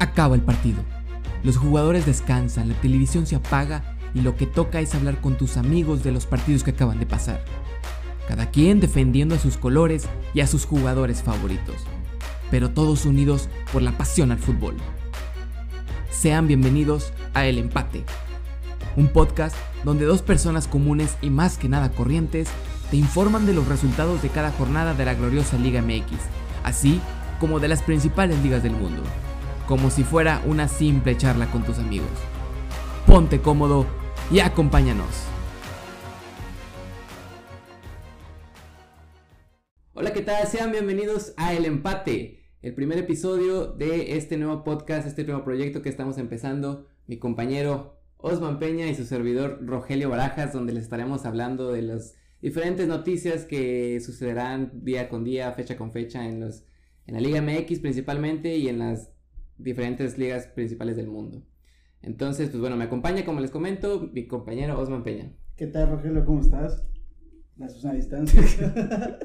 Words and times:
Acaba 0.00 0.34
el 0.34 0.40
partido. 0.40 0.82
Los 1.42 1.58
jugadores 1.58 2.06
descansan, 2.06 2.70
la 2.70 2.74
televisión 2.80 3.26
se 3.26 3.36
apaga 3.36 3.98
y 4.14 4.22
lo 4.22 4.34
que 4.34 4.46
toca 4.46 4.80
es 4.80 4.94
hablar 4.94 5.20
con 5.20 5.36
tus 5.36 5.58
amigos 5.58 6.02
de 6.02 6.10
los 6.10 6.24
partidos 6.24 6.64
que 6.64 6.70
acaban 6.70 6.98
de 6.98 7.04
pasar. 7.04 7.44
Cada 8.26 8.50
quien 8.50 8.80
defendiendo 8.80 9.34
a 9.34 9.38
sus 9.38 9.58
colores 9.58 10.08
y 10.32 10.40
a 10.40 10.46
sus 10.46 10.64
jugadores 10.64 11.22
favoritos, 11.22 11.76
pero 12.50 12.70
todos 12.70 13.04
unidos 13.04 13.50
por 13.74 13.82
la 13.82 13.92
pasión 13.92 14.32
al 14.32 14.38
fútbol. 14.38 14.74
Sean 16.10 16.46
bienvenidos 16.46 17.12
a 17.34 17.44
El 17.44 17.58
Empate, 17.58 18.02
un 18.96 19.08
podcast 19.08 19.54
donde 19.84 20.06
dos 20.06 20.22
personas 20.22 20.66
comunes 20.66 21.18
y 21.20 21.28
más 21.28 21.58
que 21.58 21.68
nada 21.68 21.92
corrientes 21.92 22.48
te 22.90 22.96
informan 22.96 23.44
de 23.44 23.52
los 23.52 23.68
resultados 23.68 24.22
de 24.22 24.30
cada 24.30 24.50
jornada 24.52 24.94
de 24.94 25.04
la 25.04 25.12
gloriosa 25.12 25.58
Liga 25.58 25.82
MX, 25.82 26.12
así 26.64 27.02
como 27.38 27.60
de 27.60 27.68
las 27.68 27.82
principales 27.82 28.42
ligas 28.42 28.62
del 28.62 28.72
mundo, 28.72 29.02
como 29.70 29.88
si 29.88 30.02
fuera 30.02 30.42
una 30.48 30.66
simple 30.66 31.16
charla 31.16 31.48
con 31.48 31.64
tus 31.64 31.78
amigos. 31.78 32.10
Ponte 33.06 33.40
cómodo 33.40 33.86
y 34.32 34.40
acompáñanos. 34.40 35.06
Hola, 39.92 40.12
¿qué 40.12 40.22
tal? 40.22 40.44
Sean 40.48 40.72
bienvenidos 40.72 41.34
a 41.36 41.54
El 41.54 41.66
Empate, 41.66 42.40
el 42.62 42.74
primer 42.74 42.98
episodio 42.98 43.68
de 43.68 44.16
este 44.16 44.36
nuevo 44.38 44.64
podcast, 44.64 45.06
este 45.06 45.22
nuevo 45.22 45.44
proyecto 45.44 45.82
que 45.82 45.88
estamos 45.88 46.18
empezando. 46.18 46.88
Mi 47.06 47.20
compañero 47.20 48.02
Osman 48.16 48.58
Peña 48.58 48.88
y 48.88 48.96
su 48.96 49.04
servidor 49.04 49.64
Rogelio 49.64 50.10
Barajas, 50.10 50.52
donde 50.52 50.72
les 50.72 50.82
estaremos 50.82 51.26
hablando 51.26 51.70
de 51.70 51.82
las 51.82 52.16
diferentes 52.42 52.88
noticias 52.88 53.44
que 53.44 54.00
sucederán 54.00 54.82
día 54.82 55.08
con 55.08 55.22
día, 55.22 55.52
fecha 55.52 55.76
con 55.76 55.92
fecha 55.92 56.26
en, 56.26 56.40
los, 56.40 56.64
en 57.06 57.14
la 57.14 57.20
Liga 57.20 57.40
MX 57.40 57.78
principalmente 57.78 58.56
y 58.56 58.68
en 58.68 58.80
las 58.80 59.12
diferentes 59.62 60.18
ligas 60.18 60.46
principales 60.48 60.96
del 60.96 61.08
mundo. 61.08 61.42
Entonces, 62.02 62.48
pues 62.48 62.60
bueno, 62.60 62.76
me 62.76 62.84
acompaña, 62.84 63.24
como 63.24 63.40
les 63.40 63.50
comento, 63.50 64.08
mi 64.12 64.26
compañero 64.26 64.78
Osman 64.78 65.02
Peña. 65.02 65.32
¿Qué 65.56 65.66
tal, 65.66 65.90
Rogelio? 65.90 66.24
¿Cómo 66.24 66.40
estás? 66.40 66.82
La 67.56 67.68
Susana 67.68 67.94
distancia. 67.94 68.40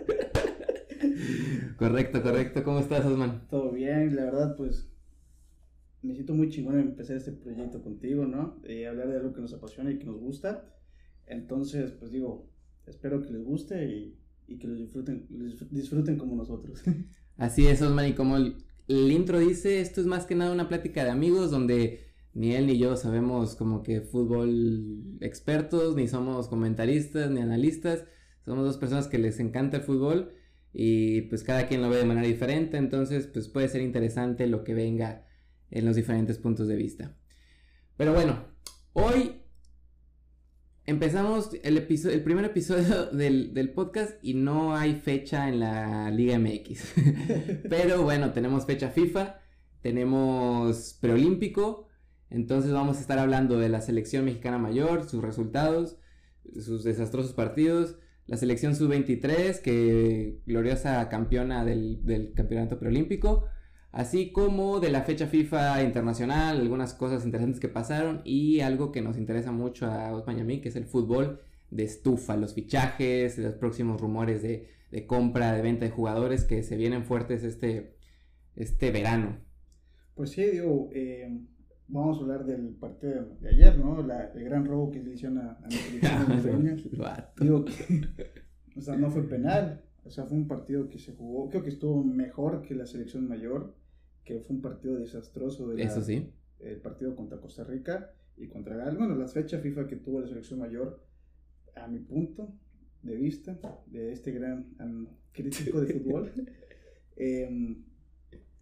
correcto, 1.78 2.22
correcto. 2.22 2.64
¿Cómo 2.64 2.80
estás, 2.80 3.06
Osman? 3.06 3.48
Todo 3.50 3.72
bien, 3.72 4.16
la 4.16 4.26
verdad, 4.26 4.56
pues 4.58 4.92
me 6.02 6.14
siento 6.14 6.34
muy 6.34 6.50
chingón 6.50 6.76
en 6.76 6.88
empezar 6.88 7.16
este 7.16 7.32
proyecto 7.32 7.82
contigo, 7.82 8.26
¿no? 8.26 8.60
Eh, 8.66 8.88
hablar 8.88 9.08
de 9.10 9.18
algo 9.18 9.34
que 9.34 9.42
nos 9.42 9.54
apasiona 9.54 9.92
y 9.92 9.98
que 9.98 10.06
nos 10.06 10.20
gusta. 10.20 10.70
Entonces, 11.26 11.92
pues 11.94 12.12
digo, 12.12 12.50
espero 12.86 13.22
que 13.22 13.32
les 13.32 13.44
guste 13.44 13.86
y, 13.86 14.20
y 14.48 14.58
que 14.58 14.68
lo 14.68 14.76
disfruten, 14.76 15.28
disfruten 15.72 16.18
como 16.18 16.36
nosotros. 16.36 16.84
Así 17.38 17.68
es, 17.68 17.82
Osman, 17.82 18.10
y 18.10 18.14
como 18.14 18.38
el, 18.88 19.12
intro 19.12 19.40
dice, 19.40 19.82
esto 19.82 20.02
es 20.02 20.08
más 20.08 20.26
que 20.26 20.36
nada 20.36 20.52
una 20.52 20.68
plática 20.68 21.04
de 21.04 21.12
amigos 21.12 21.52
donde 21.52 22.06
ni 22.34 22.54
él 22.54 22.68
ni 22.68 22.78
yo 22.78 22.98
sabemos 22.98 23.56
como 23.56 23.82
que 23.82 24.02
fútbol 24.02 25.18
expertos, 25.22 25.96
ni 25.96 26.08
somos 26.08 26.48
comentaristas, 26.48 27.32
ni 27.32 27.42
analistas. 27.42 28.06
Somos 28.44 28.66
dos 28.66 28.78
personas 28.78 29.08
que 29.08 29.18
les 29.18 29.40
encanta 29.40 29.78
el 29.78 29.84
fútbol 29.84 30.34
y 30.72 31.22
pues 31.24 31.44
cada 31.44 31.68
quien 31.68 31.82
lo 31.82 31.90
ve 31.90 31.98
de 31.98 32.06
manera 32.06 32.28
diferente, 32.28 32.78
entonces 32.78 33.28
pues 33.28 33.48
puede 33.48 33.70
ser 33.70 33.82
interesante 33.82 34.46
lo 34.46 34.64
que 34.64 34.74
venga 34.74 35.26
en 35.72 35.86
los 35.86 35.96
diferentes 35.96 36.38
puntos 36.38 36.68
de 36.68 36.76
vista. 36.76 37.18
Pero 37.96 38.14
bueno, 38.14 38.46
hoy 38.94 39.45
empezamos 40.86 41.52
el, 41.64 41.78
episodio, 41.78 42.16
el 42.16 42.24
primer 42.24 42.46
episodio 42.46 43.06
del, 43.12 43.54
del, 43.54 43.70
podcast 43.72 44.14
y 44.22 44.34
no 44.34 44.76
hay 44.76 44.96
fecha 44.96 45.50
en 45.50 45.60
la 45.60 46.10
Liga 46.12 46.38
MX. 46.40 46.94
Pero 47.70 48.04
bueno, 48.04 48.32
tenemos 48.32 48.66
fecha 48.66 48.90
FIFA, 48.90 49.40
tenemos 49.82 50.98
preolímpico, 51.02 51.88
entonces 52.30 52.72
vamos 52.72 52.98
a 52.98 53.02
estar 53.02 53.20
hablando 53.20 53.60
de 53.60 53.70
la 53.70 53.82
selección 53.82 54.26
mexicana 54.26 54.58
mayor, 54.58 55.08
sus 55.08 55.24
resultados, 55.24 55.98
sus 56.60 56.84
desastrosos 56.84 57.34
partidos, 57.34 57.98
la 58.28 58.38
selección 58.38 58.76
sub-23, 58.76 59.62
que 59.62 60.40
gloriosa 60.46 61.08
campeona 61.10 61.64
del, 61.64 62.04
del, 62.06 62.34
campeonato 62.34 62.80
preolímpico, 62.80 63.46
así 63.96 64.32
como 64.32 64.82
de 64.82 64.92
la 64.92 65.04
fecha 65.04 65.26
FIFA 65.26 65.82
internacional, 65.82 66.60
algunas 66.60 66.94
cosas 66.94 67.24
interesantes 67.24 67.62
que 67.62 67.70
pasaron 67.70 68.22
y 68.26 68.60
algo 68.60 68.92
que 68.92 69.02
nos 69.02 69.18
interesa 69.18 69.54
mucho 69.54 69.86
a 69.88 70.14
Osman 70.14 70.38
y 70.38 70.42
a 70.42 70.44
mí, 70.44 70.60
que 70.60 70.68
es 70.68 70.76
el 70.76 70.86
fútbol 70.86 71.40
de 71.72 71.84
estufa, 71.84 72.36
los 72.36 72.54
fichajes, 72.54 73.38
los 73.38 73.56
próximos 73.56 74.02
rumores 74.02 74.42
de, 74.42 74.68
de 74.92 75.08
compra, 75.08 75.54
de 75.54 75.62
venta 75.62 75.86
de 75.86 75.92
jugadores 75.92 76.44
que 76.44 76.62
se 76.62 76.76
vienen 76.76 77.06
fuertes 77.06 77.44
este, 77.44 77.96
este 78.58 78.92
verano. 78.92 79.38
Pues 80.14 80.32
sí, 80.32 80.44
digo, 80.44 80.90
eh, 80.94 81.40
vamos 81.88 82.18
a 82.18 82.22
hablar 82.22 82.46
del 82.46 82.76
partido 82.76 83.38
de 83.40 83.50
ayer, 83.50 83.78
¿no? 83.78 84.06
La, 84.06 84.26
el 84.36 84.44
gran 84.44 84.66
robo 84.66 84.92
que 84.92 85.02
le 85.02 85.14
hicieron 85.14 85.38
a, 85.38 85.52
a 85.54 85.70
la 85.70 87.32
Digo 87.40 87.66
o 88.76 88.82
sea, 88.82 88.98
no 88.98 89.10
fue 89.10 89.24
penal, 89.24 89.86
o 90.04 90.10
sea, 90.10 90.26
fue 90.26 90.38
un 90.38 90.50
partido 90.50 90.90
que 90.90 91.00
se 91.00 91.14
jugó, 91.14 91.50
creo 91.50 91.64
que 91.64 91.70
estuvo 91.70 92.04
mejor 92.04 92.62
que 92.62 92.76
la 92.76 92.86
selección 92.86 93.26
mayor, 93.26 93.74
que 94.26 94.40
fue 94.42 94.58
un 94.58 94.62
partido 94.62 94.96
desastroso. 94.96 95.70
De 95.70 95.78
la, 95.78 95.84
Eso 95.84 96.02
sí. 96.02 96.30
El 96.60 96.82
partido 96.82 97.16
contra 97.16 97.40
Costa 97.40 97.64
Rica 97.64 98.12
y 98.36 98.48
contra 98.48 98.76
Gales. 98.76 98.98
Bueno, 98.98 99.16
las 99.16 99.34
fechas 99.34 99.62
FIFA 99.62 99.88
que 99.88 99.96
tuvo 99.96 100.20
la 100.20 100.28
selección 100.28 100.60
mayor, 100.60 101.02
a 101.76 101.88
mi 101.88 102.00
punto 102.00 102.54
de 103.04 103.16
vista, 103.16 103.58
de 103.86 104.12
este 104.12 104.32
gran 104.32 104.76
um, 104.80 105.08
crítico 105.32 105.80
de 105.80 105.94
fútbol, 106.00 106.32
eh, 107.16 107.78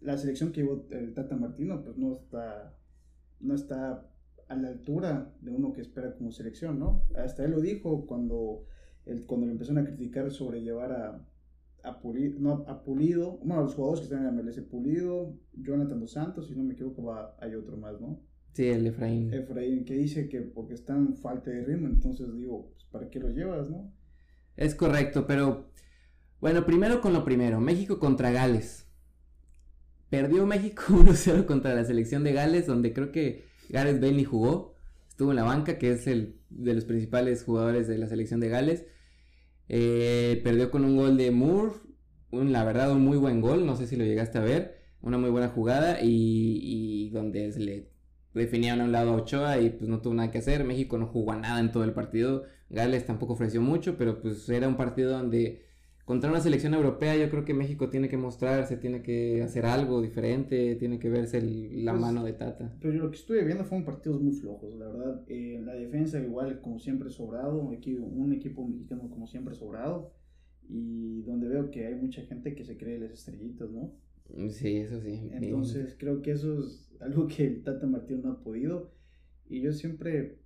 la 0.00 0.18
selección 0.18 0.52
que 0.52 0.60
llevó 0.60 0.86
el 0.90 1.14
Tata 1.14 1.34
Martino, 1.34 1.82
pues 1.82 1.96
no 1.96 2.12
está 2.12 2.76
no 3.40 3.54
está 3.54 4.06
a 4.48 4.56
la 4.56 4.68
altura 4.68 5.32
de 5.40 5.50
uno 5.50 5.72
que 5.72 5.80
espera 5.80 6.14
como 6.14 6.32
selección, 6.32 6.78
¿no? 6.78 7.04
Hasta 7.16 7.44
él 7.44 7.52
lo 7.52 7.60
dijo 7.60 8.06
cuando, 8.06 8.66
el, 9.06 9.24
cuando 9.24 9.46
le 9.46 9.52
empezaron 9.52 9.82
a 9.82 9.86
criticar 9.86 10.30
sobre 10.30 10.62
llevar 10.62 10.92
a, 10.92 11.26
a, 11.84 12.00
Pulido, 12.00 12.38
no, 12.40 12.64
a 12.66 12.82
Pulido, 12.82 13.38
bueno, 13.42 13.62
los 13.62 13.74
jugadores 13.74 14.00
que 14.00 14.04
están 14.04 14.26
en 14.26 14.36
la 14.36 14.42
MLS, 14.42 14.60
Pulido, 14.62 15.38
Jonathan 15.52 16.00
Dos 16.00 16.12
Santos, 16.12 16.48
si 16.48 16.54
no 16.54 16.64
me 16.64 16.72
equivoco, 16.74 17.04
va, 17.04 17.36
hay 17.38 17.54
otro 17.54 17.76
más, 17.76 18.00
¿no? 18.00 18.20
Sí, 18.52 18.66
el 18.68 18.86
Efraín. 18.86 19.32
Efraín, 19.32 19.84
que 19.84 19.94
dice 19.94 20.28
que 20.28 20.40
porque 20.40 20.74
están 20.74 21.08
en 21.08 21.16
falta 21.16 21.50
de 21.50 21.64
ritmo, 21.64 21.86
entonces 21.88 22.26
digo, 22.34 22.70
pues, 22.70 22.84
¿para 22.84 23.10
qué 23.10 23.20
lo 23.20 23.28
llevas, 23.30 23.68
no? 23.68 23.92
Es 24.56 24.74
correcto, 24.74 25.26
pero 25.26 25.70
bueno, 26.40 26.64
primero 26.64 27.00
con 27.00 27.12
lo 27.12 27.24
primero, 27.24 27.60
México 27.60 27.98
contra 27.98 28.30
Gales. 28.30 28.86
Perdió 30.10 30.46
México 30.46 30.82
1-0 30.88 31.46
contra 31.46 31.74
la 31.74 31.84
selección 31.84 32.24
de 32.24 32.32
Gales, 32.32 32.66
donde 32.66 32.92
creo 32.92 33.12
que 33.12 33.44
Gareth 33.68 34.00
Bale 34.00 34.12
ni 34.14 34.24
jugó. 34.24 34.74
Estuvo 35.08 35.30
en 35.30 35.36
la 35.36 35.44
banca, 35.44 35.78
que 35.78 35.92
es 35.92 36.06
el 36.06 36.40
de 36.50 36.74
los 36.74 36.84
principales 36.84 37.44
jugadores 37.44 37.88
de 37.88 37.98
la 37.98 38.08
selección 38.08 38.40
de 38.40 38.48
Gales. 38.48 38.84
Eh, 39.68 40.40
perdió 40.44 40.70
con 40.70 40.84
un 40.84 40.96
gol 40.96 41.16
de 41.16 41.30
Moore. 41.30 41.72
Un, 42.30 42.52
la 42.52 42.64
verdad, 42.64 42.92
un 42.92 43.02
muy 43.02 43.16
buen 43.16 43.40
gol. 43.40 43.66
No 43.66 43.76
sé 43.76 43.86
si 43.86 43.96
lo 43.96 44.04
llegaste 44.04 44.38
a 44.38 44.42
ver. 44.42 44.78
Una 45.00 45.18
muy 45.18 45.30
buena 45.30 45.48
jugada. 45.48 45.98
Y, 46.02 47.10
donde 47.10 47.52
se 47.52 47.60
le 47.60 47.90
definían 48.32 48.80
a 48.80 48.84
un 48.84 48.92
lado 48.92 49.12
a 49.12 49.16
Ochoa 49.16 49.60
y 49.60 49.70
pues 49.70 49.88
no 49.88 50.00
tuvo 50.00 50.14
nada 50.14 50.30
que 50.30 50.38
hacer. 50.38 50.64
México 50.64 50.98
no 50.98 51.06
jugó 51.06 51.34
nada 51.36 51.60
en 51.60 51.72
todo 51.72 51.84
el 51.84 51.92
partido. 51.92 52.44
Gales 52.70 53.06
tampoco 53.06 53.34
ofreció 53.34 53.60
mucho, 53.60 53.96
pero 53.96 54.20
pues 54.20 54.48
era 54.48 54.66
un 54.66 54.76
partido 54.76 55.12
donde 55.12 55.64
contra 56.04 56.30
una 56.30 56.40
selección 56.40 56.74
europea 56.74 57.16
yo 57.16 57.30
creo 57.30 57.44
que 57.44 57.54
México 57.54 57.88
tiene 57.88 58.08
que 58.08 58.16
mostrarse, 58.16 58.76
tiene 58.76 59.02
que 59.02 59.42
hacer 59.42 59.64
algo 59.64 60.02
diferente, 60.02 60.76
tiene 60.76 60.98
que 60.98 61.08
verse 61.08 61.38
el, 61.38 61.84
la 61.84 61.92
pues, 61.92 62.02
mano 62.02 62.24
de 62.24 62.34
Tata. 62.34 62.76
Pero 62.80 62.94
lo 62.94 63.10
que 63.10 63.16
estuve 63.16 63.42
viendo 63.44 63.64
fueron 63.64 63.86
partidos 63.86 64.20
muy 64.20 64.32
flojos, 64.32 64.74
la 64.74 64.86
verdad. 64.86 65.22
Eh, 65.28 65.60
la 65.64 65.74
defensa 65.74 66.20
igual 66.20 66.60
como 66.60 66.78
siempre 66.78 67.08
sobrado, 67.08 67.58
un 67.58 67.72
equipo, 67.72 68.04
un 68.04 68.34
equipo 68.34 68.66
mexicano 68.66 69.08
como 69.08 69.26
siempre 69.26 69.54
sobrado 69.54 70.12
y 70.68 71.22
donde 71.22 71.48
veo 71.48 71.70
que 71.70 71.86
hay 71.86 71.94
mucha 71.94 72.22
gente 72.22 72.54
que 72.54 72.64
se 72.64 72.76
cree 72.76 72.98
las 72.98 73.12
estrellitas, 73.12 73.70
¿no? 73.70 73.94
Sí, 74.50 74.76
eso 74.76 75.00
sí. 75.00 75.30
Entonces 75.32 75.96
creo 75.98 76.20
que 76.20 76.32
eso 76.32 76.60
es 76.60 76.92
algo 77.00 77.26
que 77.26 77.46
el 77.46 77.62
Tata 77.62 77.86
Martín 77.86 78.20
no 78.22 78.32
ha 78.32 78.42
podido 78.42 78.92
y 79.48 79.62
yo 79.62 79.72
siempre, 79.72 80.38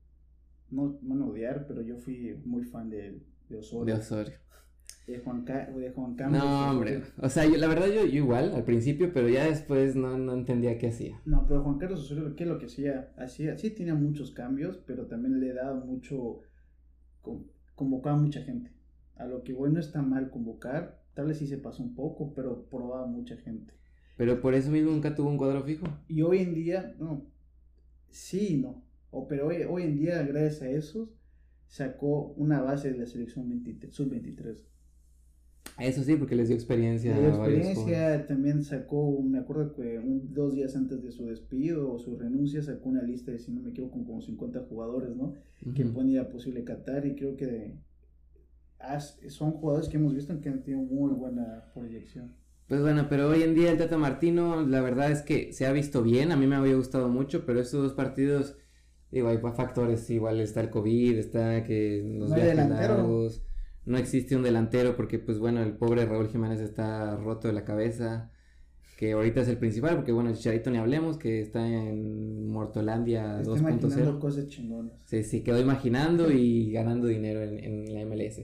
no 0.71 0.99
a 1.03 1.27
odiar, 1.27 1.67
pero 1.67 1.83
yo 1.83 1.97
fui 1.97 2.37
muy 2.45 2.63
fan 2.65 2.91
de, 2.91 3.21
de 3.49 3.57
Osorio. 3.57 3.95
De 3.95 4.01
Osorio 4.01 4.48
de 5.09 5.19
Juan, 5.21 5.45
de 5.45 5.91
Juan 5.95 6.15
Carlos. 6.15 6.39
No, 6.39 6.71
hombre. 6.71 7.03
O 7.21 7.29
sea, 7.29 7.47
yo, 7.47 7.57
la 7.57 7.67
verdad 7.67 7.87
yo, 7.87 8.05
yo, 8.05 8.19
igual 8.19 8.55
al 8.55 8.65
principio, 8.65 9.11
pero 9.13 9.29
ya 9.29 9.47
después 9.47 9.97
no, 9.97 10.19
no 10.19 10.35
entendía 10.35 10.79
qué 10.79 10.89
hacía. 10.89 11.21
No, 11.25 11.47
pero 11.49 11.63
Juan 11.63 11.79
Carlos 11.79 12.01
Osorio, 12.01 12.37
¿qué 12.37 12.45
es 12.45 12.51
lo 12.51 12.59
que 12.59 12.67
hacía? 12.67 13.13
hacía? 13.17 13.57
Sí 13.57 13.71
tenía 13.71 13.95
muchos 13.95 14.33
cambios, 14.33 14.79
pero 14.87 15.07
también 15.07 15.41
le 15.41 15.55
daba 15.55 15.75
mucho... 15.75 16.41
convocaba 17.75 18.17
a 18.17 18.21
mucha 18.21 18.43
gente. 18.43 18.71
A 19.17 19.27
lo 19.27 19.43
que 19.43 19.55
bueno 19.55 19.81
está 19.81 20.03
mal 20.03 20.31
convocar, 20.31 21.03
tal 21.15 21.27
vez 21.27 21.39
sí 21.39 21.47
se 21.47 21.57
pasó 21.57 21.83
un 21.83 21.95
poco, 21.95 22.35
pero 22.35 22.67
probaba 22.69 23.07
mucha 23.07 23.37
gente. 23.37 23.73
Pero 24.19 24.41
por 24.41 24.55
eso 24.55 24.71
mismo 24.71 24.91
nunca 24.91 25.15
tuvo 25.15 25.31
un 25.31 25.39
cuadro 25.39 25.63
fijo. 25.63 25.87
Y 26.07 26.23
hoy 26.23 26.39
en 26.39 26.55
día, 26.55 26.95
no. 26.99 27.25
Sí, 28.11 28.59
no. 28.59 28.85
O, 29.11 29.27
pero 29.27 29.47
hoy, 29.47 29.63
hoy 29.69 29.85
en 29.85 29.97
día, 29.97 30.23
gracias 30.23 30.63
a 30.63 30.69
eso, 30.69 31.11
sacó 31.67 32.35
una 32.37 32.61
base 32.61 32.93
de 32.93 32.99
la 32.99 33.07
selección 33.07 33.47
sub-23. 33.91 34.69
Eso 35.79 36.03
sí, 36.03 36.17
porque 36.17 36.35
les 36.35 36.49
dio 36.49 36.57
experiencia. 36.57 37.17
Dio 37.17 37.29
experiencia, 37.29 38.27
también 38.27 38.65
sacó, 38.65 39.23
me 39.23 39.39
acuerdo 39.39 39.75
que 39.75 39.99
un, 39.99 40.35
dos 40.35 40.55
días 40.55 40.75
antes 40.75 41.03
de 41.03 41.13
su 41.13 41.27
despido 41.27 41.93
o 41.93 41.99
su 41.99 42.17
renuncia 42.17 42.63
sacó 42.63 42.89
una 42.89 43.03
lista 43.03 43.31
de, 43.31 43.39
si 43.39 43.53
no 43.53 43.63
me 43.63 43.71
equivoco, 43.71 43.95
con 43.95 44.05
como 44.05 44.21
50 44.21 44.61
jugadores, 44.69 45.15
¿no? 45.15 45.35
Que 45.75 45.85
ponía 45.85 46.29
posible 46.29 46.65
Qatar 46.65 47.07
y 47.07 47.15
creo 47.15 47.37
que 47.37 47.75
son 49.29 49.53
jugadores 49.53 49.89
que 49.89 49.97
hemos 49.97 50.15
visto 50.15 50.41
que 50.41 50.49
han 50.49 50.63
tenido 50.63 50.83
muy 50.83 51.13
buena 51.13 51.65
proyección. 51.75 52.35
Pues 52.67 52.83
bueno, 52.83 53.07
pero 53.09 53.29
hoy 53.29 53.43
en 53.43 53.55
día 53.55 53.71
el 53.71 53.79
Tata 53.79 53.97
Martino, 53.97 54.67
la 54.67 54.83
verdad 54.83 55.11
es 55.11 55.23
que 55.23 55.53
se 55.53 55.67
ha 55.67 55.73
visto 55.73 56.03
bien, 56.03 56.33
a 56.33 56.37
mí 56.37 56.47
me 56.47 56.57
había 56.57 56.75
gustado 56.75 57.09
mucho, 57.09 57.47
pero 57.47 57.61
estos 57.61 57.83
dos 57.83 57.93
partidos, 57.95 58.57
digo, 59.11 59.29
hay 59.29 59.39
factores, 59.39 60.11
igual 60.11 60.41
está 60.41 60.61
el 60.61 60.71
COVID, 60.71 61.19
está 61.19 61.65
que 61.65 62.03
nos 62.05 62.31
no 62.31 62.37
no 63.89 63.97
existe 63.97 64.37
un 64.37 64.43
delantero 64.43 64.97
porque, 64.97 65.19
pues 65.19 65.39
bueno, 65.39 65.63
el 65.63 65.73
pobre 65.73 66.05
Raúl 66.05 66.29
Jiménez 66.29 66.61
está 66.61 67.17
roto 67.17 67.49
de 67.49 67.55
la 67.55 67.65
cabeza, 67.65 68.31
que 68.99 69.13
ahorita 69.13 69.41
es 69.41 69.49
el 69.49 69.57
principal, 69.57 69.97
porque 69.97 70.13
bueno, 70.13 70.33
Chicharito 70.35 70.71
ni 70.71 70.77
hablemos, 70.77 71.17
que 71.17 71.41
está 71.41 71.67
en 71.67 72.49
Mortolandia 72.49 73.41
2.0. 73.43 74.19
cosas 74.19 74.47
chingonas. 74.49 74.93
Sí, 75.07 75.23
sí, 75.23 75.43
quedó 75.43 75.59
imaginando 75.59 76.31
y 76.31 76.71
ganando 76.71 77.07
dinero 77.07 77.43
en, 77.43 77.59
en 77.59 77.95
la 77.95 78.05
MLS. 78.05 78.43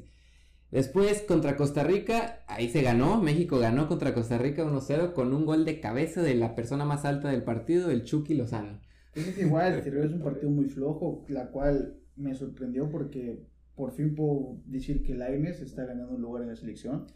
Después 0.71 1.21
contra 1.23 1.57
Costa 1.57 1.85
Rica, 1.85 2.43
ahí 2.49 2.71
se 2.71 2.81
ganó, 2.81 3.21
México 3.21 3.59
ganó 3.59 3.87
contra 3.87 4.15
Costa 4.15 4.39
Rica 4.39 4.65
1-0 4.65 5.13
con 5.13 5.35
un 5.35 5.45
gol 5.45 5.67
de 5.67 5.79
cabeza 5.79 6.23
de 6.23 6.35
la 6.35 6.55
persona 6.55 6.87
más 6.87 7.05
alta 7.05 7.29
del 7.29 7.45
partido, 7.45 7.91
el 7.91 8.05
Chucky 8.05 8.35
Lozano. 8.35 8.81
Es 9.15 9.39
igual, 9.39 9.75
es 9.75 10.13
un 10.13 10.23
partido 10.23 10.51
muy 10.51 10.65
flojo, 10.71 11.25
la 11.29 11.51
cual 11.51 11.99
me 12.17 12.35
sorprendió 12.35 12.91
porque 12.91 13.47
por 13.75 13.93
fin 13.93 14.15
puedo 14.15 14.59
decir 14.67 15.03
que 15.03 15.15
Laines 15.15 15.61
está 15.61 15.85
ganando 15.85 16.15
un 16.15 16.23
lugar 16.23 16.43
en 16.43 16.49
la 16.49 16.57
selección. 16.57 17.07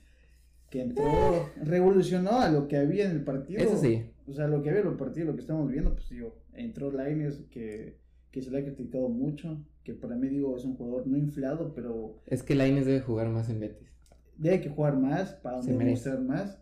Que 0.71 0.83
entró, 0.83 1.49
revolucionó 1.63 2.41
a 2.41 2.51
lo 2.51 2.69
que 2.69 2.77
había 2.77 3.07
en 3.07 3.13
el 3.13 3.25
partido. 3.25 3.63
Eso 3.63 3.79
sí. 3.79 4.11
O 4.27 4.35
sea, 4.35 4.49
lo 4.49 4.63
que 4.63 4.69
había 4.69 4.83
en 4.83 4.89
el 4.89 4.97
partido, 4.97 5.27
lo 5.27 5.35
que 5.35 5.41
estamos 5.41 5.71
viendo, 5.71 5.95
pues 5.95 6.11
digo, 6.11 6.37
entró 6.53 6.93
Laines 6.93 7.45
que, 7.51 7.97
que 8.31 8.43
se 8.43 8.51
le 8.51 8.59
ha 8.59 8.65
criticado 8.65 9.09
mucho 9.09 9.65
que 9.89 9.95
para 9.95 10.17
mí 10.17 10.29
digo 10.29 10.55
es 10.55 10.67
un 10.67 10.77
jugador 10.77 11.07
no 11.07 11.17
inflado, 11.17 11.73
pero... 11.75 12.21
Es 12.27 12.43
que 12.43 12.55
Lainez 12.55 12.85
debe 12.85 13.01
jugar 13.01 13.31
más 13.31 13.49
en 13.49 13.59
Betis. 13.59 13.89
Debe 14.37 14.61
que 14.61 14.69
jugar 14.69 14.99
más 14.99 15.33
para 15.33 15.63
demostrar 15.63 16.21
más, 16.21 16.61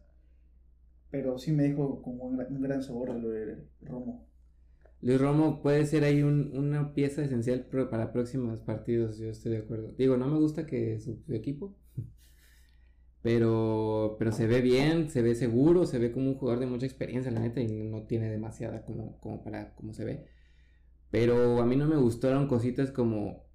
pero 1.10 1.36
sí 1.36 1.50
me 1.50 1.64
dijo 1.64 2.02
como 2.02 2.22
un, 2.22 2.36
gran 2.60 2.84
sabor 2.84 3.10
a 3.10 3.18
lo 3.18 3.30
de 3.30 3.66
Romo. 3.82 4.25
Luis 5.06 5.20
Romo 5.20 5.62
puede 5.62 5.86
ser 5.86 6.02
ahí 6.02 6.24
una 6.24 6.92
pieza 6.92 7.22
esencial 7.22 7.68
para 7.88 8.12
próximos 8.12 8.60
partidos, 8.60 9.18
yo 9.18 9.28
estoy 9.28 9.52
de 9.52 9.58
acuerdo. 9.58 9.92
Digo, 9.96 10.16
no 10.16 10.26
me 10.26 10.36
gusta 10.36 10.66
que 10.66 10.98
su, 10.98 11.22
equipo, 11.32 11.78
pero, 13.22 14.16
pero 14.18 14.32
se 14.32 14.48
ve 14.48 14.60
bien, 14.62 15.08
se 15.08 15.22
ve 15.22 15.36
seguro, 15.36 15.86
se 15.86 16.00
ve 16.00 16.10
como 16.10 16.30
un 16.30 16.34
jugador 16.34 16.58
de 16.58 16.66
mucha 16.66 16.86
experiencia, 16.86 17.30
la 17.30 17.38
neta, 17.38 17.60
y 17.60 17.68
no 17.68 18.02
tiene 18.08 18.28
demasiada 18.28 18.84
como, 18.84 19.20
como 19.20 19.44
para 19.44 19.76
como 19.76 19.94
se 19.94 20.04
ve. 20.04 20.24
Pero 21.12 21.62
a 21.62 21.66
mí 21.66 21.76
no 21.76 21.86
me 21.86 21.98
gustaron 21.98 22.48
cositas 22.48 22.90
como 22.90 23.46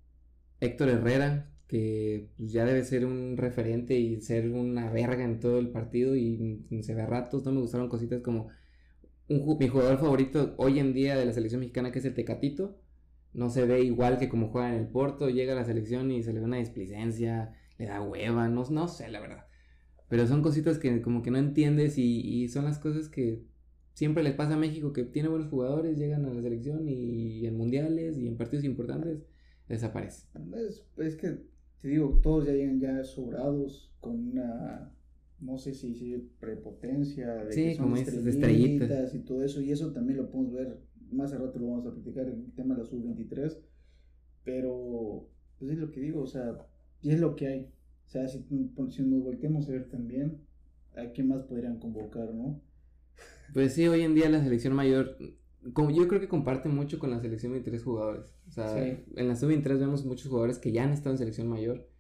Héctor 0.62 0.88
Herrera, 0.88 1.54
que 1.68 2.32
pues, 2.38 2.54
ya 2.54 2.64
debe 2.64 2.86
ser 2.86 3.06
un 3.06 3.36
referente 3.36 4.00
y 4.00 4.22
ser 4.22 4.50
una 4.52 4.90
verga 4.90 5.26
en 5.26 5.42
todo 5.42 5.60
el 5.60 5.70
partido 5.72 6.16
y 6.16 6.66
se 6.82 6.96
ve 6.96 7.02
a 7.02 7.08
ratos. 7.08 7.44
No 7.44 7.52
me 7.52 7.60
gustaron 7.60 7.90
cositas 7.90 8.22
como 8.22 8.48
un, 9.32 9.58
mi 9.58 9.68
jugador 9.68 9.98
favorito 9.98 10.54
hoy 10.58 10.80
en 10.80 10.94
día 10.94 11.18
de 11.18 11.26
la 11.26 11.34
selección 11.34 11.62
mexicana, 11.62 11.92
que 11.92 12.00
es 12.00 12.06
el 12.06 12.14
Tecatito. 12.14 12.78
No 13.34 13.50
se 13.50 13.66
ve 13.66 13.82
igual 13.82 14.18
que 14.18 14.30
como 14.30 14.50
juega 14.50 14.70
en 14.70 14.80
el 14.80 14.88
Porto. 14.88 15.30
Llega 15.30 15.54
a 15.54 15.56
la 15.56 15.66
selección 15.66 16.12
y 16.12 16.22
se 16.24 16.34
le 16.34 16.40
ve 16.40 16.46
una 16.46 16.58
displicencia, 16.58 17.54
le 17.78 17.86
da 17.86 18.02
hueva, 18.02 18.48
no, 18.50 18.64
no 18.70 18.88
sé, 18.88 19.10
la 19.10 19.20
verdad. 19.20 19.46
Pero 20.10 20.28
son 20.28 20.42
cositas 20.42 20.78
que 20.78 21.02
como 21.02 21.22
que 21.22 21.32
no 21.32 21.38
entiendes 21.38 21.98
y, 21.98 22.48
son 22.50 22.66
las 22.66 22.80
cosas 22.80 23.08
que 23.08 23.46
siempre 23.94 24.24
les 24.24 24.34
pasa 24.34 24.56
a 24.56 24.58
México 24.58 24.92
que 24.92 25.04
tiene 25.04 25.30
buenos 25.30 25.50
jugadores, 25.50 25.98
llegan 25.98 26.26
a 26.26 26.34
la 26.34 26.42
selección 26.42 26.90
y 26.90 27.46
en 27.46 27.58
mundiales 27.58 28.18
y 28.18 28.28
en 28.28 28.38
partidos 28.38 28.66
importantes 28.66 29.24
desaparece. 29.70 30.28
Es, 30.98 31.16
que, 31.16 31.38
te 31.82 31.88
digo, 31.88 32.20
todos 32.22 32.46
ya 32.46 32.52
llegan 32.52 32.80
ya 32.80 33.04
sobrados 33.04 33.92
con 34.02 34.32
una, 34.32 34.94
no 35.42 35.58
sé 35.58 35.74
si, 35.74 36.32
prepotencia, 36.40 37.34
de 37.46 37.52
sí, 37.52 37.78
como 37.78 37.98
estrellitas, 37.98 39.14
y 39.16 39.20
todo 39.20 39.44
eso, 39.44 39.60
y 39.62 39.72
eso 39.72 39.92
también 39.92 40.18
lo 40.18 40.30
podemos 40.30 40.54
ver, 40.54 40.80
más 41.12 41.34
a 41.34 41.40
rato 41.40 41.60
lo 41.60 41.68
vamos 41.68 41.88
a 41.88 41.94
platicar, 41.94 42.28
el 42.28 42.52
tema 42.54 42.76
de 42.76 42.82
la 42.82 42.88
sub-23, 42.88 43.58
pero 44.44 45.28
pues 45.58 45.72
es 45.72 45.78
lo 45.80 45.92
que 45.92 46.00
digo, 46.00 46.22
o 46.22 46.28
sea, 46.28 46.58
y 47.02 47.12
es 47.12 47.20
lo 47.20 47.36
que 47.36 47.48
hay. 47.48 47.74
O 48.06 48.10
sea, 48.10 48.28
si, 48.28 48.46
si 48.90 49.04
nos 49.04 49.24
volteamos 49.24 49.68
a 49.68 49.72
ver 49.72 49.90
también, 49.90 50.42
¿a 50.96 51.12
qué 51.14 51.24
más 51.24 51.44
podrían 51.44 51.80
convocar, 51.80 52.34
no? 52.34 52.62
Pues 53.54 53.74
sí, 53.74 53.88
hoy 53.88 54.02
en 54.02 54.16
día 54.16 54.30
la 54.30 54.44
selección 54.44 54.74
mayor, 54.74 55.18
como 55.74 55.92
yo 55.92 56.08
creo 56.08 56.20
que 56.22 56.28
comparte 56.28 56.70
mucho 56.70 57.00
con 57.00 57.10
la 57.10 57.20
selección 57.20 57.54
de 57.54 57.62
tres 57.62 57.84
jugadores. 57.84 58.34
O 58.48 58.52
sea, 58.52 58.78
en 58.88 59.28
la 59.28 59.36
sub-23 59.36 59.80
vemos 59.80 60.06
muchos 60.06 60.28
jugadores 60.28 60.60
que 60.60 60.72
ya 60.72 60.84
han 60.84 60.92
estado 60.92 61.12
en 61.12 61.20
selección 61.20 61.48
mayor 61.48 61.91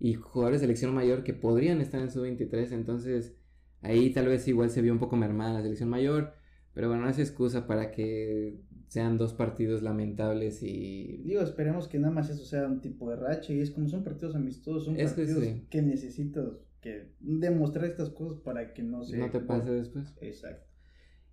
y 0.00 0.14
jugadores 0.14 0.60
de 0.60 0.66
selección 0.66 0.94
mayor 0.94 1.22
que 1.22 1.34
podrían 1.34 1.80
estar 1.80 2.00
en 2.00 2.10
sub-23. 2.10 2.72
Entonces, 2.72 3.36
ahí 3.82 4.10
tal 4.10 4.26
vez 4.26 4.48
igual 4.48 4.70
se 4.70 4.80
vio 4.80 4.92
un 4.92 4.98
poco 4.98 5.14
mermada 5.14 5.52
la 5.52 5.62
selección 5.62 5.90
mayor. 5.90 6.32
Pero 6.72 6.88
bueno, 6.88 7.04
no 7.04 7.10
es 7.10 7.18
excusa 7.18 7.66
para 7.66 7.90
que 7.90 8.60
sean 8.88 9.18
dos 9.18 9.34
partidos 9.34 9.82
lamentables 9.82 10.62
y... 10.62 11.18
Digo, 11.24 11.42
esperemos 11.42 11.86
que 11.86 11.98
nada 11.98 12.12
más 12.12 12.30
eso 12.30 12.44
sea 12.44 12.66
un 12.66 12.80
tipo 12.80 13.10
de 13.10 13.16
racha 13.16 13.52
y 13.52 13.60
es 13.60 13.70
como 13.70 13.88
son 13.88 14.02
partidos 14.02 14.34
amistosos, 14.34 14.86
son 14.86 14.96
partidos 14.96 15.44
que 15.68 15.82
necesitas 15.82 16.48
que 16.80 17.12
demostrar 17.20 17.84
estas 17.84 18.10
cosas 18.10 18.40
para 18.40 18.72
que 18.72 18.82
no 18.82 19.04
se... 19.04 19.18
No 19.18 19.30
te 19.30 19.40
pase 19.40 19.70
después. 19.70 20.14
Exacto. 20.20 20.66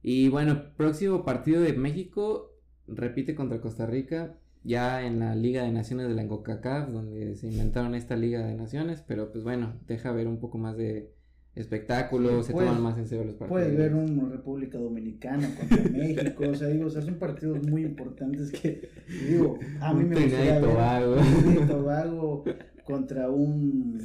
Y 0.04 0.28
bueno, 0.30 0.76
próximo 0.76 1.24
partido 1.24 1.62
de 1.62 1.74
México, 1.74 2.54
repite 2.88 3.34
contra 3.34 3.62
Costa 3.62 3.86
Rica, 3.86 4.38
ya 4.68 5.06
en 5.06 5.20
la 5.20 5.34
Liga 5.34 5.64
de 5.64 5.72
Naciones 5.72 6.10
de 6.10 6.14
la 6.14 6.28
CONCACAF, 6.28 6.90
donde 6.90 7.36
se 7.36 7.48
inventaron 7.48 7.96
esta 7.96 8.18
Liga 8.18 8.46
de 8.46 8.54
Naciones, 8.54 9.02
pero 9.08 9.32
pues 9.32 9.44
bueno, 9.44 9.80
deja 9.88 10.12
ver 10.12 10.28
un 10.28 10.40
poco 10.40 10.58
más 10.58 10.76
de 10.76 11.14
espectáculo, 11.56 12.44
se 12.44 12.52
toman 12.52 12.84
más 12.84 12.98
en 12.98 13.08
serio 13.08 13.24
los 13.24 13.36
partidos. 13.36 13.62
Puede 13.64 13.76
ver 13.76 13.96
una 13.96 14.28
República 14.28 14.78
Dominicana 14.78 15.50
contra 15.56 15.84
México, 15.92 16.44
o 16.50 16.54
sea, 16.54 16.68
digo, 16.68 16.88
o 16.88 16.90
sea, 16.90 17.02
son 17.02 17.16
partidos 17.16 17.66
muy 17.66 17.84
importantes 17.84 18.52
que, 18.52 18.90
digo, 19.30 19.58
a 19.80 19.94
mí 19.94 20.04
me 20.04 20.22
gustaría 20.22 20.60
Tobago. 20.60 21.16
ver 21.16 21.68
Tobago 21.68 22.44
contra 22.84 23.30
un 23.30 24.02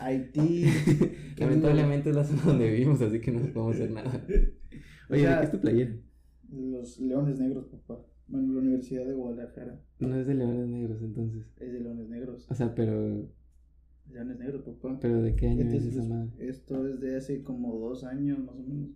Haití. 0.00 0.66
Lamentablemente 1.38 2.10
es 2.10 2.16
la 2.16 2.24
zona 2.24 2.42
donde 2.42 2.70
vivimos, 2.70 3.00
así 3.00 3.20
que 3.20 3.32
no 3.32 3.40
podemos 3.40 3.74
hacer 3.74 3.90
nada. 3.90 4.12
Oye, 5.08 5.26
¿de 5.26 5.38
qué 5.38 5.44
es 5.44 5.50
tu 5.50 5.60
playera? 5.60 5.96
Los 6.50 7.00
Leones 7.00 7.38
Negros, 7.38 7.66
papá. 7.66 8.13
Bueno, 8.28 8.54
la 8.54 8.60
Universidad 8.60 9.06
de 9.06 9.14
Guadalajara. 9.14 9.80
No 9.98 10.16
es 10.16 10.26
de 10.26 10.34
Leones 10.34 10.68
Negros, 10.68 11.02
entonces. 11.02 11.44
Es 11.58 11.72
de 11.72 11.80
Leones 11.80 12.08
Negros. 12.08 12.46
O 12.50 12.54
sea, 12.54 12.74
pero. 12.74 13.28
Leones 14.10 14.38
Negros, 14.38 14.62
papá. 14.62 14.98
¿Pero 15.00 15.22
de 15.22 15.34
qué 15.34 15.48
año 15.48 15.62
este 15.62 15.76
es, 15.76 15.86
esa 15.86 16.02
madre? 16.02 16.30
Esto 16.38 16.86
es 16.86 17.00
de 17.00 17.16
hace 17.16 17.42
como 17.42 17.78
dos 17.78 18.04
años, 18.04 18.38
más 18.38 18.54
o 18.54 18.62
menos. 18.62 18.90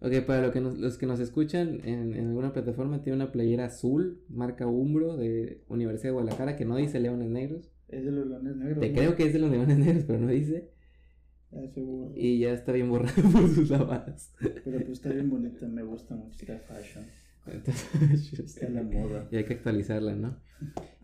Ok, 0.00 0.24
para 0.26 0.46
lo 0.46 0.52
que 0.52 0.60
los 0.60 0.96
que 0.96 1.06
nos 1.06 1.20
escuchan 1.20 1.80
en, 1.84 2.14
en, 2.14 2.28
alguna 2.28 2.52
plataforma, 2.52 3.02
tiene 3.02 3.16
una 3.16 3.32
playera 3.32 3.66
azul, 3.66 4.22
marca 4.28 4.66
Umbro, 4.66 5.16
de 5.16 5.62
Universidad 5.68 6.08
de 6.08 6.14
Guadalajara, 6.14 6.56
que 6.56 6.64
no 6.64 6.76
dice 6.76 7.00
Leones 7.00 7.28
Negros. 7.28 7.70
Es 7.88 8.04
de 8.04 8.12
los 8.12 8.26
Leones 8.26 8.56
Negros. 8.56 8.80
Te 8.80 8.92
creo 8.92 9.14
que 9.14 9.24
es 9.24 9.32
de 9.32 9.40
los 9.40 9.50
Leones 9.50 9.78
Negros, 9.78 10.04
pero 10.04 10.20
no 10.20 10.28
dice. 10.28 10.70
Y 12.14 12.38
ya 12.38 12.52
está 12.52 12.72
bien 12.72 12.88
borrado 12.88 13.22
por 13.32 13.48
sus 13.48 13.70
lavadas. 13.70 14.32
Pero 14.40 14.78
pues 14.78 14.90
está 14.90 15.10
bien 15.10 15.28
bonita, 15.28 15.66
me 15.66 15.82
gusta 15.82 16.14
mucho 16.14 16.38
esta 16.38 16.58
fashion. 16.58 17.04
está 17.66 18.66
en 18.66 18.74
la 18.74 18.82
moda. 18.82 19.28
Y 19.30 19.36
hay 19.36 19.44
que 19.44 19.54
actualizarla, 19.54 20.14
¿no? 20.14 20.36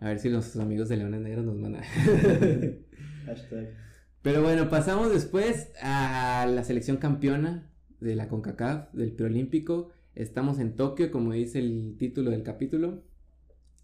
A 0.01 0.09
ver 0.09 0.19
si 0.19 0.29
los 0.29 0.57
amigos 0.57 0.89
de 0.89 0.99
Leones 0.99 1.21
Negros 1.21 1.45
nos 1.45 1.57
mandan. 1.57 1.83
Hashtag. 3.27 3.75
Pero 4.23 4.43
bueno, 4.43 4.69
pasamos 4.69 5.13
después 5.13 5.71
a 5.81 6.47
la 6.53 6.65
selección 6.65 6.97
campeona 6.97 7.71
de 8.01 8.17
la 8.17 8.29
CONCACAF, 8.29 8.93
del 8.93 9.13
preolímpico. 9.13 9.91
Estamos 10.15 10.59
en 10.59 10.75
Tokio, 10.75 11.11
como 11.11 11.33
dice 11.33 11.59
el 11.59 11.97
título 11.99 12.31
del 12.31 12.43
capítulo. 12.43 13.05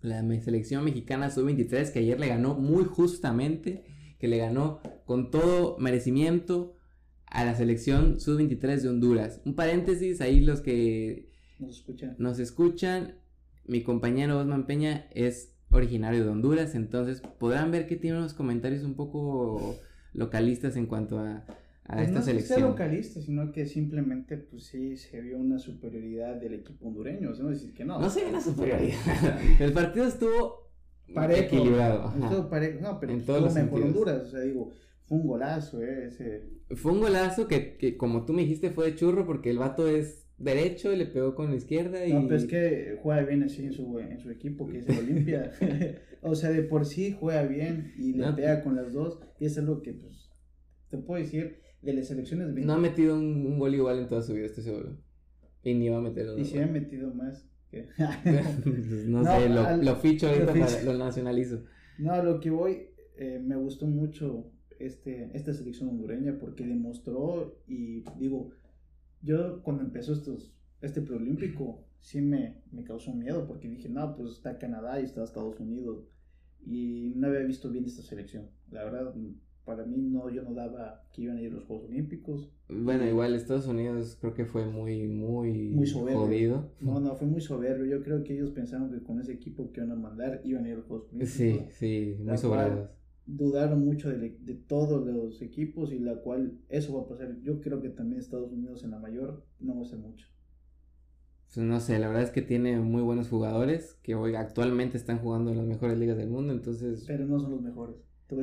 La 0.00 0.20
selección 0.40 0.84
mexicana 0.84 1.30
sub-23 1.30 1.92
que 1.92 2.00
ayer 2.00 2.18
le 2.18 2.26
ganó 2.26 2.54
muy 2.54 2.84
justamente 2.84 3.84
que 4.22 4.28
le 4.28 4.38
ganó 4.38 4.80
con 5.04 5.32
todo 5.32 5.76
merecimiento 5.78 6.76
a 7.26 7.44
la 7.44 7.56
selección 7.56 8.20
sub-23 8.20 8.80
de 8.80 8.88
Honduras. 8.88 9.40
Un 9.44 9.56
paréntesis, 9.56 10.20
ahí 10.20 10.40
los 10.40 10.60
que 10.60 11.31
nos 12.18 12.38
escuchan, 12.38 13.14
mi 13.66 13.82
compañero 13.82 14.38
Osman 14.38 14.66
Peña 14.66 15.06
es 15.12 15.54
originario 15.70 16.24
de 16.24 16.30
Honduras, 16.30 16.74
entonces 16.74 17.22
podrán 17.38 17.70
ver 17.70 17.86
que 17.86 17.96
tiene 17.96 18.18
unos 18.18 18.34
comentarios 18.34 18.84
un 18.84 18.94
poco 18.94 19.76
localistas 20.12 20.76
en 20.76 20.86
cuanto 20.86 21.18
a, 21.18 21.44
a 21.84 21.94
pues 21.94 22.08
esta 22.08 22.20
no 22.20 22.24
selección. 22.24 22.60
No 22.60 22.68
localista, 22.68 23.20
sino 23.20 23.52
que 23.52 23.66
simplemente, 23.66 24.36
pues 24.36 24.64
sí, 24.64 24.96
se 24.96 25.20
vio 25.20 25.38
una 25.38 25.58
superioridad 25.58 26.36
del 26.36 26.54
equipo 26.54 26.88
hondureño, 26.88 27.30
no 27.30 27.48
decir 27.48 27.72
que 27.72 27.84
no. 27.84 27.98
No 27.98 28.10
se 28.10 28.20
vio 28.20 28.28
una 28.30 28.40
superioridad. 28.40 28.98
El 29.60 29.72
partido 29.72 30.06
estuvo 30.06 30.70
equilibrado. 31.08 32.12
No, 32.16 32.48
pero 32.50 33.12
en 33.12 33.24
todos 33.24 33.54
mejor 33.54 33.82
Honduras. 33.82 34.22
O 34.26 34.30
sea, 34.30 34.40
digo, 34.40 34.72
Fue 35.02 35.18
un 35.18 35.26
golazo, 35.26 35.82
eh, 35.82 36.06
ese. 36.06 36.50
Fue 36.76 36.92
un 36.92 37.00
golazo 37.00 37.48
que, 37.48 37.76
que, 37.76 37.96
como 37.96 38.24
tú 38.24 38.32
me 38.32 38.42
dijiste, 38.42 38.70
fue 38.70 38.86
de 38.86 38.94
churro 38.94 39.26
porque 39.26 39.50
el 39.50 39.58
vato 39.58 39.88
es 39.88 40.21
derecho 40.42 40.92
y 40.92 40.96
le 40.96 41.06
pegó 41.06 41.34
con 41.34 41.50
la 41.50 41.56
izquierda 41.56 42.04
y... 42.06 42.12
No, 42.12 42.22
pero 42.24 42.36
es 42.36 42.46
que 42.46 42.98
juega 43.02 43.22
bien 43.22 43.42
así 43.42 43.64
en 43.64 43.72
su, 43.72 43.98
en 43.98 44.18
su 44.18 44.30
equipo, 44.30 44.68
que 44.68 44.78
es 44.78 44.88
el 44.88 44.98
Olimpia. 44.98 45.52
o 46.22 46.34
sea, 46.34 46.50
de 46.50 46.62
por 46.62 46.84
sí 46.86 47.16
juega 47.18 47.44
bien 47.44 47.92
y 47.98 48.12
le 48.14 48.32
pega 48.32 48.62
con 48.62 48.76
las 48.76 48.92
dos. 48.92 49.20
Y 49.38 49.46
es 49.46 49.56
algo 49.58 49.82
que, 49.82 49.92
pues, 49.94 50.30
te 50.90 50.98
puedo 50.98 51.22
decir, 51.22 51.58
de 51.80 51.94
las 51.94 52.08
selecciones... 52.08 52.52
No 52.54 52.74
ha 52.74 52.78
metido 52.78 53.14
un, 53.14 53.46
un 53.46 53.58
gol 53.58 53.74
igual 53.74 53.98
en 53.98 54.08
toda 54.08 54.22
su 54.22 54.34
vida, 54.34 54.46
estoy 54.46 54.64
seguro. 54.64 54.98
Y 55.62 55.74
ni 55.74 55.88
va 55.88 55.98
a 55.98 56.02
meter 56.02 56.26
Y 56.38 56.44
si 56.44 56.58
ha 56.58 56.66
metido 56.66 57.14
más. 57.14 57.48
no, 57.72 59.24
sé, 59.24 59.48
lo, 59.48 59.76
lo 59.78 59.96
ficho 59.96 60.28
ahorita, 60.28 60.54
lo, 60.84 60.98
nacionalizo. 60.98 61.62
No, 61.98 62.22
lo 62.22 62.38
que 62.38 62.50
voy, 62.50 62.88
eh, 63.16 63.40
me 63.42 63.56
gustó 63.56 63.86
mucho 63.86 64.52
este, 64.78 65.30
esta 65.32 65.54
selección 65.54 65.88
hondureña 65.88 66.36
porque 66.38 66.66
demostró 66.66 67.62
y 67.66 68.04
digo, 68.18 68.50
yo 69.22 69.62
cuando 69.62 69.82
empezó 69.82 70.12
estos, 70.12 70.54
este 70.80 71.00
preolímpico 71.00 71.84
sí 72.00 72.20
me, 72.20 72.62
me 72.72 72.84
causó 72.84 73.14
miedo 73.14 73.46
porque 73.46 73.68
dije, 73.68 73.88
no, 73.88 74.14
pues 74.16 74.32
está 74.32 74.58
Canadá 74.58 75.00
y 75.00 75.04
está 75.04 75.22
Estados 75.22 75.58
Unidos 75.60 76.04
y 76.64 77.12
no 77.16 77.28
había 77.28 77.40
visto 77.40 77.70
bien 77.70 77.84
esta 77.84 78.02
selección. 78.02 78.48
La 78.70 78.84
verdad, 78.84 79.14
para 79.64 79.84
mí 79.84 79.96
no, 79.96 80.28
yo 80.30 80.42
no 80.42 80.54
daba 80.54 81.04
que 81.12 81.22
iban 81.22 81.36
a 81.38 81.42
ir 81.42 81.52
los 81.52 81.64
Juegos 81.64 81.88
Olímpicos. 81.88 82.50
Bueno, 82.68 83.06
igual 83.06 83.34
Estados 83.34 83.66
Unidos 83.66 84.16
creo 84.20 84.34
que 84.34 84.44
fue 84.44 84.66
muy, 84.66 85.06
muy, 85.06 85.70
muy 85.70 85.88
jodido. 85.88 86.72
No, 86.80 87.00
no, 87.00 87.14
fue 87.14 87.28
muy 87.28 87.40
soberbio. 87.40 87.86
Yo 87.86 88.02
creo 88.02 88.24
que 88.24 88.34
ellos 88.34 88.50
pensaron 88.50 88.90
que 88.90 89.02
con 89.02 89.20
ese 89.20 89.32
equipo 89.32 89.70
que 89.72 89.80
iban 89.80 89.92
a 89.92 89.96
mandar 89.96 90.40
iban 90.44 90.64
a 90.64 90.68
ir 90.68 90.74
a 90.74 90.76
los 90.78 90.86
Juegos 90.86 91.08
Olímpicos. 91.12 91.34
Sí, 91.34 91.60
sí, 91.70 92.16
muy 92.20 92.38
sobrados. 92.38 92.90
Dudaron 93.26 93.84
mucho 93.84 94.10
de, 94.10 94.36
de, 94.40 94.54
todos 94.54 95.06
los 95.06 95.40
equipos 95.42 95.92
y 95.92 95.98
la 95.98 96.16
cual 96.16 96.58
eso 96.68 96.94
va 96.94 97.02
a 97.02 97.08
pasar. 97.08 97.40
Yo 97.42 97.60
creo 97.60 97.80
que 97.80 97.88
también 97.88 98.20
Estados 98.20 98.52
Unidos 98.52 98.82
en 98.84 98.90
la 98.90 98.98
mayor 98.98 99.44
no 99.60 99.76
va 99.76 99.82
a 99.82 99.88
ser 99.88 99.98
mucho. 99.98 100.26
Pues 101.54 101.66
no 101.66 101.80
sé, 101.80 101.98
la 101.98 102.08
verdad 102.08 102.24
es 102.24 102.30
que 102.30 102.42
tiene 102.42 102.80
muy 102.80 103.02
buenos 103.02 103.28
jugadores 103.28 103.98
que 104.02 104.14
hoy 104.14 104.34
actualmente 104.34 104.96
están 104.96 105.18
jugando 105.18 105.50
en 105.50 105.58
las 105.58 105.66
mejores 105.66 105.98
ligas 105.98 106.16
del 106.16 106.30
mundo, 106.30 106.52
entonces... 106.52 107.04
Pero 107.06 107.26
no 107.26 107.38
son 107.38 107.52
los 107.52 107.62
mejores 107.62 107.96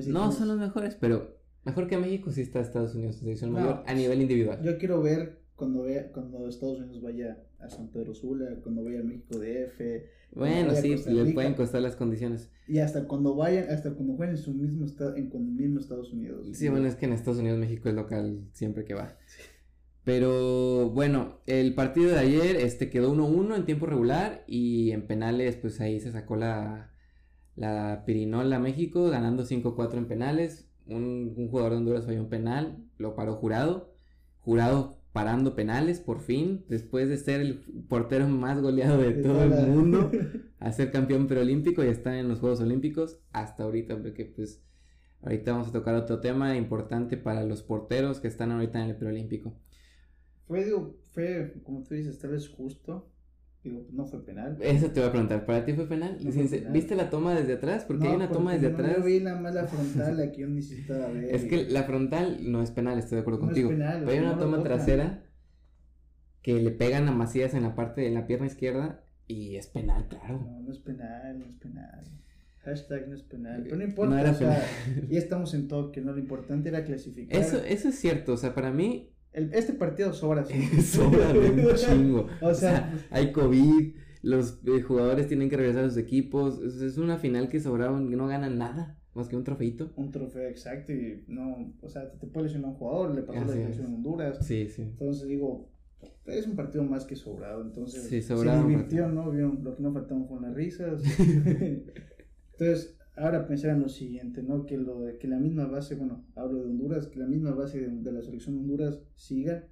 no 0.07 0.31
son 0.31 0.47
los 0.49 0.57
mejores, 0.57 0.95
pero 0.95 1.37
mejor 1.63 1.87
que 1.87 1.97
México 1.97 2.31
sí 2.31 2.41
está 2.41 2.59
Estados 2.59 2.95
Unidos 2.95 3.15
en 3.15 3.21
selección 3.21 3.51
mayor 3.51 3.83
a 3.85 3.93
nivel 3.93 4.21
individual. 4.21 4.61
Yo 4.63 4.77
quiero 4.77 5.01
ver 5.01 5.38
cuando 5.59 5.83
vea 5.83 6.11
cuando 6.11 6.47
Estados 6.47 6.79
Unidos 6.79 7.03
vaya 7.03 7.37
a 7.59 7.69
San 7.69 7.89
Pedro 7.89 8.15
Sula, 8.15 8.47
cuando 8.63 8.83
vaya 8.83 9.01
a 9.01 9.03
México 9.03 9.37
DF. 9.37 9.79
Bueno, 10.33 10.73
sí, 10.73 10.95
le 11.05 11.33
pueden 11.33 11.53
costar 11.53 11.83
las 11.83 11.95
condiciones. 11.95 12.49
Y 12.67 12.79
hasta 12.79 13.07
cuando 13.07 13.35
vayan, 13.35 13.69
hasta 13.69 13.93
cuando 13.93 14.15
jueguen 14.15 14.35
en 14.35 14.41
su 14.41 14.53
mismo 14.53 14.85
estado, 14.85 15.15
en 15.15 15.29
con 15.29 15.43
el 15.43 15.51
mismo 15.51 15.79
Estados 15.79 16.11
Unidos. 16.11 16.47
Sí, 16.53 16.69
bueno, 16.69 16.87
es 16.87 16.95
que 16.95 17.05
en 17.05 17.13
Estados 17.13 17.39
Unidos 17.39 17.59
México 17.59 17.89
es 17.89 17.95
local 17.95 18.47
siempre 18.53 18.85
que 18.85 18.95
va. 18.95 19.17
Pero 20.03 20.89
bueno, 20.89 21.41
el 21.45 21.75
partido 21.75 22.09
de 22.09 22.19
ayer 22.19 22.55
este 22.55 22.89
quedó 22.89 23.13
1-1 23.13 23.55
en 23.55 23.65
tiempo 23.65 23.85
regular 23.85 24.43
y 24.47 24.91
en 24.91 25.05
penales 25.05 25.57
pues 25.57 25.79
ahí 25.81 25.99
se 25.99 26.11
sacó 26.11 26.35
la 26.35 26.89
la 27.59 28.03
Pirinola 28.05 28.57
México 28.57 29.09
ganando 29.09 29.43
5-4 29.43 29.97
en 29.97 30.07
penales. 30.07 30.71
Un, 30.87 31.49
jugador 31.51 31.73
de 31.73 31.77
Honduras 31.77 32.05
falló 32.05 32.21
un 32.21 32.29
penal, 32.29 32.85
lo 32.97 33.15
paró 33.15 33.35
jurado. 33.35 33.93
Jurado 34.39 34.98
parando 35.13 35.55
penales 35.55 35.99
por 35.99 36.21
fin, 36.21 36.65
después 36.69 37.09
de 37.09 37.17
ser 37.17 37.41
el 37.41 37.59
portero 37.87 38.27
más 38.27 38.61
goleado 38.61 38.99
de 38.99 39.13
todo 39.13 39.43
el 39.43 39.67
mundo, 39.67 40.11
a 40.59 40.71
ser 40.71 40.91
campeón 40.91 41.27
preolímpico 41.27 41.83
y 41.83 41.87
estar 41.87 42.13
en 42.15 42.27
los 42.27 42.39
Juegos 42.39 42.61
Olímpicos 42.61 43.19
hasta 43.31 43.63
ahorita, 43.63 43.97
porque 44.01 44.25
pues 44.25 44.63
ahorita 45.21 45.51
vamos 45.51 45.69
a 45.69 45.71
tocar 45.71 45.95
otro 45.95 46.19
tema 46.19 46.55
importante 46.55 47.17
para 47.17 47.43
los 47.43 47.63
porteros 47.63 48.19
que 48.19 48.27
están 48.27 48.51
ahorita 48.51 48.83
en 48.83 48.89
el 48.89 48.97
preolímpico. 48.97 49.57
Fue, 50.45 50.65
fue 51.11 51.53
como 51.63 51.83
tú 51.83 51.95
dices, 51.95 52.19
tal 52.19 52.31
vez 52.31 52.47
justo 52.47 53.11
Digo, 53.63 53.85
no 53.91 54.05
fue 54.05 54.25
penal. 54.25 54.57
Eso 54.61 54.89
te 54.91 55.01
voy 55.01 55.09
a 55.09 55.11
preguntar, 55.11 55.45
¿para 55.45 55.65
ti 55.65 55.73
fue 55.73 55.85
penal? 55.85 56.17
¿Viste 56.71 56.95
la 56.95 57.09
toma 57.09 57.35
desde 57.35 57.53
atrás? 57.53 57.83
Porque 57.83 58.07
hay 58.07 58.15
una 58.15 58.29
toma 58.29 58.53
desde 58.53 58.69
no 58.69 58.75
atrás. 58.75 58.97
Yo 58.97 59.03
vi 59.03 59.19
nada 59.19 59.39
más 59.39 59.53
la 59.53 59.67
frontal, 59.67 60.17
la 60.17 60.31
que 60.31 60.41
yo 60.41 60.47
necesitaba 60.47 61.07
ver. 61.11 61.35
Es 61.35 61.43
que 61.43 61.65
la 61.65 61.83
frontal 61.83 62.39
no 62.49 62.61
es 62.61 62.71
penal, 62.71 62.97
estoy 62.97 63.17
de 63.17 63.21
acuerdo 63.21 63.41
contigo. 63.41 63.69
pero 63.69 64.09
hay 64.09 64.19
una 64.19 64.37
toma 64.37 64.63
trasera 64.63 65.23
que 66.41 66.61
le 66.61 66.71
pegan 66.71 67.07
a 67.09 67.11
Macías 67.11 67.53
en 67.53 67.63
la 67.63 67.75
parte 67.75 67.99
de 68.01 68.11
la 68.11 68.25
pierna 68.25 68.47
izquierda 68.47 69.03
y 69.27 69.57
es 69.57 69.67
penal, 69.67 70.07
claro. 70.07 70.39
No, 70.39 70.61
no 70.61 70.71
es 70.71 70.79
penal, 70.79 71.39
no 71.39 71.45
es 71.45 71.55
penal. 71.55 72.03
Hashtag 72.63 73.09
no 73.09 73.15
es 73.15 73.23
penal. 73.23 73.61
Pero 73.63 73.75
no 73.75 73.83
importa. 73.83 74.15
No 74.15 74.19
era 74.21 74.33
penal. 74.33 74.61
ya 75.09 75.19
estamos 75.19 75.53
en 75.53 75.67
toque, 75.67 76.01
¿no? 76.01 76.13
Lo 76.13 76.19
importante 76.19 76.69
era 76.69 76.83
clasificar. 76.85 77.39
Eso, 77.39 77.57
eso 77.63 77.89
es 77.89 77.99
cierto, 77.99 78.33
o 78.33 78.37
sea, 78.37 78.53
para 78.53 78.71
mí 78.71 79.11
este 79.33 79.73
partido 79.73 80.13
sobra. 80.13 80.45
sobra 80.83 81.31
un 81.31 81.75
chingo. 81.75 82.27
o, 82.41 82.53
sea, 82.53 82.93
hay 83.11 83.31
COVID, 83.31 83.95
los 84.21 84.59
eh, 84.65 84.81
jugadores 84.81 85.27
tienen 85.27 85.49
que 85.49 85.57
regresar 85.57 85.85
a 85.85 85.89
sus 85.89 85.97
equipos. 85.97 86.59
Es, 86.61 86.97
una 86.97 87.17
final 87.17 87.49
que 87.49 87.59
sobraron, 87.59 88.09
no 88.09 88.27
ganan 88.27 88.57
nada. 88.57 88.95
Más 89.15 89.27
que 89.27 89.35
un 89.35 89.43
trofeito. 89.43 89.91
Un 89.95 90.11
trofeo, 90.11 90.47
exacto. 90.47 90.93
Y 90.93 91.25
no, 91.27 91.73
o 91.81 91.89
sea, 91.89 92.11
te 92.11 92.27
puede 92.27 92.45
lesionar 92.45 92.71
un 92.71 92.75
jugador, 92.77 93.15
le 93.15 93.23
pasó 93.23 93.43
la 93.43 93.55
lesión 93.55 93.87
en 93.87 93.95
Honduras. 93.95 94.45
Sí, 94.45 94.69
sí. 94.69 94.83
Entonces 94.83 95.27
digo, 95.27 95.67
es 96.25 96.47
un 96.47 96.55
partido 96.55 96.83
más 96.83 97.05
que 97.05 97.15
sobrado. 97.15 97.63
Entonces, 97.63 98.03
sí, 98.03 98.21
se 98.21 98.35
divirtió, 98.35 99.07
¿no? 99.09 99.31
Lo 99.31 99.75
que 99.75 99.83
no 99.83 99.91
faltaban 99.91 100.27
fueron 100.27 100.47
las 100.47 100.55
risas. 100.55 101.01
Entonces, 102.51 102.98
ahora 103.19 103.45
pensar 103.45 103.71
en 103.71 103.81
lo 103.81 103.89
siguiente, 103.89 104.41
¿no? 104.41 104.65
Que, 104.65 104.77
lo, 104.77 105.05
que 105.19 105.27
la 105.27 105.37
misma 105.37 105.67
base, 105.67 105.95
bueno, 105.95 106.25
hablo 106.35 106.63
de 106.63 106.69
Honduras, 106.69 107.07
que 107.07 107.19
la 107.19 107.27
misma 107.27 107.51
base 107.51 107.87
de, 107.87 108.11
la 108.11 108.21
selección 108.21 108.55
de 108.55 108.61
Honduras 108.61 108.99
siga 109.15 109.67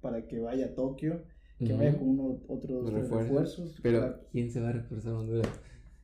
para 0.00 0.26
que 0.26 0.38
vaya 0.38 0.66
a 0.66 0.74
Tokio, 0.74 1.22
que 1.58 1.72
vaya 1.72 1.98
con 1.98 2.08
uno, 2.08 2.40
otros 2.48 2.92
refuerzos. 2.92 3.78
Pero, 3.82 4.20
¿quién 4.32 4.50
se 4.50 4.60
va 4.60 4.70
a 4.70 4.72
reforzar 4.72 5.12
a 5.12 5.18
Honduras? 5.18 5.48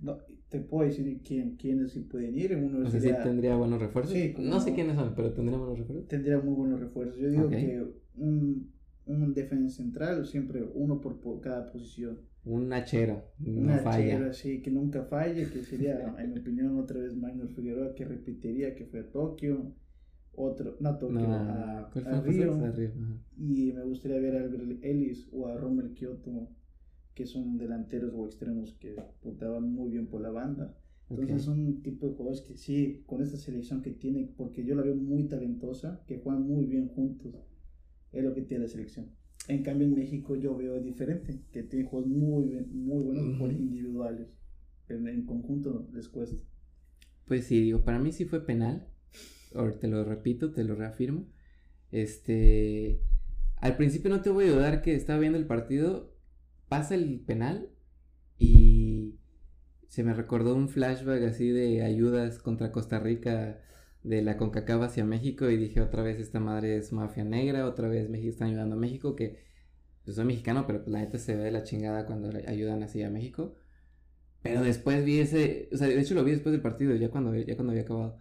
No, 0.00 0.18
te 0.48 0.60
puedo 0.60 0.86
decir 0.86 1.20
quién, 1.24 1.56
quiénes 1.56 1.92
sí 1.92 2.00
pueden 2.00 2.36
ir. 2.36 2.56
Uno 2.56 2.86
o 2.86 2.90
sea, 2.90 3.00
sí 3.00 3.10
tendría 3.22 3.56
buenos 3.56 3.80
refuerzos. 3.80 4.12
Sí, 4.12 4.34
no 4.38 4.60
sé 4.60 4.74
quiénes 4.74 4.96
son, 4.96 5.14
pero 5.14 5.32
tendría 5.32 5.58
buenos 5.58 5.78
refuerzos. 5.78 6.08
Tendría 6.08 6.38
muy 6.38 6.54
buenos 6.54 6.80
refuerzos. 6.80 7.16
Yo 7.18 7.30
digo 7.30 7.48
que 7.48 7.86
un, 8.16 8.70
un 9.06 9.32
defensa 9.32 9.74
central, 9.74 10.26
siempre 10.26 10.62
uno 10.74 11.00
por, 11.00 11.20
por 11.20 11.40
cada 11.40 11.70
posición 11.70 12.18
un 12.44 12.72
hachero, 12.72 13.24
no 13.38 13.72
un 13.72 13.78
falla. 13.80 14.32
sí, 14.32 14.60
que 14.60 14.70
nunca 14.70 15.04
falle, 15.04 15.48
que 15.50 15.62
sería, 15.62 16.14
en 16.18 16.32
mi 16.32 16.40
opinión, 16.40 16.78
otra 16.78 17.00
vez 17.00 17.16
Magnus 17.16 17.54
Figueroa, 17.54 17.94
que 17.94 18.04
repetiría 18.04 18.74
que 18.74 18.84
fue 18.84 19.00
a 19.00 19.10
Tokio, 19.10 19.72
otro, 20.34 20.76
no 20.80 20.88
a 20.90 20.98
Tokio, 20.98 21.32
a, 21.32 21.90
Río, 22.24 22.58
y 23.38 23.72
me 23.72 23.84
gustaría 23.84 24.18
ver 24.18 24.36
a 24.36 24.40
Albert 24.40 24.84
Ellis 24.84 25.28
o 25.32 25.48
a 25.48 25.56
Rommel 25.56 25.94
Kyoto, 25.94 26.50
que 27.14 27.26
son 27.26 27.56
delanteros 27.56 28.12
o 28.14 28.26
extremos 28.26 28.74
que 28.74 28.96
puntaban 29.22 29.72
muy 29.72 29.90
bien 29.90 30.08
por 30.08 30.20
la 30.20 30.30
banda. 30.30 30.76
Entonces 31.10 31.42
son 31.42 31.60
un 31.60 31.82
tipo 31.82 32.08
de 32.08 32.14
jugadores 32.14 32.40
que 32.40 32.56
sí, 32.56 33.04
con 33.06 33.22
esta 33.22 33.36
selección 33.36 33.82
que 33.82 33.90
tiene, 33.90 34.28
porque 34.36 34.64
yo 34.64 34.74
la 34.74 34.82
veo 34.82 34.96
muy 34.96 35.24
talentosa, 35.28 36.02
que 36.06 36.18
juegan 36.18 36.42
muy 36.42 36.64
bien 36.64 36.88
juntos, 36.88 37.34
es 38.10 38.24
lo 38.24 38.34
que 38.34 38.42
tiene 38.42 38.64
la 38.64 38.70
selección. 38.70 39.10
En 39.48 39.62
cambio, 39.62 39.86
en 39.86 39.94
México 39.94 40.36
yo 40.36 40.56
veo 40.56 40.80
diferente, 40.80 41.40
que 41.52 41.62
tiene 41.62 41.84
juegos 41.84 42.08
muy, 42.08 42.46
muy 42.72 43.02
buenos 43.02 43.38
por 43.38 43.52
individuales, 43.52 44.28
pero 44.86 45.06
en 45.06 45.26
conjunto 45.26 45.86
les 45.92 46.08
cuesta. 46.08 46.42
Pues 47.26 47.46
sí, 47.46 47.60
digo, 47.60 47.84
para 47.84 47.98
mí 47.98 48.12
sí 48.12 48.24
fue 48.24 48.44
penal, 48.44 48.88
ahora 49.54 49.78
te 49.78 49.88
lo 49.88 50.04
repito, 50.04 50.52
te 50.52 50.64
lo 50.64 50.74
reafirmo. 50.74 51.26
Este, 51.90 53.00
al 53.56 53.76
principio 53.76 54.10
no 54.10 54.22
te 54.22 54.30
voy 54.30 54.46
a 54.46 54.52
dudar 54.52 54.82
que 54.82 54.94
estaba 54.94 55.18
viendo 55.18 55.38
el 55.38 55.46
partido, 55.46 56.14
pasa 56.68 56.94
el 56.94 57.20
penal 57.20 57.70
y 58.38 59.14
se 59.88 60.02
me 60.02 60.14
recordó 60.14 60.56
un 60.56 60.68
flashback 60.68 61.22
así 61.22 61.50
de 61.50 61.82
ayudas 61.82 62.38
contra 62.38 62.72
Costa 62.72 62.98
Rica 62.98 63.60
de 64.04 64.22
la 64.22 64.36
CONCACAF 64.36 64.82
hacia 64.82 65.04
México 65.04 65.50
y 65.50 65.56
dije 65.56 65.80
otra 65.80 66.02
vez 66.02 66.20
esta 66.20 66.38
madre 66.38 66.76
es 66.76 66.92
mafia 66.92 67.24
negra, 67.24 67.66
otra 67.66 67.88
vez 67.88 68.08
México 68.10 68.30
está 68.30 68.44
ayudando 68.44 68.76
a 68.76 68.78
México, 68.78 69.16
que 69.16 69.38
pues 70.04 70.16
soy 70.16 70.26
mexicano, 70.26 70.66
pero 70.66 70.80
pues 70.80 70.92
la 70.92 71.00
neta 71.00 71.18
se 71.18 71.34
ve 71.34 71.44
de 71.44 71.50
la 71.50 71.64
chingada 71.64 72.04
cuando 72.04 72.30
ayudan 72.46 72.82
así 72.82 73.02
a 73.02 73.10
México. 73.10 73.56
Pero 74.42 74.62
después 74.62 75.02
vi 75.06 75.20
ese, 75.20 75.70
o 75.72 75.78
sea, 75.78 75.88
de 75.88 75.98
hecho 75.98 76.14
lo 76.14 76.22
vi 76.22 76.32
después 76.32 76.52
del 76.52 76.60
partido, 76.60 76.94
ya 76.94 77.10
cuando, 77.10 77.34
ya 77.34 77.56
cuando 77.56 77.70
había 77.72 77.84
acabado. 77.84 78.18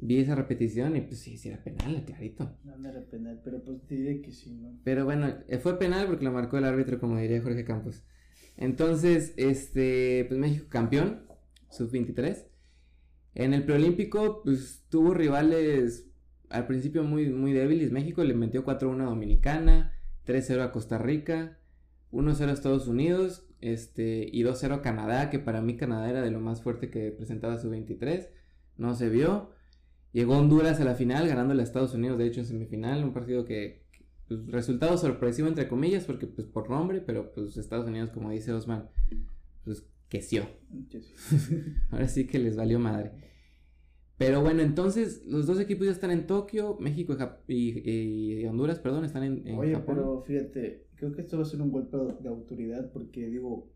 Vi 0.00 0.20
esa 0.20 0.36
repetición 0.36 0.94
y 0.94 1.00
pues 1.00 1.18
sí, 1.18 1.36
sí 1.36 1.48
era 1.48 1.64
penal, 1.64 2.04
clarito. 2.04 2.56
No, 2.62 2.78
no 2.78 2.88
era 2.88 3.04
penal, 3.04 3.40
pero 3.42 3.64
pues 3.64 3.84
te 3.88 3.96
diré 3.96 4.20
que 4.22 4.30
sí, 4.30 4.54
¿no? 4.54 4.78
Pero 4.84 5.04
bueno, 5.04 5.26
eh, 5.48 5.58
fue 5.58 5.76
penal 5.76 6.06
porque 6.06 6.24
lo 6.24 6.30
marcó 6.30 6.58
el 6.58 6.64
árbitro, 6.64 7.00
como 7.00 7.18
diría 7.18 7.42
Jorge 7.42 7.64
Campos. 7.64 8.04
Entonces, 8.56 9.34
este, 9.36 10.24
pues 10.28 10.38
México 10.38 10.66
campeón, 10.68 11.26
sub-23. 11.70 12.47
En 13.34 13.54
el 13.54 13.64
preolímpico, 13.64 14.42
pues 14.42 14.84
tuvo 14.88 15.14
rivales 15.14 16.08
al 16.50 16.66
principio 16.66 17.04
muy, 17.04 17.28
muy 17.30 17.52
débiles. 17.52 17.92
México 17.92 18.24
le 18.24 18.34
metió 18.34 18.64
4-1 18.64 19.02
a 19.02 19.04
Dominicana, 19.06 19.94
3-0 20.26 20.62
a 20.62 20.72
Costa 20.72 20.98
Rica, 20.98 21.58
1-0 22.12 22.48
a 22.48 22.52
Estados 22.52 22.88
Unidos 22.88 23.46
este, 23.60 24.28
y 24.32 24.42
2-0 24.42 24.72
a 24.72 24.82
Canadá, 24.82 25.30
que 25.30 25.38
para 25.38 25.60
mí 25.60 25.76
Canadá 25.76 26.08
era 26.10 26.22
de 26.22 26.30
lo 26.30 26.40
más 26.40 26.62
fuerte 26.62 26.90
que 26.90 27.10
presentaba 27.10 27.58
su 27.58 27.70
23. 27.70 28.30
No 28.76 28.94
se 28.94 29.08
vio. 29.08 29.50
Llegó 30.12 30.38
Honduras 30.38 30.80
a 30.80 30.84
la 30.84 30.94
final, 30.94 31.28
ganándole 31.28 31.60
a 31.60 31.64
Estados 31.64 31.94
Unidos, 31.94 32.18
de 32.18 32.26
hecho, 32.26 32.40
en 32.40 32.46
semifinal, 32.46 33.04
un 33.04 33.12
partido 33.12 33.44
que, 33.44 33.84
pues, 34.26 34.46
resultado 34.46 34.96
sorpresivo 34.96 35.48
entre 35.48 35.68
comillas, 35.68 36.04
porque 36.04 36.26
pues 36.26 36.46
por 36.46 36.70
nombre, 36.70 37.00
pero 37.00 37.30
pues 37.32 37.56
Estados 37.56 37.86
Unidos, 37.86 38.10
como 38.10 38.30
dice 38.30 38.52
Osman, 38.52 38.88
pues 39.64 39.84
Ahora 41.90 42.08
sí 42.08 42.26
que 42.26 42.38
les 42.38 42.56
valió 42.56 42.78
madre. 42.78 43.12
Pero 44.18 44.42
bueno, 44.42 44.62
entonces 44.62 45.24
los 45.26 45.46
dos 45.46 45.60
equipos 45.60 45.86
ya 45.86 45.92
están 45.92 46.10
en 46.10 46.26
Tokio, 46.26 46.76
México 46.80 47.16
y, 47.46 48.44
Honduras, 48.46 48.80
perdón, 48.80 49.04
están 49.04 49.22
en, 49.22 49.46
en 49.46 49.56
Oye, 49.56 49.78
pero 49.86 50.22
fíjate, 50.22 50.88
creo 50.96 51.12
que 51.12 51.20
esto 51.20 51.36
va 51.36 51.44
a 51.44 51.46
ser 51.46 51.62
un 51.62 51.70
golpe 51.70 51.96
de 52.20 52.28
autoridad 52.28 52.90
porque 52.90 53.28
digo, 53.28 53.70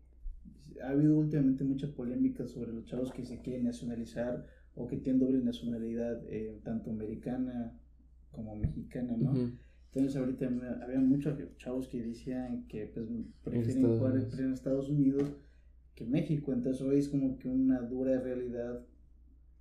ha 0.83 0.89
habido 0.89 1.15
últimamente 1.15 1.63
mucha 1.63 1.87
polémica 1.95 2.45
sobre 2.45 2.73
los 2.73 2.85
chavos 2.85 3.13
que 3.13 3.23
se 3.23 3.39
quieren 3.41 3.63
nacionalizar 3.63 4.45
o 4.75 4.85
que 4.87 4.97
tienen 4.97 5.21
doble 5.21 5.41
nacionalidad, 5.41 6.21
eh, 6.29 6.59
tanto 6.63 6.91
americana 6.91 7.79
como 8.31 8.55
mexicana, 8.57 9.15
¿no? 9.17 9.33
Entonces 9.93 10.19
ahorita 10.19 10.49
había 10.81 10.99
muchos 10.99 11.37
chavos 11.57 11.87
que 11.87 12.03
decían 12.03 12.65
que 12.67 12.87
pues 12.87 13.07
prefieren 13.43 13.97
jugar 13.97 14.15
en 14.17 14.51
Estados 14.51 14.89
Unidos 14.89 15.35
que 15.95 16.05
México, 16.05 16.53
entonces 16.53 16.81
hoy 16.81 16.99
es 16.99 17.09
como 17.09 17.37
que 17.37 17.47
una 17.47 17.81
dura 17.81 18.19
realidad 18.19 18.85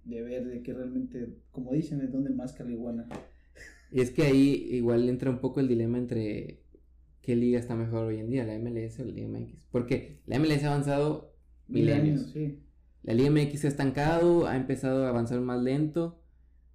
de 0.05 0.23
ver 0.23 0.47
de 0.47 0.62
que 0.62 0.73
realmente, 0.73 1.37
como 1.51 1.73
dicen, 1.73 2.01
es 2.01 2.11
donde 2.11 2.31
más 2.31 2.53
caliguana. 2.53 3.07
Y 3.91 4.01
es 4.01 4.11
que 4.11 4.23
ahí 4.23 4.69
igual 4.71 5.09
entra 5.09 5.31
un 5.31 5.39
poco 5.39 5.61
el 5.61 5.69
dilema 5.69 5.99
entre 5.99 6.62
qué 7.21 7.37
liga 7.37 7.59
está 7.59 7.75
mejor 7.75 8.07
hoy 8.07 8.19
en 8.19 8.31
día, 8.31 8.45
la 8.45 8.59
MLS 8.59 8.99
o 9.01 9.05
la 9.05 9.12
Liga 9.12 9.29
MX. 9.29 9.67
Porque 9.71 10.21
la 10.27 10.39
MLS 10.39 10.65
ha 10.65 10.69
avanzado 10.69 11.35
milenios. 11.69 12.31
sí. 12.33 12.59
La 13.03 13.15
Liga 13.15 13.31
MX 13.31 13.61
se 13.61 13.67
ha 13.67 13.71
estancado, 13.71 14.47
ha 14.47 14.57
empezado 14.57 15.05
a 15.05 15.09
avanzar 15.09 15.41
más 15.41 15.61
lento. 15.61 16.21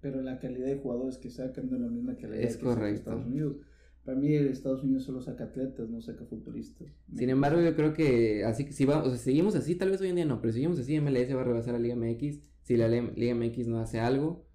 Pero 0.00 0.20
la 0.20 0.38
calidad 0.38 0.66
de 0.66 0.76
jugadores 0.76 1.16
que 1.16 1.30
sacan 1.30 1.70
no 1.70 1.76
es 1.76 1.82
la 1.82 1.88
misma 1.88 2.16
la 2.20 2.36
es 2.36 2.56
que 2.56 2.64
correcto. 2.64 3.10
Estados 3.10 3.26
Unidos. 3.26 3.56
Para 4.08 4.20
mí 4.20 4.34
Estados 4.34 4.82
Unidos 4.84 5.04
solo 5.04 5.20
saca 5.20 5.44
atletas, 5.44 5.90
no 5.90 6.00
saca 6.00 6.24
futbolistas. 6.24 6.88
Sin 7.14 7.28
embargo, 7.28 7.60
yo 7.60 7.76
creo 7.76 7.92
que 7.92 8.42
así 8.42 8.64
que 8.64 8.72
si 8.72 8.86
va, 8.86 9.02
o 9.02 9.10
sea, 9.10 9.18
seguimos 9.18 9.54
así, 9.54 9.74
tal 9.74 9.90
vez 9.90 10.00
hoy 10.00 10.08
en 10.08 10.14
día 10.14 10.24
no, 10.24 10.40
pero 10.40 10.50
si 10.50 10.60
seguimos 10.60 10.78
así, 10.78 10.98
MLS 10.98 11.36
va 11.36 11.42
a 11.42 11.44
rebasar 11.44 11.74
a 11.74 11.78
la 11.78 11.82
Liga 11.82 11.94
MX. 11.94 12.38
Si 12.62 12.78
la 12.78 12.88
Liga 12.88 13.34
MX 13.34 13.66
no 13.66 13.80
hace 13.80 14.00
algo, 14.00 14.46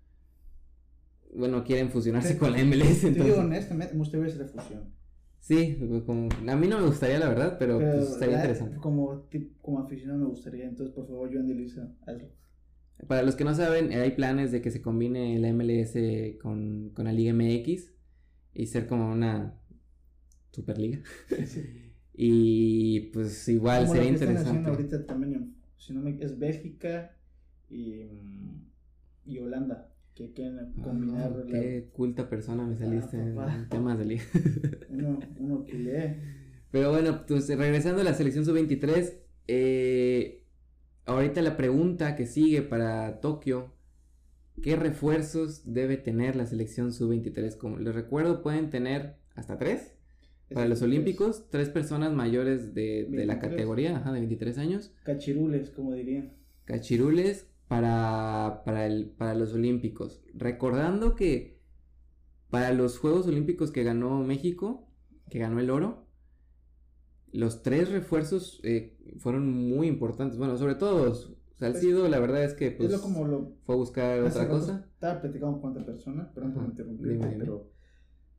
bueno, 1.35 1.63
quieren 1.63 1.91
fusionarse 1.91 2.35
con 2.39 2.51
la 2.51 2.65
MLS. 2.65 3.01
Te 3.01 3.11
digo 3.11 3.41
honestamente, 3.41 3.93
me 3.93 3.99
gustaría 3.99 4.25
ver 4.25 4.35
esa 4.35 4.47
fusión. 4.47 4.91
Sí, 5.37 5.77
como, 6.03 6.29
a 6.31 6.55
mí 6.55 6.67
no 6.67 6.79
me 6.79 6.87
gustaría 6.87 7.19
la 7.19 7.29
verdad, 7.29 7.57
pero, 7.59 7.77
pues, 7.77 8.09
estaría 8.09 8.37
interesante. 8.37 8.77
Como, 8.77 9.27
como 9.61 9.79
aficionado 9.81 10.19
me 10.19 10.29
gustaría, 10.29 10.65
entonces 10.65 10.95
por 10.95 11.05
favor, 11.05 11.31
Joan 11.31 11.47
de 11.47 11.53
Lisa, 11.53 11.95
hazlo. 12.07 12.27
Para 13.05 13.21
los 13.21 13.35
que 13.35 13.43
no 13.43 13.53
saben, 13.53 13.91
hay 13.91 14.11
planes 14.13 14.51
de 14.51 14.63
que 14.63 14.71
se 14.71 14.81
combine 14.81 15.37
la 15.37 15.53
MLS 15.53 15.95
con, 16.41 16.89
con 16.95 17.05
la 17.05 17.13
Liga 17.13 17.35
MX 17.35 17.93
y 18.53 18.67
ser 18.67 18.87
como 18.87 19.11
una 19.11 19.59
superliga. 20.51 20.99
y 22.13 23.11
pues 23.11 23.47
igual 23.47 23.87
sería 23.87 24.09
interesante. 24.09 24.69
ahorita 24.69 25.05
también, 25.05 25.55
si 25.77 25.93
no 25.93 26.01
me, 26.01 26.17
es 26.21 26.37
Bélgica 26.37 27.15
y, 27.69 28.07
y 29.25 29.39
Holanda 29.39 29.89
que 30.15 30.31
quieren 30.31 30.59
ah, 30.59 30.81
combinar. 30.83 31.45
qué 31.47 31.89
culta 31.91 32.29
persona 32.29 32.63
me 32.65 32.75
saliste 32.75 33.17
ah, 33.17 33.55
en 33.55 33.69
temas 33.69 33.97
de 33.97 34.05
liga. 34.05 34.23
uno, 34.89 35.19
uno 35.37 35.65
que 35.65 35.73
lee. 35.73 36.17
Pero 36.71 36.91
bueno, 36.91 37.25
pues 37.27 37.47
regresando 37.49 38.01
a 38.01 38.03
la 38.03 38.13
selección 38.13 38.45
sub-23, 38.45 39.17
eh, 39.47 40.43
ahorita 41.05 41.41
la 41.41 41.57
pregunta 41.57 42.15
que 42.15 42.25
sigue 42.25 42.61
para 42.61 43.19
Tokio, 43.19 43.72
¿qué 44.61 44.75
refuerzos 44.75 45.73
debe 45.73 45.97
tener 45.97 46.35
la 46.35 46.45
selección 46.45 46.93
sub-23? 46.93 47.57
Como 47.57 47.77
les 47.77 47.95
recuerdo, 47.95 48.41
pueden 48.41 48.69
tener 48.69 49.15
hasta 49.35 49.57
tres. 49.57 49.93
Para 50.53 50.67
los 50.67 50.81
Olímpicos, 50.83 51.49
tres 51.49 51.69
personas 51.69 52.13
mayores 52.13 52.75
de, 52.75 53.07
de 53.09 53.25
la 53.25 53.39
categoría, 53.39 53.97
ajá, 53.97 54.11
de 54.11 54.19
23 54.19 54.57
años. 54.59 54.93
Cachirules, 55.03 55.71
como 55.71 55.93
dirían. 55.93 56.33
Cachirules, 56.65 57.47
para, 57.67 58.61
para, 58.65 58.85
el, 58.85 59.07
para 59.07 59.33
los 59.33 59.53
Olímpicos. 59.53 60.21
Recordando 60.33 61.15
que 61.15 61.59
para 62.49 62.71
los 62.71 62.99
Juegos 62.99 63.25
Olímpicos 63.25 63.71
que 63.71 63.83
ganó 63.83 64.23
México, 64.23 64.87
que 65.29 65.39
ganó 65.39 65.59
el 65.59 65.71
oro, 65.71 66.05
los 67.31 67.63
tres 67.63 67.91
refuerzsos 67.91 68.59
eh, 68.63 68.95
fueron 69.17 69.51
muy 69.51 69.87
importantes. 69.87 70.37
Bueno, 70.37 70.57
sobre 70.57 70.75
todo 70.75 71.11
Salcido, 71.71 72.01
pues, 72.01 72.11
la 72.11 72.19
verdad 72.19 72.43
es 72.43 72.53
que 72.53 72.71
pues, 72.71 72.97
como 72.97 73.25
lo, 73.25 73.53
fue 73.65 73.75
a 73.75 73.77
buscar 73.77 74.21
otra 74.21 74.47
cosa. 74.47 74.87
Estaba 74.93 75.21
platicando 75.21 75.53
con 75.53 75.61
cuántas 75.61 75.83
personas, 75.83 76.27
perdón 76.29 76.53
por 76.53 76.63
interrumpirme, 76.65 77.35
pero, 77.37 77.71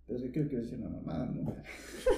pero 0.07 0.33
creo 0.33 0.49
que 0.49 0.57
decir 0.57 0.79
una 0.79 0.91
mamada, 0.91 1.27
¿no? 1.27 1.45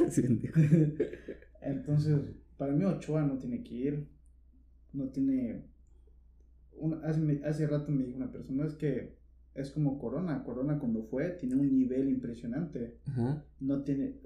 Entonces, 1.63 2.21
para 2.57 2.73
mí 2.73 2.85
Ochoa 2.85 3.23
no 3.23 3.39
tiene 3.39 3.63
que 3.63 3.75
ir, 3.75 4.09
no 4.93 5.09
tiene 5.09 5.65
hace, 7.05 7.43
hace 7.45 7.67
rato 7.67 7.91
me 7.91 8.05
dijo 8.05 8.17
una 8.17 8.31
persona, 8.31 8.67
es 8.67 8.75
que 8.75 9.17
es 9.55 9.71
como 9.71 9.99
Corona. 9.99 10.45
Corona 10.45 10.79
cuando 10.79 11.03
fue 11.05 11.31
tiene 11.31 11.57
un 11.57 11.79
nivel 11.79 12.09
impresionante. 12.09 12.99
No 13.61 13.83
tiene, 13.83 14.21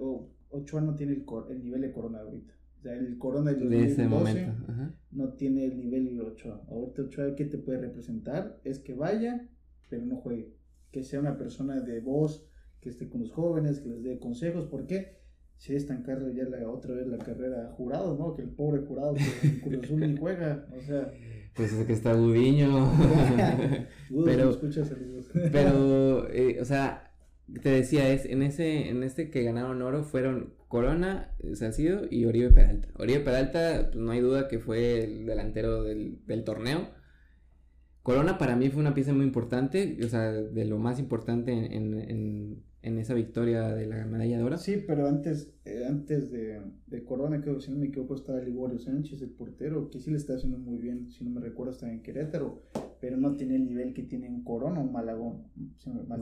Ochoa 0.50 0.80
no 0.80 0.94
tiene 0.94 1.12
el, 1.12 1.24
el, 1.50 1.62
nivel 1.62 1.80
de 1.82 1.92
Corona 1.92 2.20
ahorita. 2.20 2.54
O 2.80 2.82
sea, 2.82 2.94
el 2.94 3.18
Corona 3.18 3.52
del 3.52 3.68
de 3.68 3.84
ese 3.84 4.08
momento. 4.08 4.54
no 5.10 5.34
tiene 5.34 5.66
el 5.66 5.76
nivel 5.76 6.16
de 6.16 6.22
Ochoa. 6.22 6.64
Ahorita 6.66 7.02
Ochoa, 7.02 7.36
¿qué 7.36 7.44
te 7.44 7.58
puede 7.58 7.78
representar? 7.78 8.58
Es 8.64 8.78
que 8.78 8.94
vaya, 8.94 9.46
pero 9.90 10.06
no 10.06 10.16
juegue. 10.16 10.54
Que 10.90 11.04
sea 11.04 11.20
una 11.20 11.36
persona 11.36 11.80
de 11.80 12.00
voz, 12.00 12.48
que 12.80 12.88
esté 12.88 13.10
con 13.10 13.20
los 13.20 13.32
jóvenes, 13.32 13.80
que 13.80 13.90
les 13.90 14.02
dé 14.02 14.18
consejos. 14.18 14.64
¿Por 14.64 14.86
qué? 14.86 15.20
Si 15.58 15.74
estancar 15.74 16.18
ya 16.32 16.44
la, 16.44 16.70
otra 16.70 16.94
vez 16.94 17.06
la 17.06 17.18
carrera 17.18 17.70
jurado, 17.76 18.16
¿no? 18.16 18.34
Que 18.34 18.40
el 18.40 18.48
pobre 18.48 18.80
jurado 18.80 19.12
que 19.12 19.46
en 19.46 19.60
Cruz 19.60 19.84
Azul 19.84 20.00
ni 20.00 20.16
juega. 20.16 20.66
O 20.74 20.80
sea 20.80 21.12
pues 21.54 21.72
es 21.72 21.86
que 21.86 21.92
está 21.92 22.14
Budiño. 22.14 22.90
pero, 24.24 24.58
pero 25.52 26.28
eh, 26.30 26.58
o 26.60 26.64
sea, 26.64 27.09
te 27.62 27.70
decía, 27.70 28.12
es 28.12 28.26
en 28.26 28.42
ese, 28.42 28.88
en 28.88 29.02
este 29.02 29.30
que 29.30 29.42
ganaron 29.42 29.82
oro 29.82 30.04
fueron 30.04 30.54
Corona, 30.68 31.34
Salcido 31.54 32.02
y 32.10 32.24
Oribe 32.24 32.50
Peralta. 32.50 32.88
Oribe 32.96 33.20
Peralta, 33.20 33.88
pues 33.90 33.96
no 33.96 34.12
hay 34.12 34.20
duda 34.20 34.48
que 34.48 34.58
fue 34.58 35.02
el 35.02 35.26
delantero 35.26 35.82
del, 35.82 36.24
del 36.26 36.44
torneo. 36.44 36.88
Corona 38.02 38.38
para 38.38 38.56
mí 38.56 38.70
fue 38.70 38.80
una 38.80 38.94
pieza 38.94 39.12
muy 39.12 39.24
importante, 39.24 39.98
o 40.04 40.08
sea, 40.08 40.32
de 40.32 40.64
lo 40.64 40.78
más 40.78 40.98
importante 40.98 41.52
en, 41.52 41.94
en, 41.98 42.62
en 42.82 42.98
esa 42.98 43.14
victoria 43.14 43.74
de 43.74 43.86
la 43.86 44.06
medalla 44.06 44.38
de 44.38 44.42
oro. 44.42 44.56
Sí, 44.56 44.82
pero 44.86 45.06
antes, 45.06 45.52
eh, 45.64 45.84
antes 45.86 46.30
de, 46.30 46.62
de, 46.86 47.04
Corona, 47.04 47.40
creo, 47.42 47.60
si 47.60 47.70
no 47.70 47.78
me 47.78 47.86
equivoco, 47.86 48.14
estaba 48.14 48.40
Liborio 48.40 48.78
Sánchez, 48.78 49.20
el 49.20 49.30
portero, 49.30 49.90
que 49.90 49.98
sí 49.98 50.10
le 50.10 50.16
está 50.16 50.34
haciendo 50.34 50.58
muy 50.58 50.78
bien, 50.78 51.10
si 51.10 51.24
no 51.24 51.30
me 51.30 51.40
recuerdo, 51.40 51.72
está 51.72 51.90
en 51.90 52.02
Querétaro, 52.02 52.62
pero 53.00 53.16
no 53.18 53.36
tiene 53.36 53.56
el 53.56 53.66
nivel 53.66 53.92
que 53.92 54.04
tiene 54.04 54.30
un 54.30 54.44
Corona 54.44 54.80
o 54.80 54.84
Malagón. 54.84 55.44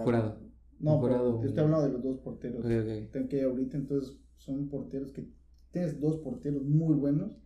Jurado. 0.05 0.58
No, 0.79 1.01
pero 1.01 1.43
estoy 1.45 1.64
hablando 1.64 1.87
de 1.87 1.93
los 1.93 2.03
dos 2.03 2.19
porteros. 2.19 2.64
Tengo 3.11 3.29
que 3.29 3.43
ahorita, 3.43 3.77
entonces, 3.77 4.17
son 4.37 4.69
porteros 4.69 5.12
que 5.12 5.29
tienes 5.73 6.01
dos 6.01 6.19
porteros 6.19 6.62
muy 6.62 6.95
buenos. 6.95 7.37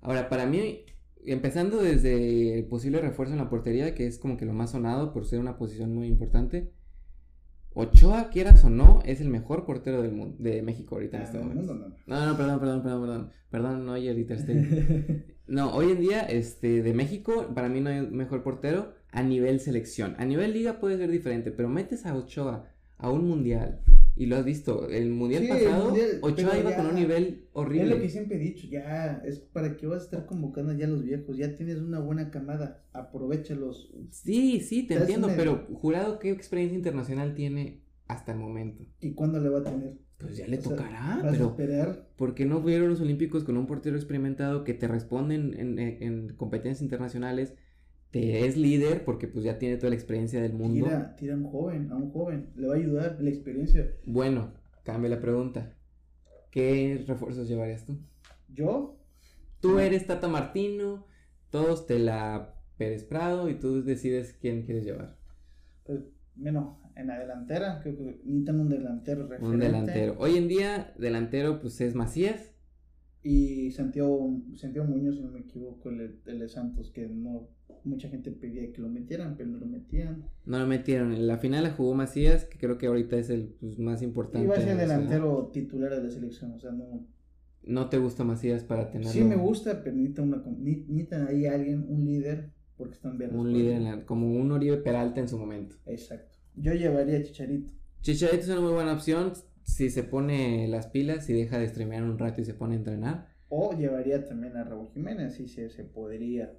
Ahora, 0.00 0.28
para 0.28 0.46
mí, 0.46 0.84
empezando 1.24 1.80
desde 1.80 2.58
el 2.58 2.66
posible 2.66 3.00
refuerzo 3.00 3.34
en 3.34 3.38
la 3.38 3.48
portería, 3.48 3.94
que 3.94 4.06
es 4.06 4.18
como 4.18 4.36
que 4.36 4.46
lo 4.46 4.52
más 4.52 4.70
sonado 4.70 5.12
por 5.12 5.26
ser 5.26 5.38
una 5.38 5.56
posición 5.56 5.94
muy 5.94 6.08
importante 6.08 6.72
Ochoa, 7.74 8.28
quieras 8.28 8.64
o 8.64 8.70
no, 8.70 9.00
es 9.04 9.20
el 9.20 9.28
mejor 9.28 9.64
portero 9.64 10.02
del 10.02 10.12
mundo, 10.12 10.36
de 10.38 10.60
México 10.62 10.94
ahorita 10.94 11.16
en 11.16 11.22
ah, 11.22 11.26
este 11.26 11.38
momento. 11.38 11.74
No, 12.06 12.26
no, 12.26 12.36
perdón, 12.36 12.60
perdón, 12.60 12.82
perdón, 12.82 13.00
perdón. 13.02 13.30
Perdón, 13.50 13.86
no, 13.86 13.92
ahorita 13.92 14.34
este. 14.34 15.24
no, 15.46 15.74
hoy 15.74 15.92
en 15.92 16.00
día, 16.00 16.20
este, 16.20 16.82
de 16.82 16.92
México, 16.92 17.50
para 17.54 17.68
mí 17.68 17.80
no 17.80 17.88
hay 17.88 18.02
mejor 18.02 18.42
portero 18.42 18.92
a 19.10 19.22
nivel 19.22 19.58
selección. 19.60 20.16
A 20.18 20.26
nivel 20.26 20.52
liga 20.52 20.80
puede 20.80 20.98
ser 20.98 21.10
diferente, 21.10 21.50
pero 21.50 21.68
metes 21.68 22.04
a 22.04 22.14
Ochoa 22.14 22.68
a 23.02 23.10
un 23.10 23.28
mundial 23.28 23.80
y 24.14 24.26
lo 24.26 24.36
has 24.36 24.44
visto, 24.44 24.88
el 24.88 25.10
mundial 25.10 25.48
pasado, 25.48 25.94
Ochoa 26.20 26.58
iba 26.58 26.76
con 26.76 26.86
un 26.86 26.94
nivel 26.94 27.48
horrible. 27.52 27.84
Es 27.84 27.90
lo 27.90 28.00
que 28.00 28.08
siempre 28.10 28.36
he 28.36 28.40
dicho, 28.40 28.66
ya 28.68 29.22
es 29.24 29.38
para 29.38 29.76
que 29.76 29.86
vas 29.86 30.02
a 30.02 30.04
estar 30.04 30.26
convocando 30.26 30.72
ya 30.74 30.84
a 30.84 30.88
los 30.88 31.02
viejos, 31.02 31.36
ya 31.36 31.54
tienes 31.56 31.78
una 31.78 31.98
buena 31.98 32.30
camada, 32.30 32.84
aprovechalos. 32.92 33.90
Sí, 34.10 34.60
sí, 34.60 34.86
te 34.86 34.94
entiendo, 34.94 35.28
pero 35.34 35.66
jurado, 35.72 36.18
¿qué 36.18 36.30
experiencia 36.30 36.76
internacional 36.76 37.34
tiene 37.34 37.82
hasta 38.06 38.32
el 38.32 38.38
momento? 38.38 38.84
¿Y 39.00 39.14
cuándo 39.14 39.40
le 39.40 39.48
va 39.48 39.60
a 39.60 39.64
tener? 39.64 39.98
Pues 40.18 40.36
ya 40.36 40.46
le 40.46 40.58
tocará, 40.58 41.18
pero 41.22 41.46
esperar? 41.46 42.06
¿por 42.14 42.34
qué 42.34 42.44
no 42.44 42.60
fueron 42.60 42.90
los 42.90 43.00
Olímpicos 43.00 43.42
con 43.42 43.56
un 43.56 43.66
portero 43.66 43.96
experimentado 43.96 44.62
que 44.62 44.74
te 44.74 44.86
responden 44.86 45.58
en, 45.58 45.78
en 45.78 46.36
competencias 46.36 46.82
internacionales? 46.82 47.54
Te 48.12 48.46
es 48.46 48.58
líder 48.58 49.04
porque 49.04 49.26
pues 49.26 49.44
ya 49.44 49.58
tiene 49.58 49.78
toda 49.78 49.88
la 49.88 49.96
experiencia 49.96 50.40
del 50.40 50.52
mundo. 50.52 50.84
Tira, 50.84 51.16
tira 51.16 51.34
a 51.34 51.36
un 51.38 51.50
joven, 51.50 51.90
a 51.90 51.96
un 51.96 52.12
joven, 52.12 52.50
le 52.54 52.68
va 52.68 52.74
a 52.74 52.76
ayudar 52.76 53.16
la 53.20 53.30
experiencia. 53.30 53.90
Bueno, 54.04 54.52
cambia 54.84 55.10
la 55.10 55.20
pregunta. 55.20 55.74
¿Qué 56.50 57.02
refuerzos 57.08 57.48
llevarías 57.48 57.86
tú? 57.86 57.98
¿Yo? 58.52 58.98
Tú 59.60 59.78
eres 59.78 60.06
Tata 60.06 60.28
Martino, 60.28 61.06
todos 61.48 61.86
te 61.86 61.98
la 61.98 62.54
Pérez 62.76 63.04
Prado 63.04 63.48
y 63.48 63.58
tú 63.58 63.82
decides 63.82 64.36
quién 64.38 64.64
quieres 64.64 64.84
llevar. 64.84 65.16
Pues 65.84 66.00
bueno, 66.34 66.82
en 66.94 67.06
la 67.06 67.18
delantera, 67.18 67.80
creo 67.82 67.96
que 67.96 68.20
necesitan 68.24 68.60
un 68.60 68.68
delantero 68.68 69.22
referente. 69.22 69.54
Un 69.54 69.60
delantero. 69.60 70.16
Hoy 70.18 70.36
en 70.36 70.48
día, 70.48 70.92
delantero, 70.98 71.60
pues 71.60 71.80
es 71.80 71.94
Macías. 71.94 72.52
Y 73.22 73.70
Santiago, 73.70 74.42
Santiago 74.56 74.86
Muñoz, 74.86 75.14
si 75.14 75.22
no 75.22 75.30
me 75.30 75.40
equivoco, 75.40 75.88
el, 75.88 76.20
el 76.26 76.38
de 76.40 76.48
Santos, 76.48 76.90
que 76.90 77.08
no 77.08 77.48
mucha 77.84 78.08
gente 78.08 78.30
pedía 78.30 78.72
que 78.72 78.80
lo 78.80 78.88
metieran, 78.88 79.36
pero 79.36 79.50
no 79.50 79.58
lo 79.58 79.66
metían. 79.66 80.24
No 80.44 80.58
lo 80.58 80.66
metieron. 80.66 81.12
En 81.12 81.26
la 81.26 81.38
final 81.38 81.64
la 81.64 81.70
jugó 81.70 81.94
Macías, 81.94 82.44
que 82.44 82.58
creo 82.58 82.78
que 82.78 82.86
ahorita 82.86 83.16
es 83.16 83.30
el 83.30 83.54
pues, 83.60 83.78
más 83.78 84.02
importante. 84.02 84.46
Iba 84.46 84.56
a 84.56 84.60
ser 84.60 84.76
de 84.76 84.86
la 84.86 84.94
delantero 84.98 85.50
titular 85.52 85.94
de 85.94 86.02
la 86.02 86.10
selección, 86.10 86.52
o 86.52 86.60
sea, 86.60 86.72
no. 86.72 87.06
¿No 87.64 87.88
te 87.88 87.98
gusta 87.98 88.24
Macías 88.24 88.64
para 88.64 88.90
tenerlo? 88.90 89.12
Sí 89.12 89.22
me 89.22 89.36
gusta, 89.36 89.82
pero 89.82 89.94
necesita, 89.96 90.22
una, 90.22 90.42
necesita 90.58 91.26
ahí 91.26 91.46
alguien, 91.46 91.86
un 91.88 92.04
líder, 92.04 92.50
porque 92.76 92.94
están 92.94 93.18
verdes. 93.18 93.36
Un 93.36 93.52
líder, 93.52 93.76
en 93.76 93.84
la- 93.84 94.04
como 94.04 94.32
un 94.34 94.50
Oribe 94.50 94.78
Peralta 94.78 95.20
en 95.20 95.28
su 95.28 95.38
momento. 95.38 95.76
Exacto. 95.86 96.36
Yo 96.56 96.74
llevaría 96.74 97.18
a 97.18 97.22
Chicharito. 97.22 97.72
Chicharito 98.00 98.42
es 98.42 98.48
una 98.48 98.60
muy 98.60 98.72
buena 98.72 98.92
opción 98.94 99.32
si 99.62 99.90
se 99.90 100.02
pone 100.02 100.66
las 100.68 100.88
pilas, 100.88 101.24
si 101.26 101.32
deja 101.32 101.58
de 101.58 101.68
streamear 101.68 102.02
un 102.02 102.18
rato 102.18 102.40
y 102.40 102.44
se 102.44 102.54
pone 102.54 102.74
a 102.74 102.78
entrenar. 102.78 103.28
O 103.48 103.76
llevaría 103.76 104.24
también 104.24 104.56
a 104.56 104.64
Raúl 104.64 104.88
Jiménez, 104.92 105.34
si 105.34 105.46
se, 105.46 105.70
se 105.70 105.84
podría. 105.84 106.52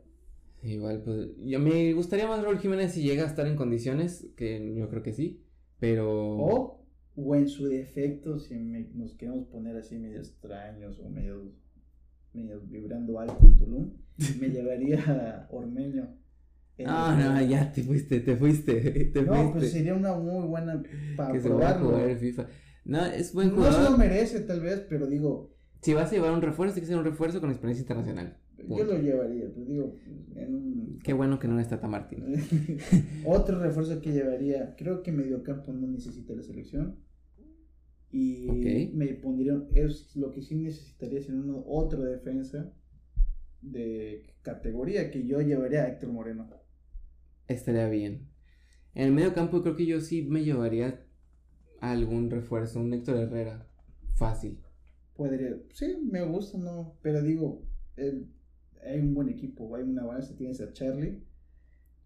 Igual, 0.64 1.02
pues, 1.04 1.28
yo 1.40 1.60
me 1.60 1.94
gustaría 1.94 2.28
más 2.28 2.42
Raúl 2.42 2.58
Jiménez 2.60 2.94
si 2.94 3.04
llega 3.04 3.24
a 3.24 3.28
estar 3.28 3.46
en 3.48 3.56
condiciones, 3.58 4.28
que 4.38 4.74
yo 4.76 4.90
creo 4.90 5.04
que 5.04 5.12
sí, 5.14 5.44
pero... 5.80 6.10
O, 6.38 6.86
o 7.16 7.36
en 7.36 7.48
su 7.50 7.68
defecto, 7.68 8.40
si 8.40 8.56
me- 8.56 8.90
nos 8.94 9.14
queremos 9.14 9.46
poner 9.48 9.76
así 9.76 9.98
medio 9.98 10.20
extraños 10.20 11.00
o 11.00 11.10
medio, 11.10 11.52
medio 12.34 12.62
vibrando 12.62 13.20
alto 13.20 13.38
en 13.46 13.58
Tulum, 13.58 13.92
me 14.40 14.50
llevaría 14.50 15.04
a 15.06 15.48
Ormeño. 15.52 16.16
En 16.78 16.86
No, 16.88 17.16
no, 17.16 17.42
ya 17.46 17.72
te 17.72 17.84
fuiste, 17.84 18.22
te 18.22 18.36
fuiste, 18.38 18.74
te 19.14 19.22
No, 19.22 19.34
fuiste. 19.36 19.60
pues 19.60 19.72
sería 19.72 19.94
una 19.96 20.16
muy 20.16 20.48
buena 20.48 20.82
para 21.18 21.34
que 21.34 21.42
se 21.42 21.50
probarlo. 21.50 21.90
jugar 21.90 22.18
FIFA. 22.18 22.48
No, 22.86 23.06
es 23.06 23.34
buen 23.34 23.50
No 23.50 23.56
se 23.64 23.70
jugador. 23.70 23.92
lo 23.92 23.98
merece 23.98 24.40
tal 24.42 24.62
vez, 24.62 24.86
pero 24.90 25.08
digo, 25.08 25.54
Si 25.82 25.94
vas 25.94 26.10
a 26.10 26.16
llevar 26.16 26.32
un 26.32 26.42
refuerzo, 26.42 26.74
tiene 26.74 26.86
que 26.86 26.92
ser 26.94 26.98
un 26.98 27.06
refuerzo 27.06 27.42
con 27.42 27.50
experiencia 27.52 27.82
internacional. 27.84 28.38
Yo 28.58 28.84
lo 28.86 28.98
llevaría, 29.00 29.52
pues 29.54 29.68
digo, 29.68 29.96
en 30.36 30.56
un... 30.56 31.00
Qué 31.04 31.14
bueno 31.14 31.40
que 31.40 31.48
no 31.48 31.60
está 31.60 31.78
Tata 31.78 31.88
Martín. 31.88 32.24
Otro 33.26 33.60
refuerzo 33.60 34.02
que 34.02 34.12
llevaría, 34.14 34.76
creo 34.76 35.04
que 35.04 35.12
mediocampo 35.12 35.74
no 35.74 35.88
necesita 35.88 36.34
la 36.34 36.44
selección. 36.44 36.98
Y 38.12 38.48
Ok. 38.50 38.94
me 38.96 39.08
pondría, 39.16 39.62
es 39.74 40.16
lo 40.16 40.32
que 40.32 40.42
sí 40.44 40.56
necesitaría 40.56 41.20
ser 41.22 41.36
uno, 41.36 41.64
otro 41.66 42.04
defensa 42.04 42.72
de 43.62 44.36
categoría 44.44 45.10
que 45.10 45.26
yo 45.26 45.42
llevaría 45.42 45.84
a 45.84 45.88
Héctor 45.88 46.12
Moreno. 46.12 46.48
Estaría 47.48 47.90
bien. 47.90 48.30
En 48.94 49.08
el 49.08 49.14
medio 49.14 49.34
campo 49.34 49.64
creo 49.64 49.76
que 49.76 49.88
yo 49.88 50.00
sí 50.00 50.22
me 50.24 50.44
llevaría 50.44 51.04
a 51.82 51.92
algún 51.92 52.30
refuerzo, 52.30 52.80
un 52.80 52.94
Héctor 52.94 53.18
Herrera. 53.18 53.68
Fácil. 54.16 54.60
Podría, 55.16 55.58
sí, 55.74 55.98
me 56.10 56.24
gusta, 56.24 56.58
no, 56.60 56.96
pero 57.02 57.22
digo, 57.24 57.64
el- 57.96 58.28
hay 58.86 59.00
un 59.00 59.14
buen 59.14 59.30
equipo, 59.30 59.76
hay 59.76 59.84
una 59.84 60.04
base, 60.06 60.34
tienes 60.36 60.60
a 60.62 60.72
Charlie, 60.74 61.24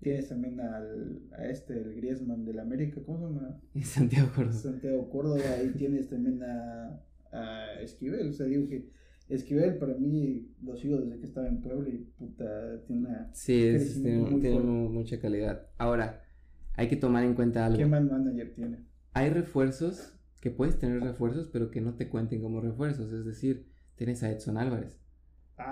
tienes 0.01 0.29
también 0.29 0.59
al, 0.59 1.21
a 1.37 1.45
este, 1.47 1.73
el 1.73 1.95
Griezmann 1.95 2.45
del 2.45 2.59
América, 2.59 3.01
¿cómo 3.05 3.27
se 3.27 3.33
llama? 3.33 3.61
Santiago 3.83 4.29
Córdoba. 4.35 4.53
Santiago 4.53 5.09
Córdoba, 5.09 5.41
ahí 5.59 5.69
tienes 5.77 6.09
también 6.09 6.41
a, 6.43 7.01
a 7.31 7.73
Esquivel, 7.81 8.29
o 8.29 8.33
sea, 8.33 8.45
digo 8.45 8.67
que 8.67 8.89
Esquivel 9.29 9.77
para 9.77 9.93
mí 9.95 10.47
lo 10.63 10.77
sigo 10.77 10.97
desde 10.99 11.19
que 11.19 11.25
estaba 11.25 11.47
en 11.47 11.59
Puebla 11.61 11.89
y 11.89 11.97
puta, 12.17 12.81
tiene 12.85 13.07
una... 13.07 13.29
Sí, 13.33 13.61
es- 13.63 14.01
tiene, 14.01 14.19
muy 14.19 14.89
mucha 14.89 15.19
calidad. 15.19 15.67
Ahora, 15.77 16.23
hay 16.75 16.87
que 16.87 16.95
tomar 16.95 17.23
en 17.25 17.33
cuenta 17.33 17.65
algo. 17.65 17.77
¿Qué 17.77 17.85
más 17.85 18.03
manager 18.03 18.53
tiene? 18.53 18.77
Hay 19.13 19.29
refuerzos 19.31 20.13
que 20.39 20.51
puedes 20.51 20.77
tener 20.79 21.01
refuerzos, 21.01 21.49
pero 21.51 21.71
que 21.71 21.81
no 21.81 21.95
te 21.95 22.07
cuenten 22.07 22.41
como 22.41 22.61
refuerzos. 22.61 23.11
Es 23.11 23.25
decir, 23.25 23.65
tienes 23.95 24.23
a 24.23 24.31
Edson 24.31 24.57
Álvarez. 24.57 24.97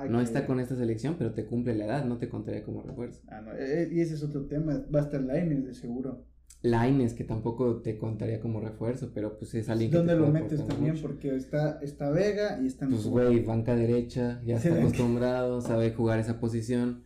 No 0.09 0.17
que- 0.19 0.23
está 0.23 0.45
con 0.47 0.59
esta 0.59 0.75
selección, 0.75 1.15
pero 1.17 1.33
te 1.33 1.45
cumple 1.45 1.75
la 1.75 1.85
edad, 1.85 2.05
no 2.05 2.17
te 2.17 2.27
contaría 2.29 2.63
como 2.63 2.81
refuerzo. 2.81 3.21
Ah, 3.27 3.41
no, 3.41 3.51
eh, 3.53 3.89
y 3.91 3.99
ese 4.01 4.15
es 4.15 4.23
otro 4.23 4.45
tema, 4.47 4.83
va 4.93 4.99
a 4.99 5.03
estar 5.03 5.21
Lainez 5.21 5.65
de 5.65 5.73
seguro. 5.73 6.25
Laines, 6.61 7.13
que 7.13 7.23
tampoco 7.23 7.81
te 7.83 7.95
contaría 7.97 8.39
como 8.39 8.59
refuerzo, 8.59 9.11
pero 9.13 9.37
pues 9.37 9.53
es 9.53 9.69
alguien 9.69 9.91
que 9.91 9.97
¿Dónde 9.97 10.15
lo 10.15 10.27
metes 10.29 10.65
también? 10.65 10.93
mucho. 10.95 11.03
Porque 11.07 11.35
está, 11.35 11.79
está 11.83 12.09
Vega 12.09 12.59
y 12.59 12.65
está... 12.65 12.87
Pues 12.87 13.05
güey, 13.05 13.43
banca 13.43 13.75
derecha, 13.75 14.41
ya 14.43 14.55
está 14.57 14.73
acostumbrado, 14.75 15.61
sabe 15.61 15.91
jugar 15.93 16.17
esa 16.19 16.39
posición 16.39 17.03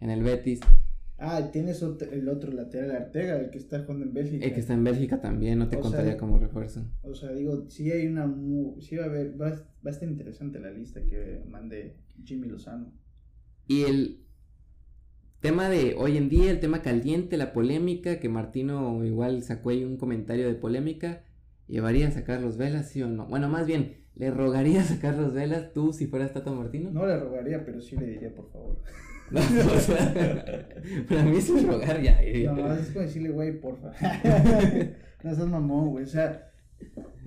en 0.00 0.08
el 0.08 0.22
Betis. 0.22 0.60
Ah, 1.20 1.50
tienes 1.52 1.82
otro- 1.82 2.10
el 2.12 2.28
otro 2.28 2.52
lateral 2.52 2.92
Artega, 2.92 3.40
el 3.40 3.50
que 3.50 3.58
está 3.58 3.80
jugando 3.80 4.06
en 4.06 4.14
Bélgica. 4.14 4.44
El 4.46 4.54
que 4.54 4.60
está 4.60 4.74
en 4.74 4.84
Bélgica 4.84 5.20
también 5.20 5.58
no 5.58 5.68
te 5.68 5.76
O 5.76 5.80
sea, 5.82 5.90
contaría 5.90 6.16
como 6.16 6.38
refuerzo. 6.38 6.84
O 7.02 7.14
sea, 7.14 7.32
digo, 7.32 7.68
sí 7.68 7.90
hay 7.90 8.06
una... 8.06 8.32
Sí 8.80 8.96
va 8.96 9.04
a 9.04 9.06
haber... 9.08 9.40
Va, 9.40 9.50
va 9.50 9.56
a 9.86 9.90
estar 9.90 10.08
interesante 10.08 10.60
la 10.60 10.70
lista 10.70 11.04
que 11.04 11.42
mande 11.48 11.96
Jimmy 12.24 12.46
Lozano. 12.46 12.92
Y 13.66 13.82
el 13.82 14.20
tema 15.40 15.68
de 15.68 15.94
hoy 15.98 16.16
en 16.16 16.28
día, 16.28 16.50
el 16.50 16.60
tema 16.60 16.82
caliente, 16.82 17.36
la 17.36 17.52
polémica, 17.52 18.20
que 18.20 18.28
Martino 18.28 19.04
igual 19.04 19.42
sacó 19.42 19.70
ahí 19.70 19.84
un 19.84 19.96
comentario 19.96 20.46
de 20.46 20.54
polémica, 20.54 21.24
¿llevarías 21.66 22.16
a 22.16 22.24
Carlos 22.24 22.56
Velas, 22.56 22.90
sí 22.90 23.02
o 23.02 23.08
no? 23.08 23.26
Bueno, 23.26 23.48
más 23.48 23.66
bien, 23.66 24.04
¿le 24.18 24.30
rogarías 24.30 24.90
a 24.90 24.98
Carlos 25.00 25.32
Velas 25.32 25.72
tú 25.72 25.92
si 25.92 26.06
fueras 26.06 26.32
Tato 26.32 26.54
Martino? 26.54 26.90
No 26.90 27.06
le 27.06 27.18
rogaría, 27.18 27.64
pero 27.64 27.80
sí 27.80 27.96
le 27.96 28.06
diría, 28.06 28.34
por 28.34 28.50
favor. 28.50 28.76
No, 29.30 29.40
o 29.40 29.78
sea, 29.78 30.14
para 31.06 31.22
mí 31.22 31.36
es 31.36 31.66
rogar 31.66 32.00
ya. 32.00 32.18
eh. 32.22 32.44
No, 32.50 32.72
es 32.72 32.88
como 32.88 33.02
decirle, 33.02 33.28
güey, 33.28 33.60
porfa. 33.60 33.88
no 35.22 35.34
seas 35.34 35.46
mamón, 35.48 35.90
güey. 35.90 36.04
O 36.04 36.08
sea, 36.08 36.50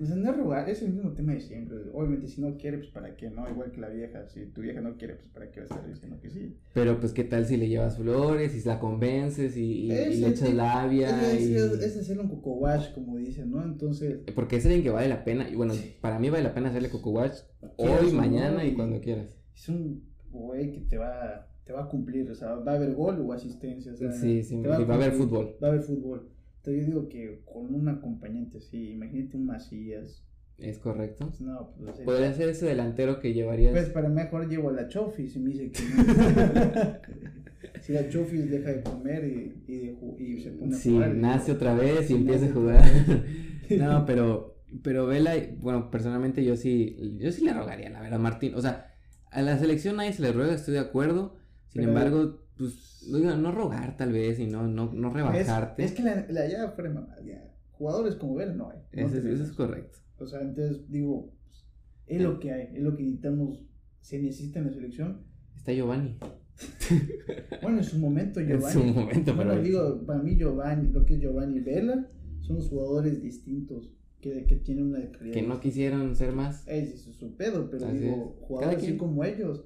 o 0.00 0.04
sea, 0.06 0.16
no 0.16 0.30
es 0.30 0.36
rogar, 0.36 0.68
es 0.68 0.82
el 0.82 0.92
mismo 0.92 1.12
tema 1.12 1.32
de 1.34 1.40
siempre. 1.40 1.78
Obviamente, 1.92 2.26
si 2.26 2.40
no 2.40 2.56
quiere, 2.56 2.78
pues 2.78 2.90
para 2.90 3.14
qué, 3.16 3.30
¿no? 3.30 3.48
Igual 3.48 3.70
que 3.70 3.80
la 3.80 3.88
vieja. 3.88 4.26
Si 4.28 4.46
tu 4.46 4.60
vieja 4.62 4.80
no 4.80 4.96
quiere, 4.96 5.14
pues 5.16 5.28
para 5.28 5.50
qué 5.50 5.60
vas 5.60 5.70
a 5.70 5.74
estar 5.76 5.88
diciendo 5.88 6.18
que 6.20 6.30
sí. 6.30 6.56
Pero 6.74 6.98
pues 6.98 7.12
qué 7.12 7.24
tal 7.24 7.46
si 7.46 7.56
le 7.56 7.68
llevas 7.68 7.96
flores 7.98 8.54
y 8.54 8.66
la 8.66 8.80
convences 8.80 9.56
y, 9.56 9.62
y- 9.86 9.92
y 9.92 10.16
le 10.20 10.28
echas 10.28 10.48
Es, 10.48 10.54
labia 10.54 11.10
y... 11.38 11.54
es, 11.54 11.72
es 11.72 11.96
hacerle 11.98 12.22
un 12.22 12.28
coco 12.30 12.54
wash, 12.54 12.92
como 12.94 13.16
dicen, 13.18 13.50
¿no? 13.50 13.62
Entonces, 13.62 14.20
Porque 14.34 14.56
es 14.56 14.64
alguien 14.66 14.82
que 14.82 14.90
vale 14.90 15.08
la 15.08 15.24
pena, 15.24 15.48
y 15.48 15.54
bueno, 15.54 15.74
Sí. 15.74 15.96
para 16.00 16.18
mí 16.18 16.30
vale 16.30 16.44
la 16.44 16.54
pena 16.54 16.70
hacerle 16.70 16.88
coco 16.90 17.12
Quieras 17.12 17.44
hoy, 17.76 18.12
mañana 18.12 18.64
y 18.64 18.70
y- 18.70 18.74
cuando 18.74 19.00
quieras. 19.00 19.36
es 19.54 19.68
un 19.68 20.02
güey 20.30 20.72
que 20.72 20.80
te 20.80 20.96
va, 20.98 21.46
te 21.64 21.72
va 21.72 21.84
a 21.84 21.88
cumplir. 21.88 22.28
O 22.30 22.34
sea, 22.34 22.54
va 22.56 22.72
a 22.72 22.76
haber 22.76 22.94
gol 22.94 23.20
o 23.20 23.32
asistencia. 23.32 23.92
O 23.92 23.96
sea, 23.96 24.10
Sí, 24.12 24.42
sí, 24.42 24.56
y 24.56 24.62
va 24.62 24.76
a 24.76 24.94
haber 24.94 25.12
fútbol. 25.12 25.56
Va 25.62 25.68
a 25.68 25.70
haber 25.72 25.82
fútbol. 25.82 26.28
Entonces, 26.64 26.82
yo 26.82 26.86
digo 26.86 27.08
que 27.08 27.40
con 27.44 27.74
un 27.74 27.88
acompañante 27.88 28.58
así, 28.58 28.90
imagínate 28.92 29.36
un 29.36 29.46
Macías. 29.46 30.24
Es 30.58 30.78
correcto. 30.78 31.26
Pues, 31.26 31.40
no, 31.40 31.72
pues 31.76 31.98
Podría 32.02 32.32
ser 32.34 32.50
ese 32.50 32.66
delantero 32.66 33.18
que 33.18 33.34
llevarías. 33.34 33.72
Pues 33.72 33.88
para 33.88 34.08
mejor 34.08 34.48
llevo 34.48 34.68
a 34.68 34.72
la 34.72 34.86
Chofis 34.86 35.34
y 35.34 35.40
me 35.40 35.50
dice 35.50 35.72
que 35.72 35.80
si 37.80 37.92
la 37.92 38.08
Chofis 38.08 38.48
deja 38.48 38.70
de 38.70 38.82
comer 38.82 39.24
y, 39.24 39.64
y, 39.72 39.78
de 39.78 39.96
y 40.18 40.40
se 40.40 40.50
pone 40.52 40.76
a 40.76 40.78
Sí, 40.78 40.92
jugar. 40.92 41.14
nace 41.16 41.50
otra 41.52 41.74
vez 41.74 42.08
y 42.10 42.14
empieza 42.14 42.46
a 42.46 42.52
jugar. 42.52 42.84
no, 43.78 44.06
pero, 44.06 44.62
pero 44.84 45.06
Vela, 45.06 45.32
bueno, 45.58 45.90
personalmente 45.90 46.44
yo 46.44 46.54
sí, 46.56 47.16
yo 47.18 47.32
sí 47.32 47.44
le 47.44 47.54
rogaría, 47.54 47.90
la 47.90 48.00
verdad, 48.00 48.20
Martín. 48.20 48.54
O 48.54 48.60
sea, 48.60 48.94
a 49.32 49.42
la 49.42 49.58
selección 49.58 49.96
nadie 49.96 50.12
se 50.12 50.22
le 50.22 50.30
ruega, 50.32 50.54
estoy 50.54 50.74
de 50.74 50.80
acuerdo. 50.80 51.34
Sin 51.70 51.80
Pero- 51.82 51.88
embargo, 51.88 52.41
pues, 52.68 53.06
no, 53.10 53.36
no 53.36 53.52
rogar 53.52 53.96
tal 53.96 54.12
vez 54.12 54.38
y 54.38 54.46
no, 54.46 54.66
no, 54.66 54.92
no 54.92 55.08
es, 55.08 55.14
rebajarte. 55.14 55.84
es 55.84 55.92
que 55.92 56.02
la, 56.02 56.26
la 56.30 56.48
ya 56.48 56.74
mamá, 56.78 57.16
ya. 57.24 57.48
Jugadores 57.72 58.14
como 58.16 58.34
Vela 58.34 58.54
no 58.54 58.70
hay. 58.70 58.78
no 58.92 59.06
Eso 59.06 59.18
es- 59.18 59.24
eso 59.24 59.44
es 59.44 59.52
correcto. 59.52 59.98
O 60.18 60.26
sea, 60.26 60.40
entonces 60.40 60.88
digo, 60.88 61.32
pues, 61.44 61.66
es 62.06 62.22
lo 62.22 62.38
que 62.38 62.52
hay, 62.52 62.68
es 62.76 62.82
lo 62.82 62.94
que 62.96 63.02
necesitamos, 63.02 63.64
se 64.00 64.20
necesita 64.22 64.60
en 64.60 64.66
la 64.66 64.72
selección. 64.72 65.22
Está 65.56 65.72
Giovanni. 65.72 66.16
Bueno, 67.62 67.78
en 67.78 67.84
su 67.84 67.98
momento 67.98 68.40
En 68.40 68.48
Giovanni. 68.48 68.72
su 68.72 68.84
momento, 68.84 69.34
bueno, 69.34 69.50
pero- 69.52 69.62
digo, 69.62 70.06
para 70.06 70.22
mí 70.22 70.36
Giovanni, 70.36 70.88
lo 70.92 71.04
que 71.06 71.14
es 71.14 71.20
Giovanni 71.20 71.58
y 71.58 71.60
Vela, 71.60 72.08
son 72.40 72.56
los 72.56 72.68
jugadores 72.68 73.22
distintos 73.22 73.90
que, 74.20 74.44
que 74.46 74.56
tienen 74.56 74.86
una 74.88 75.10
calidad. 75.10 75.34
Que 75.34 75.42
no 75.42 75.60
quisieron 75.60 76.14
ser 76.14 76.32
más. 76.32 76.62
Ese 76.68 76.94
es 76.94 77.02
su 77.16 77.36
pedo, 77.36 77.68
pero 77.70 77.90
digo, 77.92 78.36
es. 78.40 78.46
jugadores 78.46 78.82
así 78.82 78.96
como 78.96 79.24
ellos, 79.24 79.64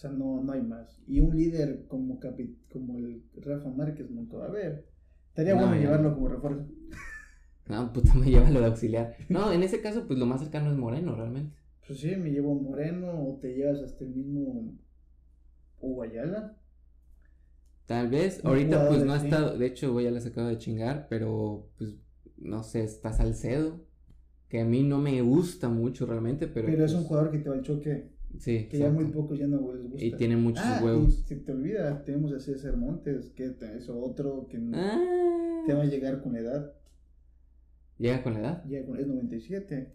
sea, 0.00 0.10
no, 0.10 0.42
no 0.42 0.52
hay 0.52 0.62
más. 0.62 1.00
Y 1.06 1.20
un 1.20 1.36
líder 1.36 1.86
como 1.86 2.18
capi- 2.18 2.56
como 2.72 2.96
el 2.98 3.22
Rafa 3.36 3.70
Márquez 3.70 4.10
nunca 4.10 4.38
va 4.38 4.46
a 4.46 4.48
haber. 4.48 4.86
Estaría 5.28 5.54
No, 5.54 5.66
bueno 5.66 5.80
llevarlo 5.80 6.14
como 6.14 6.28
refuerzo. 6.28 6.66
No, 7.68 7.92
puta, 7.92 8.14
me 8.14 8.26
lleva 8.30 8.50
lo 8.50 8.60
de 8.60 8.66
auxiliar. 8.66 9.16
No, 9.28 9.52
en 9.52 9.62
ese 9.62 9.80
caso, 9.80 10.06
pues 10.06 10.18
lo 10.18 10.26
más 10.26 10.40
cercano 10.40 10.70
es 10.70 10.76
Moreno, 10.76 11.14
realmente. 11.14 11.56
Pues 11.86 12.00
sí, 12.00 12.14
me 12.16 12.30
llevo 12.30 12.54
Moreno 12.54 13.10
o 13.28 13.38
te 13.40 13.54
llevas 13.54 13.80
hasta 13.80 14.04
el 14.04 14.10
mismo 14.10 14.72
Hugo 15.80 16.02
Ayala. 16.02 16.56
Tal 17.86 18.08
vez, 18.08 18.44
ahorita 18.44 18.88
pues 18.88 19.04
no 19.04 19.12
ha 19.12 19.16
estado, 19.16 19.58
de 19.58 19.66
hecho 19.66 19.92
voy 19.92 20.04
ya 20.04 20.12
les 20.12 20.24
acabo 20.24 20.46
de 20.46 20.58
chingar, 20.58 21.08
pero 21.08 21.68
pues 21.76 21.96
no 22.36 22.62
sé, 22.62 22.84
está 22.84 23.12
Salcedo, 23.12 23.84
que 24.48 24.60
a 24.60 24.64
mí 24.64 24.84
no 24.84 24.98
me 24.98 25.20
gusta 25.22 25.68
mucho 25.68 26.06
realmente, 26.06 26.46
pero... 26.46 26.66
Pero, 26.66 26.84
es 26.84 26.92
pues, 26.92 27.02
un 27.02 27.08
jugador 27.08 27.30
que 27.32 27.38
te 27.38 27.48
va 27.48 27.56
al 27.56 27.62
choque, 27.62 28.12
Sí, 28.38 28.68
que 28.68 28.78
ya 28.78 28.90
muy 28.90 29.06
pocos 29.06 29.38
ya 29.38 29.46
no 29.46 29.72
les 29.74 29.82
gusta. 29.90 30.04
Y 30.04 30.12
tiene 30.12 30.36
muchos 30.36 30.64
ah, 30.64 30.80
huevos. 30.82 31.08
Y 31.18 31.22
se 31.22 31.36
te 31.36 31.52
olvida, 31.52 32.04
tenemos 32.04 32.32
a 32.32 32.40
César 32.40 32.76
Montes, 32.76 33.30
que 33.30 33.44
es 33.46 33.88
otro 33.88 34.46
que 34.48 34.58
no- 34.58 34.76
Ah, 34.78 35.62
te 35.66 35.74
va 35.74 35.82
a 35.82 35.86
llegar 35.86 36.22
con 36.22 36.32
la 36.34 36.40
edad. 36.40 36.72
¿Llega 37.98 38.22
con 38.22 38.34
la 38.34 38.40
edad? 38.40 38.64
Llega 38.64 38.86
con, 38.86 38.98
es 38.98 39.06
97. 39.06 39.92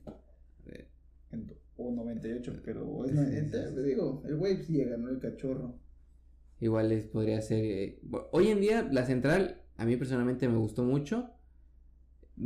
Eh. 0.67 0.87
En- 1.31 1.51
o 1.77 1.91
98, 1.91 2.53
pero 2.63 3.03
es, 3.05 3.11
Sí, 3.11 3.17
sí, 3.17 3.35
es- 3.37 3.51
sí, 3.51 3.57
sí. 3.75 3.81
digo, 3.81 4.21
el 4.25 4.35
güey 4.37 4.57
sí 4.63 4.73
llega, 4.73 4.95
¿no? 4.97 5.09
El 5.09 5.19
cachorro. 5.19 5.79
Igual 6.59 6.89
les 6.89 7.05
podría 7.05 7.41
ser. 7.41 7.65
eh, 7.65 7.99
Hoy 8.31 8.47
en 8.47 8.61
día, 8.61 8.87
la 8.91 9.05
central, 9.05 9.61
a 9.75 9.85
mí 9.85 9.97
personalmente 9.97 10.47
me 10.47 10.57
gustó 10.57 10.83
mucho. 10.83 11.31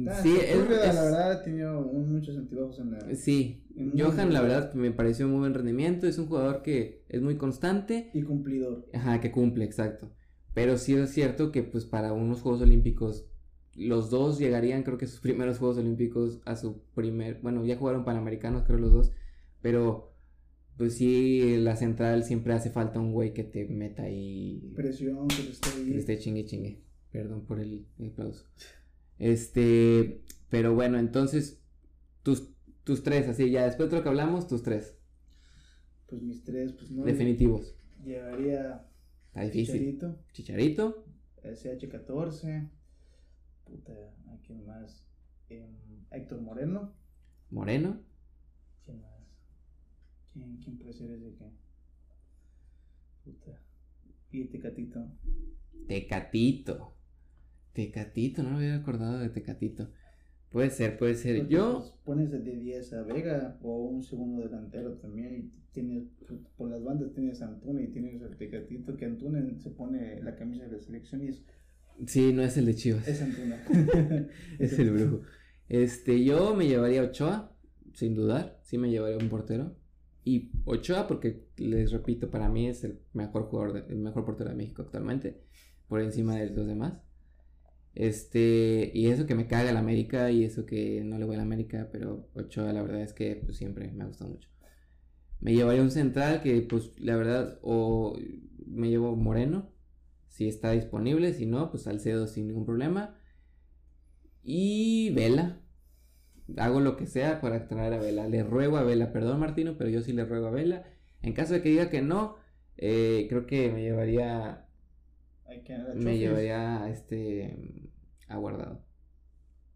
Ah, 0.08 0.20
sí, 0.22 0.36
es- 0.36 0.56
es- 0.56 0.70
la 0.96 1.04
verdad, 1.04 1.32
ha 1.32 1.44
tenido 1.44 1.80
un- 1.80 2.12
muchos 2.12 2.38
altibajos 2.38 2.80
en 2.80 2.92
la. 2.92 3.16
Sí, 3.16 3.64
Muy 3.76 4.00
Johan, 4.00 4.34
la 4.34 4.42
verdad, 4.42 4.74
me 4.76 4.92
pareció 4.92 5.28
muy 5.28 5.40
buen 5.40 5.54
rendimiento. 5.54 6.06
Es 6.06 6.18
un 6.20 6.28
jugador 6.28 6.62
que 6.62 7.04
es 7.10 7.22
muy 7.22 7.38
constante. 7.38 8.12
Y 8.14 8.22
cumplidor. 8.22 8.88
Ajá, 8.94 9.20
que 9.20 9.32
cumple, 9.32 9.66
exacto. 9.66 10.12
Pero 10.54 10.78
sí 10.78 10.94
es 10.96 11.10
cierto 11.12 11.52
que, 11.52 11.64
pues, 11.64 11.86
para 11.86 12.12
unos 12.14 12.42
Juegos 12.42 12.62
Olímpicos, 12.62 13.26
los 13.76 14.10
dos 14.10 14.38
llegarían, 14.38 14.84
creo 14.84 14.98
que 14.98 15.08
sus 15.08 15.22
primeros 15.22 15.58
Juegos 15.60 15.78
Olímpicos 15.78 16.42
a 16.46 16.56
su 16.56 16.82
primer. 16.94 17.40
Bueno, 17.42 17.66
ya 17.66 17.78
jugaron 17.78 18.04
Panamericanos, 18.06 18.64
creo, 18.64 18.78
los 18.80 18.92
dos. 18.92 19.12
Pero, 19.62 20.14
pues 20.78 20.96
sí, 20.96 21.58
la 21.58 21.76
central 21.78 22.24
siempre 22.26 22.54
hace 22.54 22.70
falta 22.70 23.00
un 23.00 23.12
güey 23.14 23.34
que 23.34 23.44
te 23.44 23.66
meta 23.68 24.04
ahí. 24.04 24.72
Presión, 24.76 25.28
que 25.30 25.44
le 25.44 25.50
esté 25.52 25.70
Que 25.72 25.78
ahí. 25.92 25.98
esté 25.98 26.20
chingue 26.20 26.46
chingue. 26.46 26.84
Perdón 27.12 27.46
por 27.46 27.60
el 27.60 27.86
aplauso. 28.06 28.46
Este, 29.20 30.24
pero 30.50 30.74
bueno, 30.74 30.98
entonces, 30.98 31.62
tus, 32.24 32.50
tus 32.84 33.04
tres, 33.04 33.28
así, 33.28 33.52
ya 33.52 33.66
después 33.66 33.92
de 33.92 33.98
lo 33.98 34.04
que 34.04 34.10
hablamos, 34.10 34.48
tus 34.48 34.64
tres. 34.64 34.98
Pues 36.08 36.22
mis 36.24 36.44
tres, 36.44 36.74
pues 36.74 36.90
no. 36.90 37.04
Definitivos. 37.04 37.76
Llevaría 38.04 38.90
Está 39.28 39.42
difícil. 39.42 39.76
Chicharito, 39.76 40.20
Chicharito, 40.34 41.06
SH14. 41.44 42.70
Puta, 43.66 43.94
¿a 44.28 44.38
quién 44.46 44.66
más? 44.66 45.06
Em, 45.50 46.06
Héctor 46.12 46.42
Moreno. 46.42 46.94
Moreno, 47.52 48.02
¿Quién 48.86 49.02
más? 49.02 49.12
¿Quién, 50.34 50.58
quién 50.58 50.78
puede 50.78 50.94
ser 50.94 51.12
ese 51.12 51.36
que? 51.36 51.46
Puta. 53.24 53.62
Y 54.32 54.46
Tecatito. 54.46 55.06
Tecatito. 55.88 56.99
Tecatito, 57.86 58.44
no 58.44 58.50
me 58.52 58.56
había 58.58 58.76
acordado 58.76 59.20
de 59.20 59.30
Tecatito. 59.30 59.90
Puede 60.52 60.70
ser, 60.72 60.98
puede 60.98 61.16
ser. 61.16 61.38
Porque, 61.40 61.54
Yo, 61.54 61.78
pues, 61.80 61.94
pones 62.04 62.32
de 62.32 62.40
10 62.40 62.94
a 62.94 63.04
Vega 63.04 63.58
o 63.62 63.86
un 63.86 64.04
segundo 64.04 64.42
delantero 64.42 64.94
también. 64.98 65.36
Y 65.36 65.52
tienes, 65.72 66.04
pues, 66.28 66.40
por 66.58 66.70
las 66.70 66.84
bandas 66.84 67.14
tienes 67.14 67.42
a 67.42 67.48
Antuna 67.48 67.82
y 67.82 67.88
tienes 67.88 68.22
al 68.22 68.36
Tecatito. 68.36 68.98
Que 68.98 69.06
Antuna 69.06 69.42
se 69.60 69.70
pone 69.70 70.22
la 70.24 70.36
camisa 70.36 70.66
de 70.66 70.72
la 70.74 70.80
selección 70.80 71.24
y 71.24 71.28
es, 71.30 71.44
sí, 72.08 72.34
no 72.34 72.42
es 72.42 72.58
el 72.58 72.66
de 72.66 72.76
Chivas. 72.76 73.08
es 73.08 73.22
Antuna. 73.22 73.64
Es 74.60 74.78
el 74.80 74.92
brujo. 74.92 75.22
Este, 75.70 76.24
yo 76.24 76.56
me 76.56 76.68
llevaría 76.68 77.02
a 77.02 77.06
Ochoa, 77.06 77.56
sin 77.94 78.16
dudar. 78.16 78.60
Sí 78.64 78.78
me 78.78 78.90
llevaría 78.90 79.18
un 79.18 79.30
portero. 79.30 79.76
Y 80.26 80.52
Ochoa, 80.66 81.08
porque 81.08 81.46
les 81.58 81.92
repito, 81.92 82.30
para 82.30 82.50
mí 82.50 82.68
es 82.68 82.84
el 82.84 83.00
mejor 83.14 83.44
jugador, 83.44 83.74
de- 83.86 83.94
el 83.94 84.00
mejor 84.00 84.26
portero 84.26 84.50
de 84.50 84.56
México 84.56 84.82
actualmente. 84.82 85.42
Por 85.88 86.02
encima 86.02 86.36
de 86.38 86.50
los 86.50 86.66
demás. 86.68 86.94
Este, 88.00 88.92
y 88.94 89.08
eso 89.08 89.26
que 89.28 89.36
me 89.36 89.46
caga 89.46 89.72
el 89.72 89.76
América 89.76 90.32
y 90.32 90.46
eso 90.46 90.66
que 90.66 91.04
no 91.04 91.20
le 91.20 91.26
voy 91.26 91.36
a 91.36 91.40
la 91.40 91.44
América, 91.44 91.90
pero 91.92 92.30
Ochoa 92.34 92.72
la 92.72 92.82
verdad 92.82 93.02
es 93.02 93.12
que 93.12 93.36
pues, 93.36 93.58
siempre 93.58 93.92
me 93.92 94.06
ha 94.06 94.08
gustado 94.08 94.32
mucho. 94.32 94.48
Me 95.42 95.54
llevaría 95.54 95.82
un 95.82 95.92
central 95.92 96.42
que 96.42 96.62
pues 96.62 96.94
la 96.98 97.18
verdad 97.18 97.60
o 97.62 98.18
me 98.66 98.88
llevo 98.88 99.18
Moreno, 99.18 99.74
si 100.30 100.48
está 100.48 100.72
disponible, 100.72 101.34
si 101.34 101.46
no, 101.46 101.72
pues 101.72 101.84
Salcedo 101.84 102.28
sin 102.28 102.48
ningún 102.48 102.66
problema. 102.66 103.20
Y 104.44 105.12
Vela. 105.12 105.62
Hago 106.56 106.80
lo 106.80 106.96
que 106.96 107.06
sea 107.06 107.42
para 107.42 107.68
traer 107.68 107.92
a 107.92 108.00
Vela. 108.00 108.30
Le 108.30 108.44
ruego 108.44 108.78
a 108.78 108.84
Vela, 108.84 109.12
perdón 109.12 109.42
Martino, 109.42 109.76
pero 109.78 109.90
yo 109.90 110.02
sí 110.04 110.14
le 110.14 110.24
ruego 110.24 110.48
a 110.48 110.52
Vela. 110.52 110.86
En 111.22 111.34
caso 111.34 111.54
de 111.54 111.62
que 111.62 111.68
diga 111.68 111.90
que 111.90 112.02
no, 112.02 112.38
eh, 112.78 113.26
creo 113.28 113.46
que 113.46 113.70
me 113.74 113.82
llevaría 113.82 114.70
me 115.96 116.18
llevaría 116.18 116.84
a 116.84 116.90
este 116.90 117.89
a 118.30 118.38
guardado. 118.38 118.82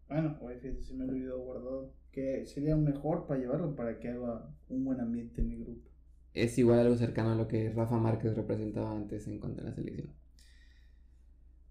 Bueno, 0.08 0.38
oye, 0.40 0.56
fíjate, 0.58 0.82
se 0.82 0.94
me 0.94 1.04
olvidó 1.04 1.38
guardado. 1.40 1.92
Que 2.10 2.46
sería 2.46 2.76
mejor 2.76 3.26
para 3.26 3.40
llevarlo 3.40 3.74
para 3.74 3.98
que 3.98 4.08
haga 4.08 4.48
un 4.68 4.84
buen 4.84 5.00
ambiente 5.00 5.40
en 5.40 5.48
mi 5.48 5.56
grupo. 5.56 5.90
Es 6.32 6.56
igual 6.58 6.78
algo 6.78 6.96
cercano 6.96 7.32
a 7.32 7.34
lo 7.34 7.48
que 7.48 7.70
Rafa 7.70 7.98
Márquez 7.98 8.36
representaba 8.36 8.92
antes 8.92 9.26
en 9.26 9.40
contra 9.40 9.64
de 9.64 9.70
la 9.70 9.74
selección. 9.74 10.12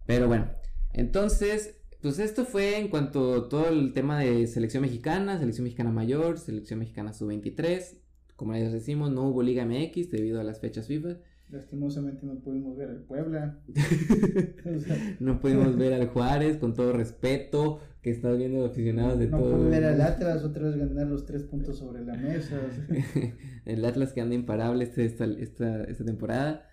Pero 0.05 0.27
bueno, 0.27 0.51
entonces, 0.91 1.81
pues 2.01 2.19
esto 2.19 2.45
fue 2.45 2.77
en 2.77 2.89
cuanto 2.89 3.33
a 3.35 3.49
todo 3.49 3.69
el 3.69 3.93
tema 3.93 4.19
de 4.19 4.45
selección 4.47 4.81
mexicana, 4.81 5.39
selección 5.39 5.63
mexicana 5.63 5.91
mayor, 5.91 6.37
selección 6.37 6.79
mexicana 6.79 7.13
sub-23. 7.13 7.99
Como 8.35 8.51
les 8.51 8.73
decimos, 8.73 9.11
no 9.11 9.29
hubo 9.29 9.43
Liga 9.43 9.65
MX 9.65 10.11
debido 10.11 10.41
a 10.41 10.43
las 10.43 10.59
fechas 10.59 10.87
FIFA. 10.87 11.19
Lastimosamente 11.53 12.25
no 12.25 12.39
pudimos 12.39 12.75
ver 12.75 12.89
al 12.89 13.03
Puebla. 13.03 13.59
O 14.75 14.79
sea, 14.79 15.15
no 15.19 15.39
pudimos 15.39 15.75
ver 15.77 15.93
al 15.93 16.07
Juárez, 16.07 16.57
con 16.57 16.73
todo 16.73 16.93
respeto, 16.93 17.79
que 18.01 18.09
estás 18.09 18.37
viendo 18.37 18.65
aficionados 18.65 19.19
de 19.19 19.27
no 19.27 19.37
todo. 19.37 19.57
pude 19.57 19.69
ver 19.69 19.85
al 19.85 20.01
Atlas 20.01 20.43
otra 20.43 20.63
vez 20.63 20.77
ganar 20.77 21.07
los 21.07 21.25
tres 21.25 21.43
puntos 21.43 21.77
sobre 21.77 22.03
la 22.03 22.15
mesa. 22.15 22.59
o 22.59 22.71
sea, 22.73 23.33
el 23.65 23.85
Atlas 23.85 24.13
que 24.13 24.21
anda 24.21 24.35
imparable 24.35 24.83
este- 24.83 25.05
esta, 25.05 25.25
esta, 25.25 25.83
esta 25.83 26.03
temporada 26.05 26.67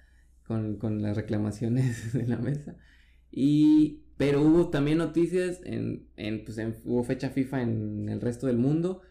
con, 0.46 0.76
con 0.76 1.02
las 1.02 1.14
reclamaciones 1.16 2.12
de 2.14 2.26
la 2.26 2.38
mesa. 2.38 2.76
Y, 3.30 4.04
pero 4.16 4.40
hubo 4.42 4.70
también 4.70 4.98
noticias, 4.98 5.60
en, 5.64 6.08
en, 6.16 6.44
pues 6.44 6.56
en- 6.58 6.74
hubo 6.84 7.02
fecha 7.04 7.28
FIFA 7.30 7.62
en 7.62 8.08
el 8.08 8.20
resto 8.20 8.46
del 8.46 8.56
mundo. 8.56 9.02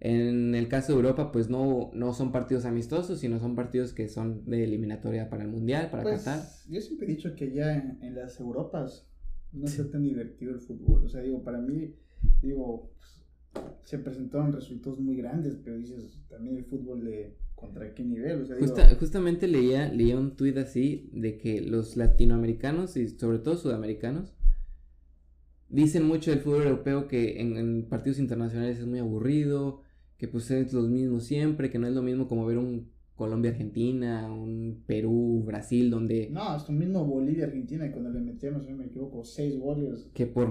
En 0.00 0.54
el 0.54 0.68
caso 0.68 0.92
de 0.92 0.96
Europa, 0.96 1.30
pues 1.30 1.50
no, 1.50 1.90
no 1.92 2.14
son 2.14 2.32
partidos 2.32 2.64
amistosos, 2.64 3.20
sino 3.20 3.38
son 3.38 3.54
partidos 3.54 3.92
que 3.92 4.08
son 4.08 4.46
de 4.46 4.64
eliminatoria 4.64 5.28
para 5.28 5.42
el 5.42 5.50
Mundial, 5.50 5.90
para 5.90 6.02
pues, 6.02 6.22
Qatar. 6.24 6.42
yo 6.70 6.80
siempre 6.80 7.06
he 7.06 7.10
dicho 7.10 7.34
que 7.34 7.52
ya 7.52 7.76
en, 7.76 7.98
en 8.02 8.14
las 8.14 8.40
Europas 8.40 9.06
no 9.52 9.66
está 9.66 9.90
tan 9.90 10.02
divertido 10.02 10.52
el 10.52 10.60
fútbol. 10.60 11.04
O 11.04 11.08
sea, 11.08 11.20
digo, 11.20 11.42
para 11.42 11.60
mí, 11.60 11.94
digo, 12.40 12.92
pues, 12.96 13.70
se 13.82 13.98
presentaron 13.98 14.52
resultados 14.52 15.00
muy 15.00 15.16
grandes, 15.16 15.58
pero 15.62 15.76
dices, 15.76 16.18
también 16.28 16.56
el 16.56 16.64
fútbol 16.64 17.04
de 17.04 17.36
contra 17.54 17.92
qué 17.94 18.02
nivel. 18.02 18.42
O 18.42 18.46
sea, 18.46 18.56
digo, 18.56 18.74
justamente 18.98 19.48
leía, 19.48 19.92
leía 19.92 20.18
un 20.18 20.36
tuit 20.36 20.56
así 20.56 21.10
de 21.12 21.36
que 21.36 21.60
los 21.60 21.96
latinoamericanos 21.96 22.96
y 22.96 23.08
sobre 23.08 23.38
todo 23.38 23.56
sudamericanos 23.56 24.32
dicen 25.68 26.04
mucho 26.04 26.30
del 26.30 26.40
fútbol 26.40 26.62
europeo 26.62 27.06
que 27.06 27.40
en, 27.40 27.56
en 27.56 27.88
partidos 27.88 28.18
internacionales 28.18 28.78
es 28.78 28.86
muy 28.86 28.98
aburrido, 28.98 29.82
que 30.20 30.28
pues 30.28 30.50
es 30.50 30.74
los 30.74 30.90
mismos 30.90 31.24
siempre, 31.24 31.70
que 31.70 31.78
no 31.78 31.86
es 31.86 31.94
lo 31.94 32.02
mismo 32.02 32.28
como 32.28 32.44
ver 32.44 32.58
un 32.58 32.90
Colombia-Argentina, 33.16 34.30
un 34.30 34.84
Perú-Brasil, 34.86 35.90
donde 35.90 36.28
No, 36.30 36.42
hasta 36.42 36.72
mismo 36.72 37.06
Bolivia-Argentina, 37.06 37.90
cuando 37.90 38.10
le 38.10 38.20
metieron, 38.20 38.62
si 38.62 38.70
no 38.70 38.76
me 38.76 38.84
equivoco, 38.84 39.24
seis 39.24 39.58
goles. 39.58 40.10
que 40.12 40.26
por 40.26 40.50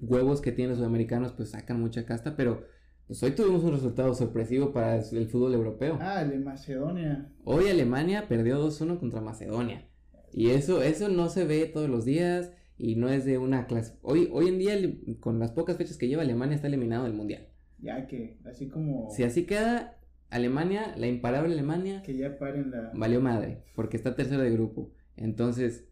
huevos 0.00 0.40
que 0.40 0.52
tienen 0.52 0.70
los 0.70 0.78
sudamericanos 0.78 1.32
pues 1.32 1.50
sacan 1.50 1.80
mucha 1.80 2.06
casta, 2.06 2.34
pero 2.34 2.64
pues 3.06 3.22
hoy 3.22 3.32
tuvimos 3.32 3.62
un 3.62 3.72
resultado 3.72 4.14
sorpresivo 4.14 4.72
para 4.72 4.96
el 4.96 5.26
fútbol 5.26 5.52
europeo. 5.52 5.98
Ah, 6.00 6.22
el 6.22 6.30
de 6.30 6.38
Macedonia. 6.38 7.30
Hoy 7.44 7.68
Alemania 7.68 8.26
perdió 8.26 8.58
2-1 8.66 8.98
contra 8.98 9.20
Macedonia. 9.20 9.86
Y 10.32 10.48
eso, 10.48 10.82
eso 10.82 11.10
no 11.10 11.28
se 11.28 11.44
ve 11.44 11.66
todos 11.66 11.90
los 11.90 12.06
días 12.06 12.52
y 12.78 12.96
no 12.96 13.10
es 13.10 13.26
de 13.26 13.36
una 13.36 13.66
clase. 13.66 13.98
Hoy, 14.00 14.30
hoy 14.32 14.48
en 14.48 14.58
día, 14.58 14.78
con 15.20 15.38
las 15.38 15.52
pocas 15.52 15.76
fechas 15.76 15.98
que 15.98 16.08
lleva, 16.08 16.22
Alemania 16.22 16.56
está 16.56 16.68
eliminado 16.68 17.04
del 17.04 17.12
Mundial. 17.12 17.48
Ya 17.78 18.06
que, 18.06 18.38
así 18.44 18.68
como 18.68 19.10
Si 19.10 19.22
así 19.24 19.44
queda, 19.46 19.98
Alemania, 20.30 20.94
la 20.96 21.06
imparable 21.06 21.52
Alemania, 21.52 22.02
que 22.02 22.16
ya 22.16 22.38
paren 22.38 22.70
la... 22.70 22.90
valió 22.94 23.20
madre, 23.20 23.62
porque 23.74 23.96
está 23.96 24.14
tercero 24.14 24.42
de 24.42 24.50
grupo. 24.50 24.92
Entonces, 25.16 25.86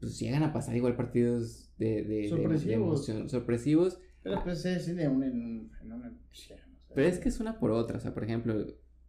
pues 0.00 0.18
llegan 0.18 0.42
a 0.42 0.52
pasar 0.52 0.76
igual 0.76 0.96
partidos 0.96 1.70
de, 1.78 1.86
de, 1.86 2.02
de- 2.04 2.22
de 2.22 2.28
Sorpresivos. 2.28 2.74
emoción, 3.08 3.28
sorpresivos. 3.28 4.00
Pero 4.22 4.42
pues 4.44 4.64
es 4.64 4.94
de 4.94 5.08
un 5.08 5.22
en, 5.24 5.32
un- 5.44 5.70
en 5.82 5.92
una... 5.92 6.08
o 6.08 6.34
sea, 6.34 6.56
Pero 6.94 7.08
es 7.08 7.18
que 7.18 7.28
es 7.28 7.40
una 7.40 7.58
por 7.58 7.70
otra. 7.72 7.98
O 7.98 8.00
sea, 8.00 8.14
por 8.14 8.24
ejemplo, 8.24 8.54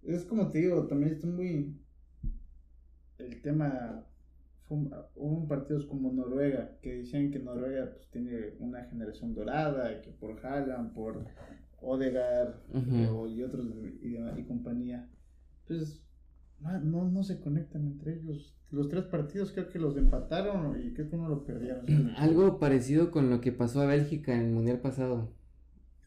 Es 0.03 0.25
como 0.25 0.49
te 0.49 0.59
digo, 0.59 0.87
también 0.87 1.13
está 1.13 1.27
muy... 1.27 1.79
El 3.17 3.41
tema... 3.41 4.05
Hubo 4.69 5.47
partidos 5.47 5.85
como 5.85 6.11
Noruega, 6.11 6.77
que 6.81 6.95
decían 6.95 7.29
que 7.29 7.37
Noruega 7.37 7.91
pues, 7.93 8.09
tiene 8.09 8.55
una 8.59 8.83
generación 8.85 9.35
dorada, 9.35 10.01
que 10.01 10.09
por 10.09 10.43
Haaland, 10.43 10.93
por 10.93 11.27
Odegaard 11.83 12.55
Ujú. 12.73 12.95
eh, 12.95 13.07
o- 13.09 13.27
y 13.27 13.43
otros 13.43 13.65
y, 14.01 14.17
y 14.39 14.43
compañía. 14.45 15.09
Pues 15.67 16.01
no, 16.59 16.79
no, 16.81 17.09
no 17.11 17.23
se 17.23 17.39
conectan 17.39 17.85
entre 17.85 18.19
ellos. 18.19 18.55
Los 18.71 18.89
tres 18.89 19.03
partidos 19.05 19.51
creo 19.51 19.69
que 19.69 19.79
los 19.79 19.95
empataron 19.97 20.81
y 20.81 20.93
creo 20.93 21.09
que 21.09 21.15
uno 21.15 21.29
lo 21.29 21.43
perdieron. 21.45 21.85
Algo 22.17 22.57
parecido 22.59 23.11
con 23.11 23.29
lo 23.29 23.39
que 23.41 23.51
pasó 23.51 23.81
a 23.81 23.85
Bélgica 23.85 24.33
en 24.35 24.41
el 24.47 24.51
mundial 24.51 24.79
pasado. 24.79 25.31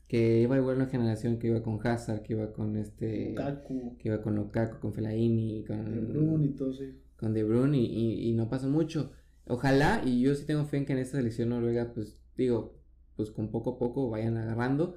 Que 0.09 0.41
iba 0.43 0.57
igual 0.57 0.77
una 0.77 0.87
generación 0.87 1.39
que 1.39 1.49
iba 1.49 1.63
con 1.63 1.85
Hazard, 1.85 2.23
que 2.23 2.35
iba 2.35 2.53
con 2.53 2.77
este. 2.77 3.31
Lukaku, 3.31 3.97
Que 3.99 4.09
iba 4.09 4.23
con 4.23 4.37
Lukaku, 4.37 4.79
con 4.81 4.93
Fellaini, 4.93 5.65
con 5.65 5.85
De 5.85 6.01
Bruyne 6.01 6.47
y 6.47 6.49
todo 6.51 6.71
eso. 6.71 6.85
con 7.17 7.33
De 7.35 7.43
Bruyne 7.43 7.77
y, 7.79 7.87
y- 7.87 8.29
y 8.31 8.33
no 8.35 8.49
pasó 8.49 8.69
mucho. 8.69 9.11
Ojalá, 9.49 10.03
y 10.05 10.21
yo 10.21 10.35
sí 10.37 10.47
tengo 10.47 10.65
fe 10.65 10.77
en 10.79 10.87
que 10.87 10.93
en 10.93 11.01
esta 11.01 11.17
selección 11.19 11.49
noruega, 11.49 11.93
pues 11.93 12.19
digo, 12.37 12.75
pues 13.17 13.31
con 13.33 13.51
poco 13.51 13.71
a 13.75 13.79
poco 13.79 14.09
vayan 14.11 14.37
agarrando. 14.37 14.97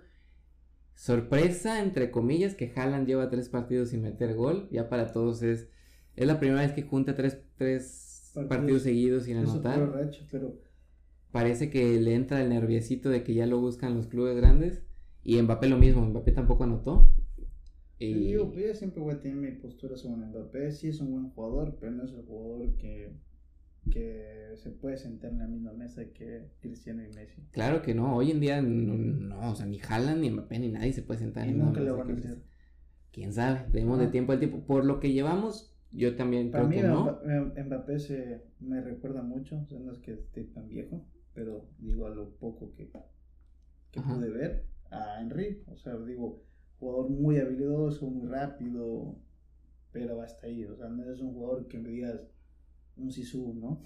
Sorpresa, 1.00 1.82
entre 1.82 2.12
comillas, 2.12 2.56
que 2.56 2.74
Haaland 2.76 3.08
lleva 3.08 3.30
tres 3.30 3.48
partidos 3.48 3.92
sin 3.92 4.02
meter 4.02 4.36
gol. 4.36 4.68
Ya 4.70 4.90
para 4.90 5.14
todos 5.14 5.42
es. 5.44 5.70
Es 6.18 6.28
la 6.28 6.42
primera 6.42 6.60
vez 6.60 6.74
que 6.74 6.82
junta 6.82 7.16
tres, 7.16 7.42
tres 7.56 8.34
partidos, 8.50 8.82
seguidos 8.82 9.24
sin 9.24 9.38
anotar. 9.38 10.10
pero... 10.30 10.60
Parece 11.32 11.70
que 11.70 12.02
le 12.02 12.16
entra 12.16 12.44
el 12.44 12.50
nerviosito 12.50 13.10
de 13.10 13.24
que 13.24 13.34
ya 13.34 13.46
lo 13.46 13.62
buscan 13.62 13.96
los 13.96 14.08
clubes 14.08 14.36
grandes. 14.36 14.84
Y 15.24 15.42
Mbappé 15.42 15.70
lo 15.70 15.78
mismo, 15.78 16.02
Mbappé 16.02 16.34
tampoco 16.34 16.66
anotó. 16.66 17.10
Y... 17.98 18.32
Yo, 18.32 18.54
yo 18.54 18.76
siempre 18.76 19.02
voy 19.02 19.14
a 19.14 19.22
tener 19.22 19.38
mi 19.38 19.52
postura 19.54 19.96
sobre 19.96 20.26
Mbappé. 20.26 20.74
Sí 20.74 20.90
es 20.90 21.00
un 21.00 21.14
buen 21.14 21.30
jugador, 21.30 21.78
pero 21.80 21.94
no 21.94 22.04
es 22.04 22.12
el 22.12 22.26
jugador 22.26 22.76
que 22.76 23.14
que 23.90 24.54
se 24.56 24.70
puede 24.72 24.98
sentar 24.98 25.32
en 25.32 25.40
la 25.40 25.48
misma 25.48 25.74
mesa 25.74 26.04
que 26.14 26.50
Cristiano 26.60 27.04
y 27.04 27.10
Messi. 27.10 27.42
Claro 27.52 27.82
que 27.82 27.94
no, 27.96 28.16
hoy 28.16 28.32
en 28.32 28.40
día 28.40 28.62
no, 28.62 29.52
o 29.52 29.56
sea, 29.56 29.66
ni 29.66 29.80
Haaland, 29.80 30.22
ni 30.22 30.32
Mbappé, 30.32 30.60
ni 30.60 30.70
nadie 30.70 30.94
se 30.94 31.02
puede 31.02 31.20
sentar 31.20 31.48
en 31.48 31.60
la 31.60 31.66
misma 31.66 31.84
mesa. 31.84 31.94
Van 31.98 32.12
a 32.12 32.18
hacer. 32.18 32.38
Quién 33.12 33.34
sabe, 33.34 33.66
tenemos 33.72 34.00
de 34.00 34.08
tiempo 34.08 34.32
al 34.34 34.40
tiempo. 34.40 34.60
Por 34.66 34.86
lo 34.86 35.00
que 35.00 35.12
llevamos, 35.12 35.76
yo 35.92 36.16
también 36.16 36.52
Para 36.52 36.68
creo 36.68 36.70
mí, 36.70 36.82
que 36.82 36.88
no. 36.88 37.64
Mbappé 37.66 38.00
se 38.00 38.44
me 38.60 38.82
recuerda 38.82 39.22
mucho, 39.22 39.60
o 39.60 39.66
sea, 39.66 39.80
no 39.80 39.92
es 39.92 40.00
que 40.00 40.14
esté 40.14 40.44
tan 40.44 40.68
viejo, 40.68 41.06
pero 41.34 41.66
digo 41.80 42.06
a 42.06 42.10
lo 42.10 42.30
poco 42.36 42.74
que, 42.76 42.92
que 43.92 44.02
pude 44.02 44.30
ver 44.30 44.66
a 44.92 45.22
Henry, 45.22 45.64
o 45.68 45.76
sea, 45.76 45.98
digo, 45.98 46.44
jugador 46.80 47.10
muy 47.10 47.38
habilidoso, 47.38 48.08
muy 48.10 48.28
rápido, 48.28 49.16
pero 49.92 50.22
hasta 50.22 50.48
ahí, 50.48 50.66
o 50.66 50.76
sea, 50.76 50.88
no 50.90 51.12
es 51.12 51.20
un 51.20 51.34
jugador 51.34 51.68
que 51.68 51.80
me 51.80 51.90
digas 51.90 52.22
un 53.00 53.12
Sisu, 53.12 53.54
¿no? 53.56 53.82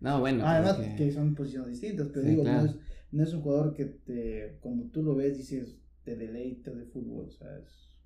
No, 0.00 0.20
bueno. 0.20 0.46
Además 0.46 0.76
que... 0.96 1.10
son 1.12 1.34
posiciones 1.34 1.72
distintas, 1.72 2.08
pero 2.12 2.26
digo, 2.26 2.44
no, 2.44 2.64
es, 2.64 2.76
no, 3.10 3.22
es, 3.22 3.34
un 3.34 3.42
jugador 3.42 3.74
que 3.74 3.84
te, 3.84 4.58
cuando 4.60 4.84
tú 4.84 5.02
lo 5.02 5.14
ves 5.14 5.36
dices, 5.36 5.76
te 6.04 6.16
deleita 6.16 6.70
de 6.70 6.84
fútbol, 6.86 7.26
o 7.26 7.30
sea, 7.30 7.48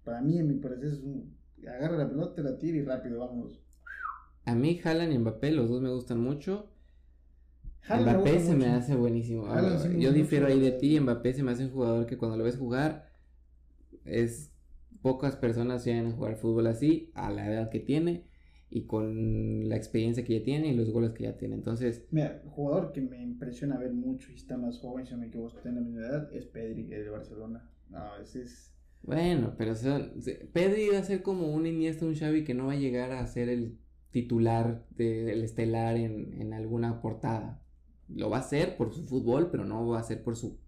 para 0.04 0.20
mí, 0.20 0.38
en 0.38 0.48
mi 0.48 0.54
parecer, 0.54 0.92
es 0.92 1.00
un, 1.00 1.36
agarra 1.60 1.98
la 1.98 2.08
pelota, 2.08 2.42
la 2.42 2.58
tira 2.58 2.78
y 2.78 2.82
rápido, 2.82 3.20
vamos. 3.20 3.62
A 4.44 4.54
mí, 4.54 4.80
Haaland 4.82 5.12
y 5.12 5.18
Mbappé, 5.18 5.52
los 5.52 5.68
dos 5.68 5.80
me 5.82 5.90
gustan 5.90 6.20
mucho. 6.20 6.68
Mbappé 7.88 8.40
se 8.40 8.56
me 8.56 8.66
hace 8.66 8.94
buenísimo. 8.94 9.46
yo 9.98 10.12
difiero 10.12 10.46
ahí 10.46 10.60
de 10.60 10.72
ti, 10.72 10.98
Mbappé 10.98 11.34
se 11.34 11.42
me 11.42 11.52
hace 11.52 11.64
un 11.66 11.72
jugador 11.72 12.06
que 12.06 12.16
cuando 12.16 12.36
lo 12.36 12.44
ves 12.44 12.56
jugar, 12.56 13.12
es 14.04 14.50
pocas 15.02 15.36
personas 15.36 15.84
llegan 15.84 16.06
a 16.06 16.12
jugar 16.12 16.36
fútbol 16.36 16.68
así, 16.68 17.10
a 17.14 17.30
la 17.30 17.46
edad 17.46 17.70
que 17.70 17.80
tiene 17.80 18.31
y 18.74 18.86
con 18.86 19.68
la 19.68 19.76
experiencia 19.76 20.24
que 20.24 20.38
ya 20.38 20.44
tiene 20.44 20.68
y 20.68 20.74
los 20.74 20.90
goles 20.90 21.12
que 21.12 21.24
ya 21.24 21.36
tiene. 21.36 21.54
Entonces. 21.54 22.06
Mira, 22.10 22.42
jugador 22.46 22.92
que 22.92 23.02
me 23.02 23.22
impresiona 23.22 23.76
ver 23.78 23.92
mucho 23.92 24.32
y 24.32 24.36
está 24.36 24.56
más 24.56 24.78
joven, 24.78 25.04
si 25.04 25.12
no 25.12 25.18
me 25.18 25.26
equivoco, 25.26 25.58
en 25.64 25.74
la 25.74 25.80
misma 25.82 26.00
edad, 26.00 26.32
es 26.32 26.46
Pedri, 26.46 26.92
el 26.92 27.04
de 27.04 27.10
Barcelona. 27.10 27.70
No, 27.90 28.16
ese 28.20 28.42
es. 28.42 28.72
Bueno, 29.02 29.54
pero 29.58 29.74
son, 29.74 30.12
Pedri 30.52 30.88
va 30.88 30.98
a 30.98 31.04
ser 31.04 31.22
como 31.22 31.52
un 31.52 31.66
Iniesta, 31.66 32.06
un 32.06 32.14
Xavi 32.14 32.44
que 32.44 32.54
no 32.54 32.66
va 32.66 32.72
a 32.72 32.76
llegar 32.76 33.10
a 33.10 33.26
ser 33.26 33.48
el 33.48 33.78
titular 34.10 34.86
del 34.90 35.42
estelar 35.42 35.96
en, 35.96 36.40
en 36.40 36.54
alguna 36.54 37.00
portada. 37.00 37.62
Lo 38.08 38.30
va 38.30 38.38
a 38.38 38.40
hacer 38.40 38.76
por 38.76 38.94
su 38.94 39.04
fútbol, 39.04 39.50
pero 39.50 39.64
no 39.64 39.86
va 39.86 39.98
a 39.98 40.04
ser 40.04 40.22
por 40.22 40.36
su, 40.36 40.58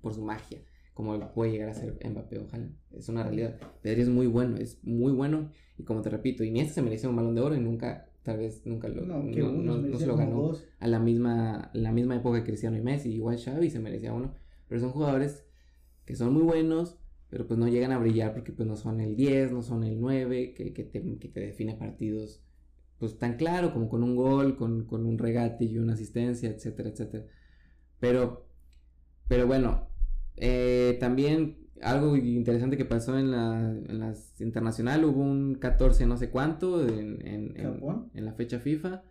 por 0.00 0.12
su 0.12 0.22
magia 0.22 0.60
como 0.94 1.32
puede 1.34 1.50
llegar 1.52 1.68
a 1.68 1.74
ser 1.74 1.98
Mbappé, 2.08 2.38
ojalá. 2.38 2.68
Es 2.92 3.08
una 3.08 3.24
realidad. 3.24 3.58
Pedri 3.82 4.02
es 4.02 4.08
muy 4.08 4.26
bueno, 4.26 4.56
es 4.56 4.82
muy 4.84 5.12
bueno. 5.12 5.50
Y 5.76 5.82
como 5.82 6.02
te 6.02 6.10
repito, 6.10 6.44
Iniesta 6.44 6.74
se 6.74 6.82
merecía 6.82 7.10
un 7.10 7.16
balón 7.16 7.34
de 7.34 7.40
oro 7.40 7.56
y 7.56 7.60
nunca, 7.60 8.08
tal 8.22 8.38
vez 8.38 8.64
nunca 8.64 8.88
lo, 8.88 9.04
no, 9.04 9.22
no, 9.22 9.98
se 9.98 10.06
lo 10.06 10.16
ganó 10.16 10.52
a 10.78 10.86
la 10.86 11.00
misma, 11.00 11.70
la 11.74 11.90
misma 11.90 12.16
época 12.16 12.38
que 12.38 12.44
Cristiano 12.44 12.78
y 12.78 12.80
Messi. 12.80 13.12
Igual 13.12 13.38
Xavi 13.38 13.70
se 13.70 13.80
merecía 13.80 14.12
uno. 14.12 14.34
Pero 14.68 14.80
son 14.80 14.92
jugadores 14.92 15.44
que 16.04 16.14
son 16.14 16.32
muy 16.32 16.42
buenos, 16.42 16.96
pero 17.28 17.46
pues 17.48 17.58
no 17.58 17.66
llegan 17.66 17.90
a 17.90 17.98
brillar 17.98 18.32
porque 18.32 18.52
pues 18.52 18.68
no 18.68 18.76
son 18.76 19.00
el 19.00 19.16
10, 19.16 19.50
no 19.50 19.62
son 19.62 19.82
el 19.82 20.00
9, 20.00 20.54
que, 20.54 20.72
que, 20.72 20.84
te, 20.84 21.18
que 21.18 21.28
te 21.28 21.40
define 21.40 21.74
partidos 21.74 22.44
pues 22.98 23.18
tan 23.18 23.36
claro 23.36 23.72
como 23.72 23.88
con 23.88 24.02
un 24.02 24.14
gol, 24.14 24.56
con, 24.56 24.86
con 24.86 25.04
un 25.04 25.18
regate 25.18 25.64
y 25.64 25.78
una 25.78 25.94
asistencia, 25.94 26.48
etcétera, 26.50 26.90
etcétera. 26.90 27.26
Pero, 27.98 28.46
pero 29.28 29.46
bueno, 29.46 29.88
eh, 30.36 30.96
también 31.00 31.64
algo 31.82 32.16
interesante 32.16 32.76
que 32.76 32.84
pasó 32.84 33.18
en 33.18 33.30
la, 33.30 33.70
en 33.88 33.98
las 33.98 34.40
internacional, 34.40 35.04
hubo 35.04 35.22
un 35.22 35.56
14 35.56 36.06
no 36.06 36.16
sé 36.16 36.30
cuánto 36.30 36.86
en, 36.86 37.26
en, 37.26 37.54
en, 38.14 38.24
la 38.24 38.32
fecha 38.32 38.58
FIFA. 38.58 39.02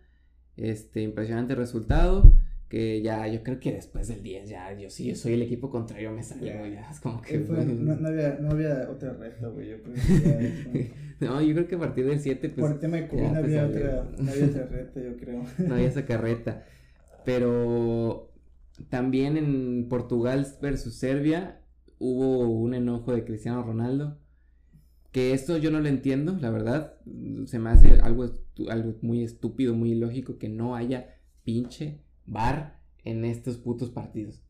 Este, 0.56 1.02
impresionante 1.02 1.54
resultado. 1.54 2.32
Que 2.68 3.02
ya, 3.02 3.28
yo 3.28 3.42
creo 3.44 3.60
que 3.60 3.72
después 3.72 4.08
del 4.08 4.22
10, 4.22 4.48
ya, 4.48 4.76
yo 4.76 4.90
sí, 4.90 5.04
yo 5.04 5.14
soy 5.14 5.34
el 5.34 5.42
equipo 5.42 5.70
contrario, 5.70 6.10
me 6.10 6.24
salió, 6.24 6.66
ya, 6.66 6.90
es 6.90 6.98
como 6.98 7.20
que... 7.22 7.38
no, 7.38 8.08
había, 8.08 8.38
no 8.40 8.50
había 8.50 8.88
otra 8.90 9.12
reta, 9.12 9.46
güey, 9.48 9.68
yo 9.68 9.76
creo 9.82 9.94
que 9.94 10.90
No, 11.20 11.40
yo 11.40 11.54
creo 11.54 11.68
que 11.68 11.74
a 11.76 11.78
partir 11.78 12.06
del 12.06 12.18
7, 12.18 12.48
pues... 12.48 12.60
Por 12.60 12.72
el 12.72 12.80
tema 12.80 12.96
de 12.96 13.06
COVID 13.06 13.22
no 13.22 13.36
había, 13.36 13.66
otra, 13.66 14.08
no 14.18 14.30
había 14.30 14.46
otra 14.46 14.66
reta, 14.66 15.00
yo 15.00 15.16
creo. 15.16 15.44
no 15.58 15.74
había 15.74 15.88
esa 15.88 16.04
carreta. 16.04 16.64
Pero 17.24 18.33
también 18.88 19.36
en 19.36 19.88
Portugal 19.88 20.46
versus 20.60 20.94
Serbia 20.96 21.60
hubo 21.98 22.48
un 22.48 22.74
enojo 22.74 23.12
de 23.12 23.24
Cristiano 23.24 23.62
Ronaldo. 23.62 24.18
Que 25.12 25.32
esto 25.32 25.56
yo 25.58 25.70
no 25.70 25.80
lo 25.80 25.88
entiendo, 25.88 26.36
la 26.40 26.50
verdad. 26.50 26.96
Se 27.46 27.60
me 27.60 27.70
hace 27.70 28.00
algo, 28.00 28.32
algo 28.68 28.96
muy 29.00 29.22
estúpido, 29.22 29.74
muy 29.74 29.92
ilógico 29.92 30.38
que 30.38 30.48
no 30.48 30.74
haya 30.74 31.20
pinche 31.44 32.02
bar 32.26 32.80
en 33.04 33.24
estos 33.24 33.58
putos 33.58 33.90
partidos 33.90 34.44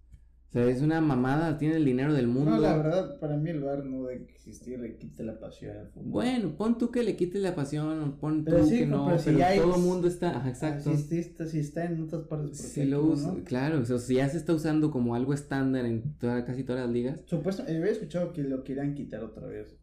sea, 0.54 0.68
es 0.68 0.82
una 0.82 1.00
mamada, 1.00 1.58
tiene 1.58 1.76
el 1.76 1.84
dinero 1.84 2.14
del 2.14 2.28
mundo. 2.28 2.52
No, 2.52 2.58
la 2.58 2.76
verdad, 2.76 3.18
para 3.18 3.36
mí 3.36 3.50
el 3.50 3.60
bar 3.60 3.84
no 3.84 4.06
debe 4.06 4.22
existir, 4.22 4.78
le 4.78 4.96
quite 4.96 5.22
la 5.22 5.38
pasión 5.38 5.76
al 5.76 5.88
fútbol. 5.88 6.10
Bueno, 6.10 6.56
pon 6.56 6.78
tú 6.78 6.90
que 6.90 7.02
le 7.02 7.16
quite 7.16 7.38
la 7.38 7.54
pasión, 7.54 8.16
pon 8.20 8.44
tú 8.44 8.52
que 8.68 8.86
no, 8.86 9.06
pero, 9.06 9.18
si 9.18 9.32
todo 9.34 9.74
el 9.76 9.82
mundo 9.82 10.08
está, 10.08 10.36
ajá, 10.36 10.48
exacto. 10.48 10.96
Si, 10.96 11.18
está, 11.18 11.46
si 11.46 11.58
está 11.58 11.84
en 11.84 12.02
otras 12.02 12.22
partes, 12.22 12.56
si 12.58 12.84
lo 12.84 13.04
usa, 13.04 13.34
claro, 13.44 13.80
o 13.80 13.84
sea, 13.84 13.98
si 13.98 14.14
ya 14.14 14.28
se 14.28 14.38
está 14.38 14.54
usando 14.54 14.90
como 14.90 15.14
algo 15.14 15.34
estándar 15.34 15.84
en 15.86 16.16
toda, 16.18 16.44
casi 16.44 16.62
todas 16.62 16.86
las 16.86 16.90
ligas. 16.90 17.18
Supuesto, 17.26 17.64
he 17.66 17.90
escuchado 17.90 18.32
que 18.32 18.42
lo 18.42 18.62
quieran 18.64 18.94
quitar 18.94 19.22
otra 19.22 19.46
vez. 19.46 19.76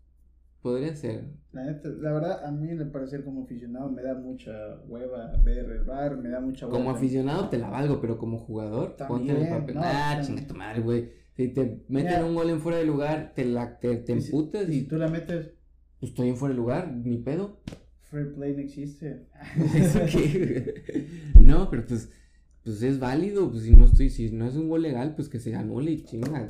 Podría 0.61 0.95
ser. 0.95 1.25
La, 1.53 1.63
la 1.63 2.13
verdad, 2.13 2.45
a 2.45 2.51
mí 2.51 2.73
me 2.73 2.85
parece 2.85 3.23
como 3.23 3.43
aficionado 3.43 3.89
me 3.89 4.03
da 4.03 4.13
mucha 4.13 4.51
hueva 4.87 5.35
ver 5.43 5.69
el 5.69 5.83
bar, 5.83 6.17
me 6.17 6.29
da 6.29 6.39
mucha 6.39 6.67
hueva. 6.67 6.77
Como 6.77 6.91
aficionado 6.91 7.49
te 7.49 7.57
la 7.57 7.69
valgo, 7.69 7.99
pero 7.99 8.17
como 8.19 8.37
jugador, 8.37 8.95
ponte 9.07 9.31
el 9.31 9.49
papel. 9.49 9.75
ah, 9.79 10.21
chinga 10.23 10.45
tu 10.45 10.53
madre, 10.53 10.81
güey. 10.81 11.09
Si 11.35 11.47
te 11.47 11.83
meten 11.87 12.23
un 12.23 12.35
gol 12.35 12.49
en 12.51 12.59
fuera 12.59 12.77
de 12.77 12.85
lugar, 12.85 13.33
te, 13.35 13.45
la, 13.45 13.79
te, 13.79 13.95
te 13.97 14.13
emputas 14.13 14.69
y, 14.69 14.83
tú 14.83 14.97
la 14.97 15.07
metes. 15.07 15.51
Pues 15.99 16.11
estoy 16.11 16.29
en 16.29 16.37
fuera 16.37 16.53
de 16.53 16.59
lugar, 16.59 16.91
ni 16.91 17.17
pedo. 17.17 17.59
Free 18.01 18.25
play 18.25 18.53
no 18.53 18.59
existe. 18.59 19.27
no, 21.39 21.69
pero 21.71 21.85
pues, 21.87 22.11
pues 22.63 22.83
es 22.83 22.99
válido. 22.99 23.49
Pues 23.49 23.63
si 23.63 23.75
no 23.75 23.85
estoy, 23.85 24.09
si 24.09 24.29
no 24.31 24.45
es 24.45 24.55
un 24.55 24.69
gol 24.69 24.83
legal, 24.83 25.15
pues 25.15 25.27
que 25.27 25.39
se 25.39 25.55
anule 25.55 25.91
y 25.91 26.03
chinga. 26.03 26.47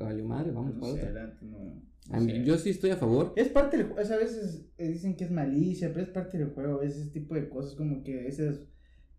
Vale 0.00 0.22
madre, 0.24 0.50
vamos 0.50 0.74
no 0.74 0.80
para 0.80 0.92
sé, 0.94 1.02
adelante, 1.02 1.44
no. 1.44 1.95
Yo 2.44 2.56
sí 2.58 2.70
estoy 2.70 2.90
a 2.90 2.96
favor. 2.96 3.32
Es 3.36 3.48
parte 3.48 3.76
del 3.76 3.86
juego, 3.86 4.00
a 4.00 4.16
veces 4.16 4.64
eh, 4.78 4.88
dicen 4.88 5.16
que 5.16 5.24
es 5.24 5.30
malicia, 5.30 5.92
pero 5.92 6.04
es 6.04 6.10
parte 6.10 6.38
del 6.38 6.50
juego, 6.50 6.80
veces 6.80 7.02
ese 7.02 7.10
tipo 7.10 7.34
de 7.34 7.48
cosas 7.48 7.74
como 7.74 8.02
que 8.02 8.28
esas 8.28 8.60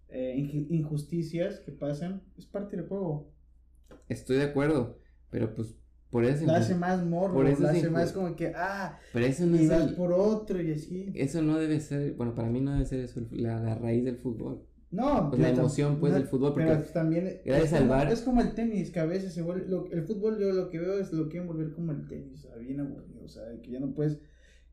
eh, 0.09 0.35
injusticias 0.69 1.59
que 1.59 1.71
pasan, 1.71 2.23
es 2.37 2.45
parte 2.45 2.77
del 2.77 2.87
juego. 2.87 3.33
Estoy 4.07 4.37
de 4.37 4.43
acuerdo, 4.43 4.99
pero 5.29 5.53
pues 5.53 5.75
por 6.09 6.23
eso... 6.23 6.45
La 6.45 6.57
hace 6.57 6.75
más 6.75 7.05
morro, 7.05 7.33
por 7.33 7.47
eso 7.47 7.63
la 7.63 7.71
hace 7.71 7.89
más 7.89 8.13
como 8.13 8.35
que, 8.35 8.53
ah, 8.55 8.97
pero 9.11 9.25
eso 9.25 9.45
no 9.45 9.57
es 9.57 9.91
por 9.93 10.13
otro 10.13 10.61
y 10.61 10.71
así. 10.71 11.11
Eso 11.13 11.41
no 11.41 11.57
debe 11.57 11.81
ser, 11.81 12.13
bueno, 12.13 12.33
para 12.35 12.49
mí 12.49 12.61
no 12.61 12.71
debe 12.71 12.85
ser 12.85 13.01
eso 13.01 13.21
la, 13.31 13.59
la 13.59 13.75
raíz 13.75 14.05
del 14.05 14.17
fútbol. 14.17 14.65
No, 14.89 15.29
pues 15.29 15.41
la 15.41 15.49
emoción 15.49 15.99
pues 15.99 16.13
del 16.13 16.23
fútbol 16.23 16.53
porque 16.53 16.67
pero 16.69 16.81
también 16.93 17.27
es 17.43 17.71
como, 17.71 17.95
es 17.95 18.21
como 18.21 18.41
el 18.41 18.53
tenis 18.53 18.89
que 18.89 18.99
a 19.01 19.05
veces 19.05 19.33
se 19.33 19.41
vuelve 19.41 19.65
el 19.91 20.03
fútbol 20.03 20.39
yo 20.39 20.53
lo 20.53 20.69
que 20.69 20.79
veo 20.79 20.97
es 20.97 21.11
lo 21.11 21.27
quieren 21.27 21.47
volver 21.47 21.71
como 21.73 21.91
el 21.91 22.07
tenis, 22.07 22.45
o 22.45 22.47
sea, 22.47 22.55
bien 22.55 22.79
aburrido, 22.79 23.23
o 23.23 23.27
sea, 23.27 23.43
que 23.61 23.71
ya 23.71 23.81
no 23.81 23.93
puedes 23.93 24.19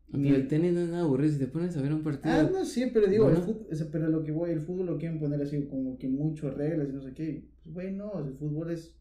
ni... 0.09 0.29
el 0.29 0.47
tenis 0.47 0.73
no 0.73 0.81
es 0.81 0.89
nada 0.91 1.03
aburrido 1.03 1.33
si 1.33 1.39
te 1.39 1.47
pones 1.47 1.77
a 1.77 1.83
ver 1.83 1.93
un 1.93 2.03
partido. 2.03 2.35
Ah, 2.35 2.49
no, 2.53 2.65
sí, 2.65 2.91
pero 2.93 3.07
digo, 3.07 3.29
el 3.29 3.39
fútbol, 3.39 3.67
pero 3.91 4.09
lo 4.09 4.23
que 4.23 4.33
voy, 4.33 4.51
el 4.51 4.61
fútbol 4.61 4.87
lo 4.87 4.99
quieren 4.99 5.19
poner 5.19 5.41
así 5.43 5.65
como 5.67 5.99
que 5.99 6.09
muchas 6.09 6.55
reglas 6.55 6.89
y 6.91 6.93
no 6.93 7.03
sé 7.03 7.12
qué. 7.15 7.49
Pues 7.62 7.75
güey, 7.75 7.93
no, 7.93 8.19
el 8.25 8.35
fútbol 8.35 8.71
es 8.71 8.95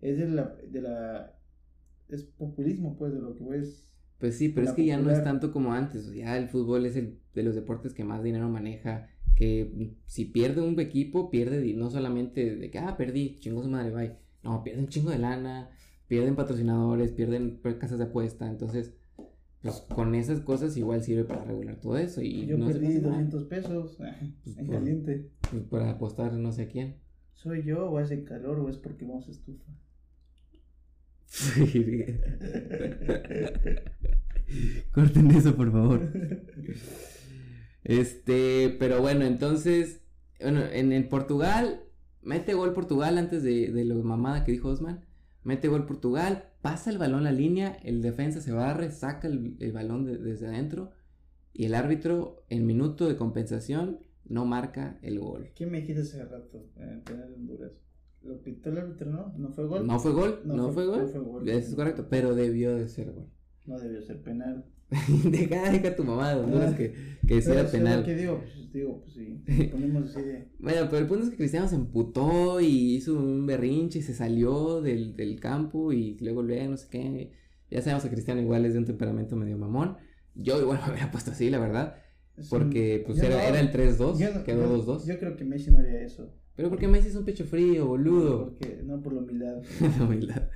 es 0.00 0.16
de 0.16 0.28
la 0.28 0.56
de 0.70 0.80
la 0.80 1.34
es 2.08 2.22
populismo 2.22 2.96
pues 2.96 3.12
de 3.12 3.20
lo 3.20 3.34
que 3.34 3.42
voy 3.42 3.58
es 3.58 3.90
Pues 4.18 4.36
sí, 4.36 4.48
pero 4.48 4.68
es 4.68 4.72
que 4.72 4.86
ya 4.86 4.98
no 4.98 5.10
es 5.10 5.22
tanto 5.22 5.52
como 5.52 5.72
antes, 5.72 6.04
sea, 6.06 6.38
el 6.38 6.48
fútbol 6.48 6.86
es 6.86 6.96
el 6.96 7.18
de 7.34 7.42
los 7.42 7.54
deportes 7.54 7.94
que 7.94 8.04
más 8.04 8.22
dinero 8.22 8.48
maneja 8.48 9.08
que 9.38 9.92
si 10.06 10.24
pierde 10.24 10.62
un 10.62 10.80
equipo, 10.80 11.30
pierde 11.30 11.72
no 11.74 11.90
solamente 11.90 12.56
de 12.56 12.70
que, 12.72 12.78
ah, 12.80 12.96
perdí, 12.96 13.36
chingo 13.38 13.62
su 13.62 13.68
madre, 13.68 13.92
bye. 13.92 14.16
No, 14.42 14.64
pierden 14.64 14.86
un 14.86 14.90
chingo 14.90 15.10
de 15.10 15.18
lana, 15.18 15.70
pierden 16.08 16.34
patrocinadores, 16.34 17.12
pierden 17.12 17.60
casas 17.78 17.98
de 17.98 18.06
apuesta. 18.06 18.50
Entonces, 18.50 18.94
pues 19.62 19.76
con 19.94 20.16
esas 20.16 20.40
cosas 20.40 20.76
igual 20.76 21.04
sirve 21.04 21.22
para 21.22 21.44
regular 21.44 21.76
todo 21.80 21.98
eso. 21.98 22.20
Y 22.20 22.46
Yo 22.46 22.58
no 22.58 22.66
perdí 22.66 22.86
pasa 22.86 22.98
nada. 22.98 23.08
200 23.10 23.44
pesos 23.44 23.96
Pues 24.44 24.58
en 24.58 24.66
por- 24.66 24.74
caliente. 24.74 25.30
Pues 25.50 25.62
para 25.64 25.90
apostar 25.90 26.32
no 26.32 26.50
sé 26.50 26.62
a 26.62 26.68
quién. 26.68 26.96
¿Soy 27.34 27.62
yo 27.62 27.88
o 27.88 27.98
hace 27.98 28.24
calor 28.24 28.58
o 28.58 28.68
es 28.68 28.76
porque 28.76 29.04
vamos 29.04 29.28
a 29.28 29.30
estufa? 29.30 29.70
Corten 34.92 35.30
eso, 35.30 35.54
por 35.54 35.70
favor. 35.70 36.10
Este, 37.84 38.76
pero 38.78 39.00
bueno, 39.00 39.24
entonces, 39.24 40.02
bueno, 40.40 40.62
en 40.72 40.92
el 40.92 41.08
Portugal, 41.08 41.82
mete 42.22 42.54
gol 42.54 42.72
Portugal 42.74 43.18
antes 43.18 43.42
de, 43.42 43.72
de 43.72 43.84
lo 43.84 43.96
mamada 44.02 44.44
que 44.44 44.52
dijo 44.52 44.68
Osman. 44.68 45.04
Mete 45.44 45.68
gol 45.68 45.86
Portugal, 45.86 46.50
pasa 46.60 46.90
el 46.90 46.98
balón 46.98 47.20
a 47.20 47.32
la 47.32 47.38
línea, 47.38 47.78
el 47.82 48.02
defensa 48.02 48.40
se 48.40 48.52
barre, 48.52 48.90
saca 48.90 49.28
el, 49.28 49.56
el 49.60 49.72
balón 49.72 50.04
de- 50.04 50.18
desde 50.18 50.46
adentro 50.48 50.90
y 51.54 51.64
el 51.64 51.74
árbitro 51.74 52.44
en 52.50 52.66
minuto 52.66 53.08
de 53.08 53.16
compensación 53.16 54.00
no 54.26 54.44
marca 54.44 54.98
el 55.02 55.18
gol. 55.20 55.48
¿Quién 55.56 55.70
me 55.70 55.80
dijiste 55.80 56.02
hace 56.02 56.22
rato 56.24 56.66
en 56.76 56.88
el 56.90 57.00
penal 57.00 57.28
de 57.28 57.34
Honduras? 57.36 57.72
¿Lo 58.22 58.42
pitó 58.42 58.68
el 58.70 58.78
árbitro, 58.78 59.10
no? 59.10 59.32
¿No 59.38 59.50
fue 59.52 59.64
gol? 59.66 59.86
No 59.86 59.98
fue 59.98 60.12
gol, 60.12 60.40
no, 60.44 60.56
No 60.56 60.64
fue, 60.72 60.84
fue- 60.84 60.86
gol. 60.86 61.00
no 61.02 61.08
fue 61.08 61.20
gol. 61.20 61.48
Eso 61.48 61.68
es 61.70 61.74
correcto, 61.74 62.08
pero 62.10 62.34
debió 62.34 62.74
de 62.76 62.88
ser 62.88 63.12
gol. 63.12 63.28
No 63.64 63.78
debió 63.78 64.02
ser 64.02 64.20
penal. 64.22 64.66
deja, 65.24 65.70
deja 65.70 65.96
tu 65.96 66.04
mamá 66.04 66.34
de 66.34 66.40
Honduras 66.40 66.74
que, 66.74 66.94
que 67.26 67.38
eso 67.38 67.52
es 67.52 67.70
penal. 67.70 68.00
lo 68.00 68.06
que 68.06 68.14
digo, 68.16 68.40
pues 68.40 68.72
digo, 68.72 69.00
pues 69.02 69.12
sí. 69.14 69.68
Ponemos 69.70 70.04
así 70.14 70.22
de. 70.22 70.48
Bueno, 70.58 70.86
pero 70.90 70.98
el 70.98 71.06
punto 71.06 71.24
es 71.24 71.30
que 71.30 71.36
Cristiano 71.36 71.68
se 71.68 71.74
emputó 71.76 72.60
y 72.60 72.94
hizo 72.96 73.14
un 73.18 73.46
berrinche 73.46 73.98
y 73.98 74.02
se 74.02 74.14
salió 74.14 74.80
del, 74.80 75.14
del 75.16 75.38
campo 75.40 75.92
y 75.92 76.16
luego 76.20 76.42
luego 76.42 76.70
no 76.70 76.76
sé 76.76 76.88
qué. 76.90 77.32
Ya 77.70 77.82
sabemos 77.82 78.04
que 78.04 78.10
Cristiano 78.10 78.40
igual 78.40 78.64
es 78.64 78.72
de 78.72 78.78
un 78.78 78.86
temperamento 78.86 79.36
medio 79.36 79.58
mamón. 79.58 79.96
Yo 80.34 80.60
igual 80.60 80.80
me 80.86 80.92
hubiera 80.92 81.10
puesto 81.10 81.32
así, 81.32 81.50
la 81.50 81.58
verdad. 81.58 81.96
Porque 82.50 83.02
pues 83.04 83.18
era, 83.18 83.36
no- 83.36 83.42
era 83.42 83.60
el 83.60 83.72
3-2, 83.72 84.18
yo 84.18 84.32
no- 84.32 84.44
quedó 84.44 84.76
yo- 84.76 84.98
2-2. 85.00 85.06
Yo 85.06 85.18
creo 85.18 85.36
que 85.36 85.44
Messi 85.44 85.70
no 85.72 85.78
haría 85.78 86.00
eso. 86.02 86.32
Pero 86.54 86.70
porque 86.70 86.88
Messi 86.88 87.08
es 87.08 87.14
un 87.16 87.24
pecho 87.24 87.44
frío, 87.44 87.86
boludo. 87.86 88.56
Porque, 88.58 88.80
no 88.84 89.00
por 89.02 89.12
la 89.12 89.20
humildad. 89.20 89.62
La 89.98 90.04
humildad. 90.04 90.48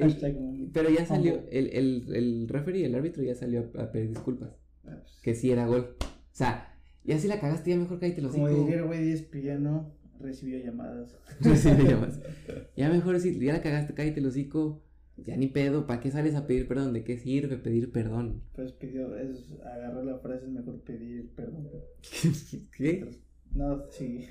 Hashtag 0.00 0.36
Pero 0.72 0.90
ya 0.90 1.06
salió, 1.06 1.42
el, 1.50 1.68
el, 1.68 2.14
el 2.14 2.48
referee, 2.48 2.84
el 2.84 2.94
árbitro 2.94 3.22
ya 3.22 3.34
salió 3.34 3.70
a, 3.76 3.82
a 3.82 3.92
pedir 3.92 4.08
disculpas. 4.10 4.50
Ah, 4.84 4.98
pues, 5.02 5.20
Que 5.22 5.34
sí 5.34 5.50
era 5.50 5.66
gol. 5.66 5.96
O 6.00 6.04
sea, 6.32 6.74
ya 7.04 7.18
si 7.18 7.28
la 7.28 7.40
cagaste, 7.40 7.70
ya 7.70 7.76
mejor 7.76 7.98
cállate 7.98 8.22
los 8.22 8.32
Como 8.32 8.48
diría 8.48 8.76
el 8.76 8.84
güey 8.84 9.14
¿no? 9.60 9.92
recibió 10.20 10.58
llamadas. 10.58 11.16
Recibe 11.40 11.84
llamadas. 11.84 12.20
Ya 12.76 12.88
mejor 12.90 13.18
si 13.20 13.38
ya 13.38 13.52
la 13.52 13.62
cagaste, 13.62 13.94
cállate 13.94 14.20
el 14.20 14.26
hocico. 14.26 14.82
Ya 15.16 15.36
ni 15.36 15.48
pedo, 15.48 15.86
¿para 15.86 16.00
qué 16.00 16.10
sales 16.10 16.34
a 16.34 16.46
pedir 16.46 16.66
perdón? 16.66 16.94
¿De 16.94 17.04
qué 17.04 17.18
sirve 17.18 17.58
pedir 17.58 17.92
perdón? 17.92 18.42
Pues 18.54 18.72
pidió, 18.72 19.14
es 19.18 19.52
agarrar 19.62 20.04
la 20.04 20.18
frase, 20.18 20.46
es 20.46 20.50
mejor 20.50 20.80
pedir 20.80 21.30
perdón. 21.34 21.68
¿Qué? 22.76 23.06
No, 23.52 23.82
sí. 23.90 24.26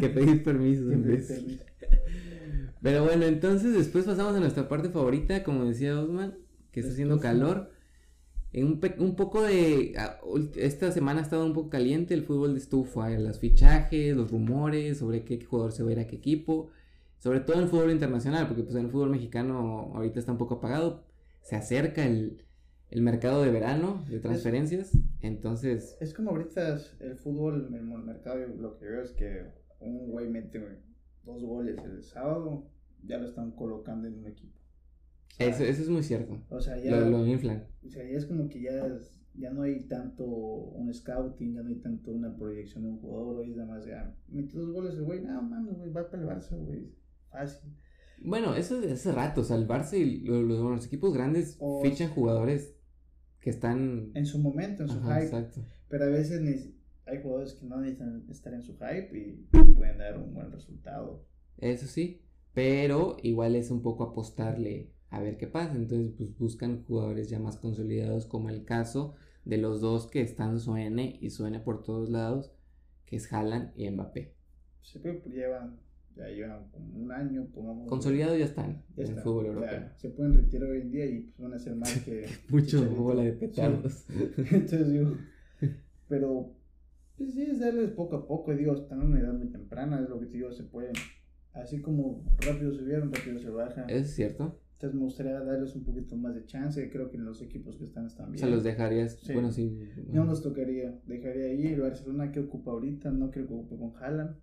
que 0.00 0.08
pedir 0.08 0.42
permiso. 0.42 0.90
en 0.90 1.02
Pedir 1.02 1.26
permiso. 1.26 1.64
Pero 2.80 3.04
bueno, 3.04 3.24
entonces 3.26 3.74
después 3.74 4.04
pasamos 4.04 4.34
a 4.34 4.40
nuestra 4.40 4.68
parte 4.68 4.88
favorita, 4.88 5.44
como 5.44 5.64
decía 5.64 5.98
Osman, 6.00 6.38
que 6.70 6.80
está 6.80 6.92
haciendo 6.92 7.20
calor. 7.20 7.70
En 8.52 8.66
un, 8.66 8.80
un 8.98 9.16
poco 9.16 9.42
de... 9.42 9.94
ah, 9.96 10.18
Esta 10.56 10.92
semana 10.92 11.20
ha 11.20 11.22
estado 11.22 11.46
un 11.46 11.54
poco 11.54 11.70
caliente 11.70 12.12
el 12.14 12.24
fútbol 12.24 12.52
de 12.54 12.60
estufa, 12.60 13.10
eh, 13.12 13.18
los 13.18 13.38
fichajes, 13.38 14.16
los 14.16 14.30
rumores 14.30 14.98
sobre 14.98 15.24
qué 15.24 15.42
jugador 15.44 15.72
se 15.72 15.82
va 15.82 15.90
a 15.90 15.92
ir 15.92 15.98
a 16.00 16.06
qué 16.06 16.16
equipo. 16.16 16.70
Sobre 17.18 17.40
todo 17.40 17.56
en 17.56 17.62
el 17.62 17.68
fútbol 17.68 17.92
internacional, 17.92 18.48
porque 18.48 18.64
pues 18.64 18.74
en 18.76 18.86
el 18.86 18.90
fútbol 18.90 19.10
mexicano 19.10 19.92
ahorita 19.94 20.18
está 20.18 20.32
un 20.32 20.38
poco 20.38 20.56
apagado. 20.56 21.04
Se 21.40 21.56
acerca 21.56 22.04
el, 22.04 22.42
el 22.90 23.00
mercado 23.00 23.42
de 23.42 23.50
verano 23.50 24.04
de 24.10 24.18
transferencias. 24.18 24.90
Entonces, 25.20 25.96
Es 26.00 26.12
como 26.12 26.30
ahorita 26.30 26.78
el 27.00 27.16
fútbol 27.16 27.70
el 27.72 27.84
mercado, 27.84 28.38
lo 28.58 28.76
que 28.76 28.84
veo 28.86 29.02
es 29.02 29.12
que 29.12 29.46
un 29.80 30.10
güey 30.10 30.28
mete 30.28 30.58
dos 31.24 31.42
goles 31.44 31.78
el 31.84 32.02
sábado, 32.02 32.66
ya 33.04 33.18
lo 33.18 33.26
están 33.26 33.52
colocando 33.52 34.08
en 34.08 34.14
un 34.18 34.26
equipo. 34.26 34.56
O 35.32 35.34
sea, 35.34 35.46
eso, 35.48 35.64
eso 35.64 35.82
es 35.82 35.88
muy 35.88 36.02
cierto. 36.02 36.38
O 36.50 36.60
sea, 36.60 36.78
ya, 36.78 36.90
Lo, 37.00 37.08
lo 37.10 37.26
inflan. 37.26 37.66
o 37.86 37.88
sea, 37.90 38.02
ya 38.04 38.16
es 38.16 38.26
como 38.26 38.48
que 38.48 38.60
ya, 38.62 38.86
es- 38.86 39.12
ya 39.34 39.50
no 39.50 39.62
hay 39.62 39.84
tanto 39.88 40.24
un 40.26 40.92
scouting, 40.92 41.54
ya 41.54 41.62
no 41.62 41.70
hay 41.70 41.76
tanto 41.76 42.10
una 42.12 42.36
proyección 42.36 42.84
de 42.84 42.90
un 42.90 42.98
jugador, 42.98 43.38
hoy 43.38 43.50
es 43.50 43.56
nada 43.56 43.70
más, 43.76 43.86
ya, 43.86 44.14
metió 44.28 44.60
dos 44.60 44.72
goles 44.72 44.94
el 44.94 45.04
güey, 45.04 45.22
no 45.22 45.40
mames, 45.42 45.78
güey, 45.78 45.90
va 45.90 46.10
para 46.10 46.22
el 46.22 46.28
Barça, 46.28 46.56
güey, 46.58 46.92
fácil. 47.30 47.72
Bueno, 48.24 48.54
eso 48.54 48.80
es 48.82 48.92
hace 48.92 49.10
rato. 49.10 49.40
O 49.40 49.44
sea, 49.44 49.56
el 49.56 49.66
Barça 49.66 49.94
y 49.98 50.20
lo- 50.20 50.42
lo- 50.42 50.70
los, 50.70 50.86
equipos 50.86 51.12
grandes 51.14 51.56
O- 51.60 51.82
fichan 51.82 52.10
jugadores 52.10 52.76
que 53.40 53.50
están. 53.50 54.12
En 54.14 54.26
su 54.26 54.38
momento, 54.38 54.82
en 54.84 54.88
su 54.90 54.98
Ajá, 54.98 55.14
hype, 55.14 55.24
exacto. 55.24 55.64
pero 55.88 56.04
a 56.04 56.08
veces 56.08 56.40
neces- 56.42 56.74
hay 57.06 57.20
jugadores 57.22 57.54
que 57.54 57.66
no 57.66 57.80
necesitan 57.80 58.24
estar 58.30 58.52
en 58.54 58.62
su 58.62 58.74
hype 58.76 59.10
y 59.18 59.48
pueden 59.82 59.98
dar 59.98 60.16
un 60.18 60.32
buen 60.32 60.50
resultado. 60.52 61.24
Eso 61.58 61.86
sí. 61.86 62.22
Pero 62.54 63.16
igual 63.22 63.56
es 63.56 63.70
un 63.70 63.82
poco 63.82 64.04
apostarle 64.04 64.92
a 65.10 65.20
ver 65.20 65.36
qué 65.38 65.46
pasa. 65.46 65.74
Entonces, 65.74 66.12
pues 66.16 66.36
buscan 66.38 66.84
jugadores 66.84 67.28
ya 67.28 67.38
más 67.40 67.56
consolidados, 67.56 68.26
como 68.26 68.48
el 68.50 68.64
caso 68.64 69.14
de 69.44 69.58
los 69.58 69.80
dos 69.80 70.06
que 70.06 70.20
están 70.20 70.60
suene 70.60 71.18
y 71.20 71.30
suene 71.30 71.58
por 71.60 71.82
todos 71.82 72.08
lados, 72.10 72.52
que 73.06 73.16
es 73.16 73.32
Haaland 73.32 73.72
y 73.76 73.90
Mbappé. 73.90 74.34
Se 74.82 74.98
ve, 75.00 75.14
pues, 75.14 75.34
llevan, 75.34 75.80
ya 76.14 76.28
llevan 76.28 76.68
como 76.70 76.94
un 77.02 77.10
año, 77.10 77.46
pongamos. 77.52 77.88
Consolidados 77.88 78.38
ya 78.38 78.44
están 78.44 78.84
ya 78.96 79.04
en 79.04 79.10
el 79.10 79.16
fútbol 79.20 79.44
ya 79.46 79.50
europeo. 79.52 79.88
se 79.96 80.10
pueden 80.10 80.34
retirar 80.34 80.70
hoy 80.70 80.80
en 80.82 80.90
día 80.92 81.06
y 81.06 81.20
pues, 81.22 81.38
van 81.38 81.54
a 81.54 81.58
ser 81.58 81.74
más 81.74 81.92
que. 82.04 82.26
Mucho 82.50 82.84
bola 82.90 83.22
de 83.24 83.32
Sí. 83.32 83.38
petardos. 83.38 84.04
Entonces 84.36 84.92
digo, 84.92 85.16
pero 86.08 86.54
pues 87.16 87.34
sí, 87.34 87.42
es 87.42 87.60
darles 87.60 87.90
poco 87.90 88.16
a 88.16 88.26
poco. 88.26 88.54
Digo, 88.54 88.74
están 88.74 89.00
en 89.00 89.06
una 89.08 89.20
edad 89.20 89.32
muy 89.32 89.48
temprana, 89.48 90.00
es 90.00 90.08
lo 90.08 90.18
que 90.20 90.26
te 90.26 90.36
digo, 90.38 90.52
se 90.52 90.64
pueden. 90.64 90.92
Así 91.52 91.80
como 91.82 92.24
rápido 92.38 92.72
subieron, 92.72 93.12
rápido 93.12 93.38
se 93.38 93.50
bajan. 93.50 93.88
Es 93.90 94.14
cierto. 94.14 94.58
Entonces 94.74 94.98
me 94.98 95.04
gustaría 95.04 95.38
darles 95.38 95.76
un 95.76 95.84
poquito 95.84 96.16
más 96.16 96.34
de 96.34 96.44
chance. 96.44 96.90
Creo 96.90 97.10
que 97.10 97.16
en 97.16 97.24
los 97.24 97.40
equipos 97.40 97.76
que 97.76 97.84
están 97.84 98.06
están 98.06 98.26
O 98.26 98.30
bien. 98.30 98.38
sea, 98.40 98.48
los 98.48 98.64
dejarías. 98.64 99.20
Sí. 99.22 99.32
Bueno, 99.32 99.52
sí. 99.52 99.78
No 100.08 100.24
los 100.24 100.42
tocaría. 100.42 100.98
Dejaría 101.06 101.44
ahí. 101.44 101.66
El 101.68 101.82
Barcelona, 101.82 102.32
¿qué 102.32 102.40
ocupa 102.40 102.72
ahorita? 102.72 103.10
No 103.12 103.30
creo 103.30 103.46
que 103.46 103.54
ocupe 103.54 103.76
con 103.76 103.94
Haaland. 104.02 104.36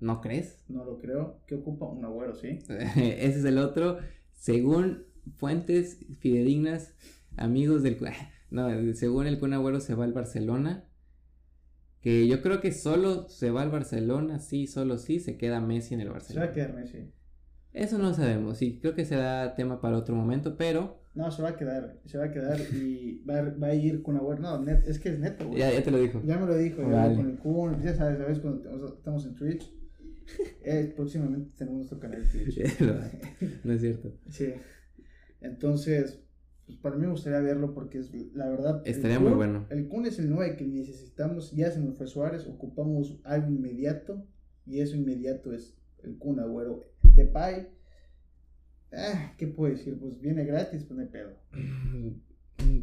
¿No 0.00 0.20
crees? 0.20 0.62
No 0.68 0.84
lo 0.84 0.98
creo. 0.98 1.40
¿Qué 1.46 1.54
ocupa? 1.54 1.86
Un 1.88 2.04
agüero, 2.04 2.34
sí. 2.34 2.58
Ese 2.68 3.38
es 3.38 3.44
el 3.44 3.58
otro. 3.58 3.98
Según 4.32 5.04
fuentes 5.36 6.04
fidedignas, 6.18 6.94
amigos 7.36 7.82
del. 7.82 7.96
No, 8.50 8.68
según 8.94 9.28
el 9.28 9.38
Kun 9.38 9.52
Agüero 9.52 9.78
se 9.78 9.94
va 9.94 10.02
al 10.04 10.12
Barcelona. 10.12 10.84
Que 12.00 12.26
yo 12.26 12.40
creo 12.42 12.60
que 12.60 12.72
solo 12.72 13.28
se 13.28 13.50
va 13.50 13.62
al 13.62 13.70
Barcelona, 13.70 14.38
sí, 14.38 14.66
solo 14.66 14.96
sí, 14.98 15.20
se 15.20 15.36
queda 15.36 15.60
Messi 15.60 15.94
en 15.94 16.00
el 16.00 16.06
Se 16.06 16.10
va 16.10 16.14
Barcelona. 16.18 16.46
a 16.46 16.52
quedar 16.52 16.72
Messi. 16.74 17.12
Eso 17.72 17.98
no 17.98 18.14
sabemos, 18.14 18.58
sí, 18.58 18.78
creo 18.80 18.94
que 18.94 19.04
será 19.04 19.54
tema 19.54 19.80
para 19.80 19.96
otro 19.98 20.14
momento, 20.16 20.56
pero 20.56 20.98
No, 21.14 21.30
se 21.30 21.42
va 21.42 21.50
a 21.50 21.56
quedar. 21.56 22.00
Se 22.06 22.18
va 22.18 22.26
a 22.26 22.30
quedar 22.30 22.58
y 22.72 23.22
va, 23.28 23.38
a- 23.40 23.50
va 23.58 23.66
a 23.68 23.74
ir 23.74 24.00
con 24.02 24.16
agüero. 24.16 24.40
No, 24.40 24.62
net- 24.64 24.84
es 24.86 24.98
que 25.00 25.08
es 25.10 25.18
neto, 25.18 25.46
güey. 25.48 25.58
ya, 25.58 25.72
ya 25.72 25.82
te 25.82 25.90
lo 25.90 25.98
dijo. 25.98 26.22
Ya 26.24 26.38
me 26.38 26.46
lo 26.46 26.56
dijo, 26.56 26.82
ya 26.88 27.14
con 27.14 27.28
el 27.30 27.36
Kun, 27.38 27.82
ya 27.82 27.94
sabes, 27.94 28.18
sabes 28.18 28.38
cuando 28.38 28.94
estamos 28.96 29.26
en 29.26 29.34
Twitch. 29.34 29.72
Eh, 30.62 30.92
próximamente 30.96 31.50
tenemos 31.58 31.78
nuestro 31.78 31.98
canal 31.98 32.22
de 32.22 32.28
Twitch. 32.44 32.60
No, 32.80 32.94
no 33.64 33.72
es 33.72 33.80
cierto. 33.80 34.16
sí. 34.30 34.52
Entonces, 35.40 36.20
pues 36.70 36.80
para 36.80 36.94
mí 36.94 37.02
me 37.02 37.10
gustaría 37.10 37.40
verlo 37.40 37.74
porque 37.74 37.98
es 37.98 38.12
la 38.32 38.48
verdad. 38.48 38.82
Estaría 38.84 39.18
muy 39.18 39.32
bueno. 39.32 39.66
El 39.70 39.88
Kun 39.88 40.06
es 40.06 40.20
el 40.20 40.30
9 40.30 40.56
que 40.56 40.64
necesitamos, 40.64 41.50
ya 41.52 41.70
se 41.70 41.80
nos 41.80 41.96
fue 41.96 42.06
Suárez, 42.06 42.46
ocupamos 42.46 43.18
algo 43.24 43.50
inmediato 43.50 44.24
y 44.66 44.80
eso 44.80 44.96
inmediato 44.96 45.52
es 45.52 45.76
el 46.04 46.16
Kun 46.16 46.38
Agüero. 46.38 46.92
Depay, 47.14 47.68
ah, 48.92 49.34
¿qué 49.36 49.48
puedo 49.48 49.72
decir? 49.72 49.98
Pues 49.98 50.20
viene 50.20 50.44
gratis, 50.44 50.84
pues 50.84 50.98
no 50.98 51.10
pedo. 51.10 51.32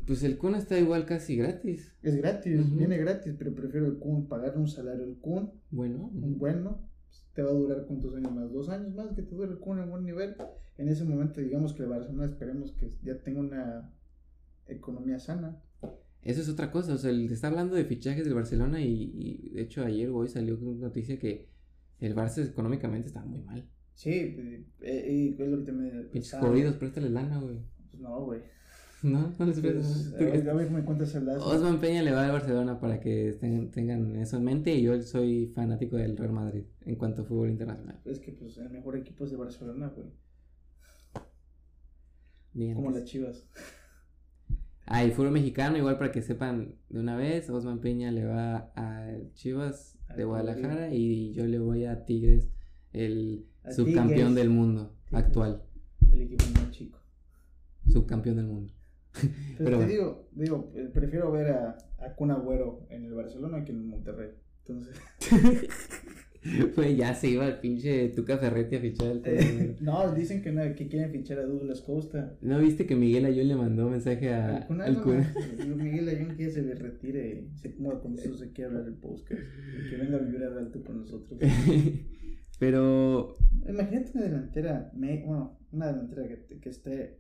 Pues 0.08 0.24
el 0.24 0.40
Kun 0.40 0.56
está 0.56 0.80
igual 0.80 1.06
casi 1.06 1.36
gratis. 1.36 1.94
Es 2.02 2.16
gratis, 2.16 2.76
viene 2.76 2.98
gratis, 2.98 3.36
pero 3.38 3.54
prefiero 3.54 3.86
el 3.86 4.00
Kun, 4.00 4.28
pagar 4.28 4.58
un 4.58 4.68
salario 4.68 5.04
al 5.04 5.18
Kun 5.20 5.52
Bueno, 5.70 6.10
un 6.16 6.40
bueno, 6.40 6.87
te 7.34 7.42
va 7.44 7.50
a 7.50 7.54
durar 7.54 7.86
cuántos 7.86 8.16
años 8.16 8.34
más, 8.34 8.52
dos 8.52 8.70
años 8.70 8.94
más 8.96 9.08
que 9.16 9.22
te 9.22 9.36
dure 9.36 9.56
Kun 9.60 9.80
en 9.80 9.90
buen 9.90 10.04
nivel. 10.04 10.36
En 10.78 10.90
ese 10.90 11.04
momento, 11.06 11.42
digamos 11.42 11.74
que 11.74 11.84
el 11.84 11.90
Barcelona 11.90 12.26
esperemos 12.26 12.72
que 12.74 12.92
ya 13.04 13.18
tenga 13.20 13.40
una 13.40 13.94
economía 14.68 15.20
sana. 15.20 15.62
Eso 16.22 16.42
es 16.42 16.50
otra 16.50 16.72
cosa, 16.72 16.94
o 16.94 16.98
sea, 16.98 17.10
el- 17.12 17.32
está 17.32 17.48
hablando 17.48 17.76
de 17.76 17.86
fichajes 17.86 18.26
del 18.26 18.34
Barcelona 18.34 18.82
y, 18.82 19.12
y, 19.14 19.50
de 19.54 19.62
hecho 19.62 19.86
ayer 19.86 20.10
hoy 20.10 20.28
salió 20.28 20.58
una 20.60 20.88
noticia 20.88 21.18
que 21.18 21.48
el 22.00 22.16
Barça 22.16 22.46
económicamente 22.46 23.08
está 23.08 23.24
muy 23.24 23.42
mal. 23.42 23.68
Sí, 23.94 24.12
eh, 24.12 24.66
eh, 24.82 25.36
es 25.40 25.48
lo 25.50 25.58
que 25.60 25.64
te 25.64 25.72
me 25.72 25.90
Pinches 26.06 26.34
jodidos, 26.40 26.76
préstale 26.76 27.10
lana, 27.10 27.40
güey. 27.40 27.60
pues 27.90 28.02
no, 28.02 28.26
güey. 28.26 28.42
No, 29.04 29.32
no 29.38 29.46
les 29.46 29.60
Pues, 29.60 29.74
prestas. 29.74 30.14
a 30.14 30.18
ver, 30.18 30.50
a 30.50 30.54
ver, 30.54 30.72
me 30.72 30.84
cuentas 30.84 31.14
el 31.16 31.26
lazo. 31.28 31.46
Osman 31.48 31.80
Peña 31.80 32.02
le 32.02 32.12
va 32.12 32.26
al 32.26 32.32
Barcelona 32.32 32.80
para 32.80 33.00
que 33.00 33.38
tengan, 33.40 33.70
tengan 33.70 34.16
eso 34.16 34.38
en 34.38 34.44
mente 34.44 34.74
y 34.74 34.82
yo 34.82 35.00
soy 35.04 35.48
fanático 35.54 35.98
del 35.98 36.18
Real 36.18 36.32
Madrid 36.34 36.64
en 36.86 36.96
cuanto 36.96 37.22
a 37.22 37.26
fútbol 37.26 37.50
internacional. 37.52 38.00
Es 38.06 38.20
que 38.20 38.32
pues 38.32 38.58
el 38.58 38.70
mejor 38.72 38.96
equipo 38.98 39.26
es 39.26 39.32
de 39.32 39.38
Barcelona, 39.38 39.90
güey. 39.96 40.08
Bien, 42.54 42.74
Como 42.74 42.88
pues. 42.90 43.02
las 43.02 43.10
Chivas. 43.10 43.46
Ah, 44.88 45.04
y 45.04 45.12
fútbol 45.12 45.32
mexicano, 45.32 45.78
igual 45.78 45.98
para 45.98 46.12
que 46.12 46.22
sepan 46.22 46.76
de 46.90 47.00
una 47.00 47.16
vez, 47.18 47.50
Osman 47.50 47.80
Peña 47.82 48.10
le 48.12 48.26
va 48.26 48.72
a 48.76 49.12
Chivas 49.34 50.00
de 50.16 50.24
Guadalajara 50.24 50.94
y 50.94 51.34
yo 51.34 51.46
le 51.46 51.60
voy 51.60 51.86
a 51.86 52.06
Tigres, 52.06 52.50
el 52.94 53.46
subcampeón 53.70 54.34
del 54.34 54.50
mundo 54.50 54.96
actual. 55.12 55.62
El 56.12 56.22
equipo 56.22 56.46
más 56.56 56.72
chico. 56.72 57.00
Subcampeón 57.92 58.38
del 58.38 58.48
mundo. 58.48 58.74
Pero, 59.58 59.80
te 59.80 59.88
digo, 59.88 60.28
digo, 60.34 60.72
eh, 60.76 60.90
prefiero 60.94 61.32
ver 61.32 61.48
a, 61.48 61.78
a 62.00 62.16
Kun 62.16 62.32
Agüero 62.32 62.86
en 62.90 63.06
el 63.06 63.14
Barcelona 63.14 63.64
que 63.66 63.72
en 63.72 63.78
el 63.80 63.86
Monterrey. 63.86 64.32
Entonces. 64.60 64.96
Pues 66.76 66.96
ya 66.96 67.14
se 67.14 67.30
iba 67.30 67.48
el 67.48 67.60
pinche 67.60 68.10
Tuca 68.10 68.38
Ferretti 68.38 68.76
a 68.76 68.80
fichar 68.80 69.08
al 69.08 69.22
eh, 69.26 69.76
No, 69.82 70.14
dicen 70.14 70.42
que, 70.42 70.52
no, 70.52 70.62
que 70.76 70.88
quieren 70.88 71.12
fichar 71.12 71.40
a 71.40 71.46
Douglas 71.46 71.82
Costa. 71.82 72.38
¿No 72.42 72.60
viste 72.60 72.86
que 72.86 72.96
Miguel 72.96 73.26
Ayun 73.26 73.48
le 73.48 73.56
mandó 73.56 73.90
mensaje 73.90 74.34
a, 74.34 74.58
al 74.58 75.02
Cuna? 75.02 75.34
Miguel 75.76 76.10
Ayun 76.10 76.36
quiere 76.36 76.52
se 76.52 76.62
le 76.62 76.76
retire 76.76 77.30
y 77.54 77.58
se 77.58 77.70
ponga 77.70 78.00
con 78.00 78.14
eso 78.14 78.36
se 78.38 78.52
quiere 78.52 78.70
hablar 78.70 78.88
el 78.88 78.96
podcast. 78.96 79.42
Que 79.90 79.98
venga 79.98 80.18
a 80.18 80.22
vivir 80.22 80.44
al 80.44 80.58
alto 80.58 80.82
con 80.84 81.00
nosotros. 81.00 81.40
Pero. 82.60 83.36
Imagínate 83.68 84.12
una 84.16 84.24
delantera, 84.24 84.92
bueno, 84.94 85.60
una 85.72 85.88
delantera 85.88 86.28
que, 86.28 86.60
que 86.60 86.70
esté 86.70 87.18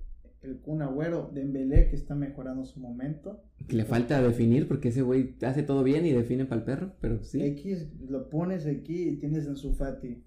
el 0.47 0.57
Kun 0.59 0.81
Agüero, 0.81 1.31
Dembélé 1.33 1.89
que 1.89 1.95
está 1.95 2.15
mejorando 2.15 2.65
su 2.65 2.79
momento. 2.79 3.43
Le 3.69 3.85
falta 3.85 4.21
definir 4.21 4.67
porque 4.67 4.89
ese 4.89 5.01
güey 5.01 5.35
hace 5.41 5.63
todo 5.63 5.83
bien 5.83 6.05
y 6.05 6.11
define 6.11 6.45
para 6.45 6.61
el 6.61 6.65
perro, 6.65 6.93
pero 7.01 7.23
sí. 7.23 7.41
X 7.43 7.87
lo 8.07 8.29
pones 8.29 8.65
aquí 8.65 9.09
y 9.09 9.17
tienes 9.17 9.45
en 9.47 9.55
su 9.55 9.73
Fati. 9.73 10.23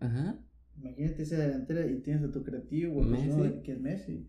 Ajá. 0.00 0.38
Imagínate 0.80 1.22
esa 1.22 1.38
delantera 1.38 1.86
y 1.86 1.96
tienes 2.00 2.22
a 2.22 2.30
tu 2.30 2.42
creativo, 2.44 3.02
Messi. 3.02 3.60
que 3.62 3.72
es 3.72 3.80
Messi. 3.80 4.28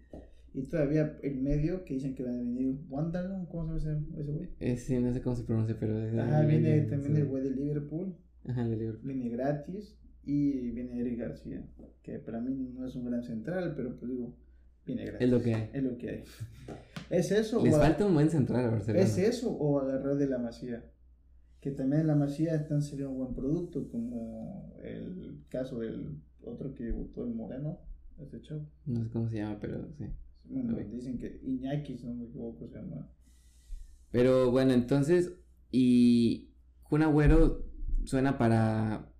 Y 0.54 0.64
todavía 0.64 1.18
el 1.22 1.42
medio 1.42 1.86
que 1.86 1.94
dicen 1.94 2.16
que 2.16 2.24
va 2.24 2.32
a 2.32 2.34
venir 2.34 2.80
Wanderlund, 2.90 3.48
¿cómo 3.50 3.80
se 3.80 3.88
llama 3.88 4.08
ese 4.18 4.32
güey? 4.32 4.78
sí, 4.78 5.00
no 5.00 5.14
sé 5.14 5.22
cómo 5.22 5.36
se 5.36 5.44
pronuncia, 5.44 5.78
pero... 5.80 5.96
Ajá, 6.22 6.42
viene 6.42 6.82
también 6.82 7.18
el 7.18 7.28
güey 7.28 7.44
de 7.44 7.52
Liverpool. 7.52 8.16
Ajá, 8.46 8.68
de 8.68 8.76
Liverpool. 8.76 9.08
Viene 9.08 9.30
gratis. 9.30 9.96
Y 10.26 10.72
viene 10.72 11.00
Eric 11.00 11.18
García, 11.18 11.66
que 12.04 12.20
para 12.20 12.40
mí 12.40 12.54
no 12.76 12.86
es 12.86 12.96
un 12.96 13.06
gran 13.06 13.24
central, 13.24 13.74
pero 13.76 13.98
pues 13.98 14.12
digo, 14.12 14.36
es 14.98 15.30
lo 15.30 15.42
que 15.42 15.56
hay. 15.56 15.70
Es 15.74 15.84
lo 15.84 15.98
que 15.98 16.10
hay. 16.10 16.24
¿Es 17.10 17.32
eso? 17.32 17.64
Les 17.64 17.76
falta 17.76 18.06
un 18.06 18.14
buen 18.14 18.30
central 18.30 18.66
a 18.66 18.70
Barcelona. 18.72 19.04
¿Es 19.04 19.18
eso 19.18 19.52
o 19.52 19.80
agarrar 19.80 20.16
de 20.16 20.28
la 20.28 20.38
Masía? 20.38 20.86
Que 21.60 21.72
también 21.72 22.02
en 22.02 22.08
la 22.08 22.16
Masía 22.16 22.56
están 22.56 22.82
saliendo 22.82 23.12
un 23.12 23.18
buen 23.18 23.36
producto, 23.36 23.90
como 23.90 24.76
el 24.82 25.44
caso 25.50 25.80
del 25.80 26.22
otro 26.42 26.74
que 26.74 26.86
debutó 26.86 27.24
el 27.26 27.34
Moreno, 27.34 27.80
este 28.18 28.42
chavo. 28.42 28.66
No 28.86 29.04
sé 29.04 29.10
cómo 29.10 29.30
se 29.30 29.38
llama, 29.38 29.60
pero 29.60 29.90
sí. 29.98 30.06
Bueno, 30.46 30.78
dicen 30.92 31.18
que 31.18 31.40
Iñaki, 31.44 31.98
si 31.98 32.06
no 32.08 32.16
me 32.16 32.26
equivoco, 32.26 32.68
se 32.68 32.76
llama. 32.76 33.12
Pero 34.12 34.52
bueno, 34.52 34.74
entonces, 34.74 35.34
y 35.72 36.54
Kun 36.84 37.04
Agüero 37.04 37.66
suena 38.06 38.38
para, 38.38 39.14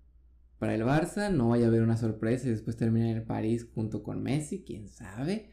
para 0.58 0.74
el 0.74 0.82
Barça, 0.82 1.32
no 1.32 1.50
vaya 1.50 1.66
a 1.66 1.68
haber 1.68 1.82
una 1.82 1.96
sorpresa 1.96 2.48
y 2.48 2.50
después 2.50 2.76
termina 2.76 3.10
en 3.10 3.18
el 3.18 3.22
París 3.22 3.68
junto 3.72 4.02
con 4.02 4.22
Messi, 4.22 4.64
quién 4.64 4.88
sabe. 4.88 5.50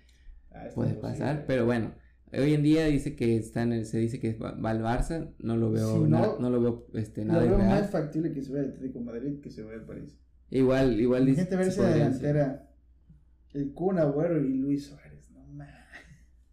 Ah, 0.65 0.69
puede 0.73 0.93
pasar, 0.93 1.45
pero 1.45 1.65
bueno, 1.65 1.93
hoy 2.33 2.53
en 2.53 2.63
día 2.63 2.85
dice 2.85 3.15
que 3.15 3.37
está 3.37 3.63
en 3.63 3.73
el, 3.73 3.85
se 3.85 3.99
dice 3.99 4.19
que 4.19 4.33
va, 4.33 4.49
al 4.49 4.81
Barça, 4.81 5.33
no 5.39 5.55
lo 5.57 5.71
veo, 5.71 6.07
no, 6.07 6.39
no, 6.39 6.49
lo 6.49 6.61
veo 6.61 6.87
este, 6.93 7.25
nada 7.25 7.43
Lo 7.43 7.57
veo 7.57 7.59
más 7.59 7.89
factible 7.89 8.33
que 8.33 8.41
se 8.41 8.51
vaya 8.51 8.63
al 8.65 8.71
Atlético 8.71 8.99
Madrid 9.01 9.39
que 9.41 9.49
se 9.49 9.63
vaya 9.63 9.77
al 9.77 9.85
París. 9.85 10.17
Igual, 10.49 10.99
igual 10.99 11.25
dice. 11.25 11.41
Gente 11.41 11.55
ver 11.55 11.67
esa 11.67 11.89
delantera, 11.89 12.69
el 13.53 13.73
Kun 13.73 13.99
Agüero 13.99 14.41
y 14.41 14.53
Luis 14.53 14.85
Suárez, 14.87 15.29
no 15.31 15.45
más. 15.53 15.69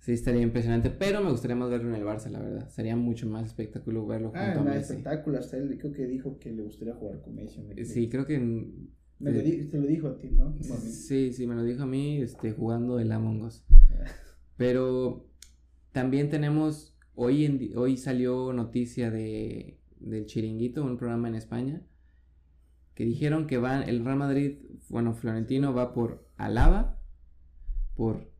Sí, 0.00 0.12
estaría 0.12 0.42
impresionante, 0.42 0.90
pero 0.90 1.22
me 1.22 1.30
gustaría 1.30 1.56
más 1.56 1.70
verlo 1.70 1.88
en 1.88 1.94
el 1.94 2.04
Barça, 2.04 2.28
la 2.28 2.40
verdad. 2.40 2.68
Sería 2.68 2.94
mucho 2.94 3.26
más 3.26 3.46
espectáculo 3.46 4.06
verlo 4.06 4.32
ah, 4.34 4.52
junto 4.52 4.60
a 4.60 4.74
Messi. 4.74 4.92
espectáculo, 4.92 5.38
hasta 5.38 5.56
él 5.56 5.78
creo 5.78 5.92
que 5.92 6.06
dijo 6.06 6.38
que 6.38 6.52
le 6.52 6.62
gustaría 6.62 6.94
jugar 6.94 7.22
con 7.22 7.34
Messi. 7.34 7.62
Sí, 7.84 8.08
creo 8.10 8.26
que... 8.26 8.36
Me 9.18 9.32
lo 9.32 9.42
te 9.42 9.78
lo 9.78 9.86
dijo 9.86 10.08
a 10.08 10.18
ti, 10.18 10.28
¿no? 10.30 10.56
Sí, 10.60 11.32
sí, 11.32 11.46
me 11.46 11.54
lo 11.54 11.62
dijo 11.62 11.84
a 11.84 11.86
mí, 11.86 12.20
este, 12.20 12.52
jugando 12.52 12.98
el 12.98 13.12
Among 13.12 13.42
Us. 13.42 13.64
Pero 14.56 15.28
también 15.92 16.30
tenemos, 16.30 16.96
hoy, 17.14 17.44
en, 17.44 17.70
hoy 17.76 17.96
salió 17.96 18.52
noticia 18.52 19.10
de, 19.10 19.80
del 20.00 20.26
Chiringuito, 20.26 20.84
un 20.84 20.98
programa 20.98 21.28
en 21.28 21.36
España, 21.36 21.82
que 22.94 23.04
dijeron 23.04 23.46
que 23.46 23.58
van, 23.58 23.88
el 23.88 24.04
Real 24.04 24.18
Madrid, 24.18 24.58
bueno, 24.88 25.14
Florentino 25.14 25.74
va 25.74 25.92
por 25.92 26.28
Alaba, 26.36 27.00
por 27.94 28.32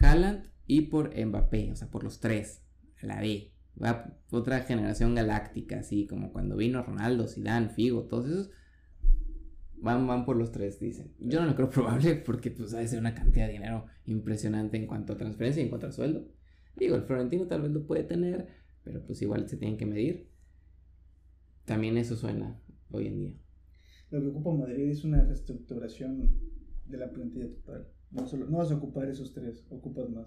Haaland 0.00 0.50
y 0.66 0.82
por 0.82 1.12
Mbappé, 1.16 1.72
o 1.72 1.76
sea, 1.76 1.90
por 1.90 2.04
los 2.04 2.20
tres, 2.20 2.62
la 3.00 3.20
B. 3.20 3.52
Va 3.82 4.16
otra 4.30 4.60
generación 4.60 5.14
galáctica, 5.14 5.80
así 5.80 6.06
como 6.06 6.32
cuando 6.32 6.56
vino 6.56 6.82
Ronaldo, 6.82 7.26
Zidane, 7.26 7.68
Figo, 7.68 8.04
todos 8.04 8.26
esos. 8.26 8.50
Van, 9.84 10.06
van 10.06 10.24
por 10.24 10.36
los 10.36 10.50
tres, 10.50 10.80
dicen. 10.80 11.12
Yo 11.18 11.42
no 11.42 11.46
lo 11.46 11.54
creo 11.54 11.68
probable 11.68 12.14
porque 12.16 12.50
pues 12.50 12.72
ha 12.72 12.78
de 12.78 12.88
ser 12.88 12.98
una 12.98 13.14
cantidad 13.14 13.46
de 13.46 13.52
dinero 13.52 13.84
impresionante 14.06 14.78
en 14.78 14.86
cuanto 14.86 15.12
a 15.12 15.18
transferencia 15.18 15.60
y 15.60 15.64
en 15.64 15.68
cuanto 15.68 15.88
a 15.88 15.92
sueldo. 15.92 16.26
Digo, 16.74 16.96
el 16.96 17.02
Florentino 17.02 17.46
tal 17.46 17.60
vez 17.60 17.70
lo 17.70 17.86
puede 17.86 18.02
tener, 18.02 18.48
pero 18.82 19.04
pues 19.04 19.20
igual 19.20 19.46
se 19.46 19.58
tienen 19.58 19.76
que 19.76 19.84
medir. 19.84 20.30
También 21.66 21.98
eso 21.98 22.16
suena 22.16 22.58
hoy 22.90 23.08
en 23.08 23.18
día. 23.18 23.34
Lo 24.10 24.22
que 24.22 24.28
ocupa 24.28 24.52
Madrid 24.54 24.88
es 24.88 25.04
una 25.04 25.22
reestructuración 25.22 26.30
de 26.86 26.96
la 26.96 27.10
plantilla 27.10 27.50
total. 27.50 27.86
No, 28.10 28.26
solo, 28.26 28.46
no 28.46 28.58
vas 28.58 28.70
a 28.70 28.76
ocupar 28.76 29.06
esos 29.10 29.34
tres, 29.34 29.66
ocupas 29.68 30.08
más. 30.08 30.26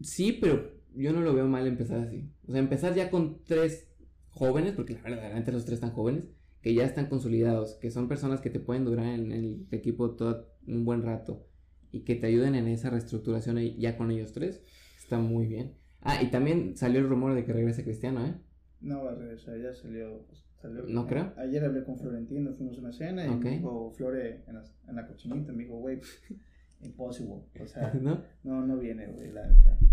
Sí, 0.00 0.38
pero 0.40 0.72
yo 0.94 1.12
no 1.12 1.20
lo 1.20 1.34
veo 1.34 1.46
mal 1.46 1.66
empezar 1.66 2.00
así. 2.00 2.32
O 2.46 2.52
sea, 2.52 2.60
empezar 2.60 2.94
ya 2.94 3.10
con 3.10 3.44
tres 3.44 3.92
jóvenes, 4.30 4.72
porque 4.72 4.94
la 4.94 5.02
verdad, 5.02 5.20
realmente 5.20 5.52
los 5.52 5.66
tres 5.66 5.74
están 5.74 5.90
jóvenes, 5.90 6.24
que 6.62 6.74
ya 6.74 6.84
están 6.84 7.06
consolidados, 7.06 7.74
que 7.74 7.90
son 7.90 8.08
personas 8.08 8.40
que 8.40 8.50
te 8.50 8.60
pueden 8.60 8.84
durar 8.84 9.06
en 9.06 9.32
el 9.32 9.66
equipo 9.70 10.10
todo 10.10 10.48
un 10.66 10.84
buen 10.84 11.02
rato 11.02 11.46
y 11.92 12.00
que 12.00 12.16
te 12.16 12.26
ayuden 12.26 12.54
en 12.54 12.68
esa 12.68 12.90
reestructuración 12.90 13.58
ya 13.78 13.96
con 13.96 14.10
ellos 14.10 14.32
tres, 14.32 14.62
está 14.98 15.18
muy 15.18 15.46
bien. 15.46 15.74
Ah, 16.00 16.22
y 16.22 16.30
también 16.30 16.76
salió 16.76 17.00
el 17.00 17.08
rumor 17.08 17.34
de 17.34 17.44
que 17.44 17.52
regrese 17.52 17.84
Cristiano, 17.84 18.24
¿eh? 18.26 18.34
No 18.80 19.04
va 19.04 19.12
a 19.12 19.14
regresar, 19.14 19.60
ya 19.60 19.74
salió. 19.74 20.24
salió 20.60 20.84
no 20.86 21.06
creo. 21.06 21.32
Ayer 21.36 21.64
hablé 21.64 21.84
con 21.84 21.98
Florentino, 21.98 22.52
fuimos 22.52 22.76
a 22.76 22.80
una 22.80 22.92
cena 22.92 23.26
y 23.26 23.34
me 23.34 23.50
dijo 23.50 23.90
Flore 23.96 24.44
en 24.46 24.54
la, 24.54 24.64
en 24.88 24.96
la 24.96 25.06
cochinita, 25.06 25.52
me 25.52 25.64
dijo, 25.64 25.78
güey, 25.78 26.00
imposible. 26.82 27.42
O 27.60 27.66
sea, 27.66 27.92
¿no? 28.00 28.22
No, 28.44 28.64
no 28.66 28.76
viene, 28.78 29.06
güey, 29.06 29.32
la 29.32 29.48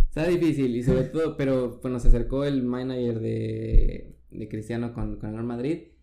Está 0.10 0.28
difícil 0.28 0.76
y 0.76 0.84
sobre 0.84 1.04
todo, 1.06 1.38
pero 1.38 1.80
bueno, 1.82 2.00
se 2.00 2.10
acercó 2.10 2.44
el 2.44 2.64
manager 2.64 3.20
de, 3.20 4.16
de 4.30 4.50
Cristiano 4.50 4.94
con, 4.94 5.18
con 5.18 5.34
el 5.36 5.44
Madrid 5.44 5.95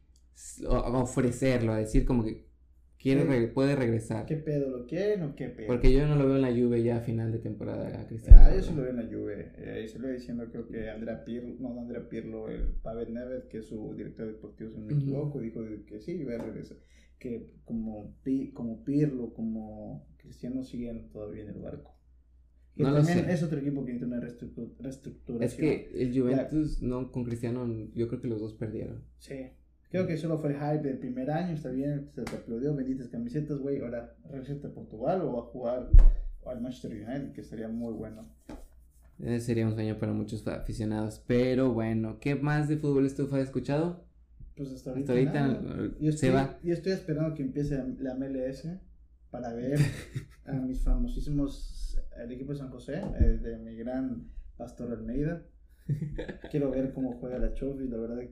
a 0.68 0.98
ofrecerlo, 0.98 1.72
a 1.72 1.78
decir 1.78 2.04
como 2.04 2.24
que 2.24 2.52
quiere 3.02 3.48
puede 3.48 3.74
regresar. 3.74 4.26
¿Qué 4.26 4.36
pedo 4.36 4.70
lo 4.70 4.86
quieren 4.86 5.22
o 5.22 5.34
qué 5.34 5.48
pedo? 5.48 5.66
Porque 5.66 5.92
yo 5.92 6.06
no 6.06 6.14
lo 6.14 6.26
veo 6.26 6.36
en 6.36 6.42
la 6.42 6.52
Juve 6.52 6.82
ya 6.82 6.98
a 6.98 7.00
final 7.00 7.32
de 7.32 7.38
temporada, 7.38 8.06
Cristiano. 8.06 8.40
Ah, 8.42 8.54
yo 8.54 8.62
sí 8.62 8.74
lo 8.74 8.82
veo 8.82 8.90
en 8.90 8.96
la 8.96 9.06
Juve. 9.06 9.52
Eh, 9.56 9.88
se 9.88 9.98
lo 9.98 10.06
voy 10.06 10.16
diciendo, 10.16 10.48
creo 10.50 10.68
que 10.68 10.88
Andrea 10.88 11.24
Pirlo, 11.24 11.56
no, 11.58 11.80
Andrea 11.80 12.08
Pirlo, 12.08 12.48
el 12.48 12.74
Pavel 12.82 13.12
Neves, 13.12 13.44
que 13.46 13.58
es 13.58 13.66
su 13.66 13.94
director 13.94 14.26
deportivo, 14.26 14.70
si 14.70 14.78
no 14.78 14.86
me 14.86 14.94
equivoco, 14.94 15.40
dijo 15.40 15.60
que 15.86 16.00
sí, 16.00 16.12
iba 16.12 16.34
a 16.34 16.38
regresar. 16.38 16.78
Que 17.18 17.50
como, 17.64 18.16
como 18.54 18.84
Pirlo, 18.84 19.32
como 19.34 20.06
Cristiano 20.16 20.62
siguen 20.62 21.10
todavía 21.10 21.42
en 21.42 21.50
el 21.50 21.60
barco. 21.60 21.96
Que 22.74 22.84
no 22.84 22.94
también 22.94 23.28
es 23.28 23.42
otro 23.42 23.58
equipo 23.58 23.84
que 23.84 23.92
tiene 23.92 24.06
una 24.06 24.20
reestructuración. 24.20 25.42
Es 25.42 25.54
que 25.54 25.90
el 25.94 26.18
Juventus, 26.18 26.80
no, 26.80 27.12
con 27.12 27.24
Cristiano, 27.24 27.66
yo 27.94 28.08
creo 28.08 28.20
que 28.20 28.28
los 28.28 28.40
dos 28.40 28.54
perdieron. 28.54 29.04
Sí. 29.18 29.50
Creo 29.93 30.07
que 30.07 30.16
solo 30.16 30.38
fue 30.38 30.55
el 30.55 30.57
hype 30.57 30.88
del 30.88 30.97
primer 30.97 31.30
año, 31.30 31.53
está 31.53 31.68
bien, 31.68 32.09
se 32.14 32.22
te 32.22 32.36
aplaudió, 32.36 32.74
benditas 32.74 33.09
camisetas, 33.09 33.59
güey. 33.59 33.78
Ahora 33.78 34.16
regresa 34.26 34.66
a 34.66 34.70
Portugal 34.70 35.20
o 35.20 35.38
a 35.38 35.43
jugar 35.43 35.90
al 36.47 36.62
Manchester 36.62 36.93
United, 36.93 37.32
que 37.32 37.43
sería 37.43 37.68
muy 37.68 37.93
bueno. 37.93 38.26
Ese 39.18 39.40
sería 39.40 39.66
un 39.66 39.74
sueño 39.74 39.99
para 39.99 40.14
muchos 40.14 40.49
aficionados. 40.49 41.22
Pero 41.26 41.74
bueno, 41.74 42.16
¿qué 42.20 42.34
más 42.36 42.68
de 42.68 42.78
fútbol 42.78 43.05
estufa 43.05 43.36
has 43.36 43.43
escuchado? 43.43 44.07
Pues 44.57 44.72
hasta 44.72 44.93
ahorita. 44.93 45.12
Hasta 45.12 45.49
ahorita 45.51 45.99
yo 46.01 46.09
estoy, 46.09 46.30
se 46.30 46.34
va. 46.34 46.59
Yo 46.62 46.72
estoy 46.72 46.93
esperando 46.93 47.34
que 47.34 47.43
empiece 47.43 47.76
la 47.99 48.14
MLS 48.14 48.66
para 49.30 49.53
ver 49.53 49.78
a 50.47 50.53
mis 50.53 50.80
famosísimos, 50.82 52.01
el 52.16 52.32
equipo 52.32 52.53
de 52.53 52.59
San 52.61 52.70
José, 52.70 53.03
eh, 53.20 53.24
de 53.43 53.59
mi 53.59 53.76
gran 53.76 54.30
Pastor 54.57 54.90
Almeida. 54.90 55.43
Quiero 56.51 56.70
ver 56.70 56.95
cómo 56.95 57.12
juega 57.20 57.38
la 57.38 57.53
Chofi, 57.53 57.88
la 57.88 57.99
verdad 57.99 58.22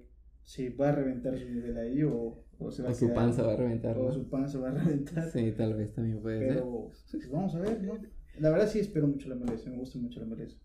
si 0.44 0.68
va 0.68 0.90
a 0.90 0.92
reventar 0.92 1.38
su 1.38 1.48
nivel 1.48 1.76
ahí 1.76 2.02
o, 2.02 2.44
o 2.58 2.70
se 2.70 2.82
va 2.82 2.90
o 2.90 2.94
su 2.94 3.12
panza 3.12 3.42
va 3.42 3.52
a 3.52 3.56
reventar. 3.56 3.96
O 3.98 4.12
su 4.12 4.28
panza 4.28 4.58
va 4.58 4.70
a 4.70 4.72
reventar. 4.72 5.30
Sí, 5.30 5.52
tal 5.52 5.74
vez 5.74 5.92
también 5.92 6.20
puede 6.20 6.40
Pero, 6.40 6.90
ser. 7.04 7.20
Pues 7.20 7.30
vamos 7.30 7.54
a 7.54 7.60
ver, 7.60 7.82
¿no? 7.82 7.98
La 8.38 8.50
verdad 8.50 8.68
sí 8.68 8.78
espero 8.78 9.06
mucho 9.06 9.28
la 9.28 9.36
MLS, 9.36 9.66
me 9.66 9.76
gusta 9.76 9.98
mucho 9.98 10.20
la 10.20 10.26
MLS. 10.26 10.58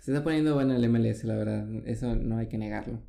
Se 0.00 0.12
está 0.12 0.22
poniendo 0.22 0.54
buena 0.54 0.76
el 0.76 0.88
MLS, 0.88 1.24
la 1.24 1.36
verdad, 1.36 1.68
eso 1.86 2.14
no 2.14 2.38
hay 2.38 2.48
que 2.48 2.58
negarlo. 2.58 3.02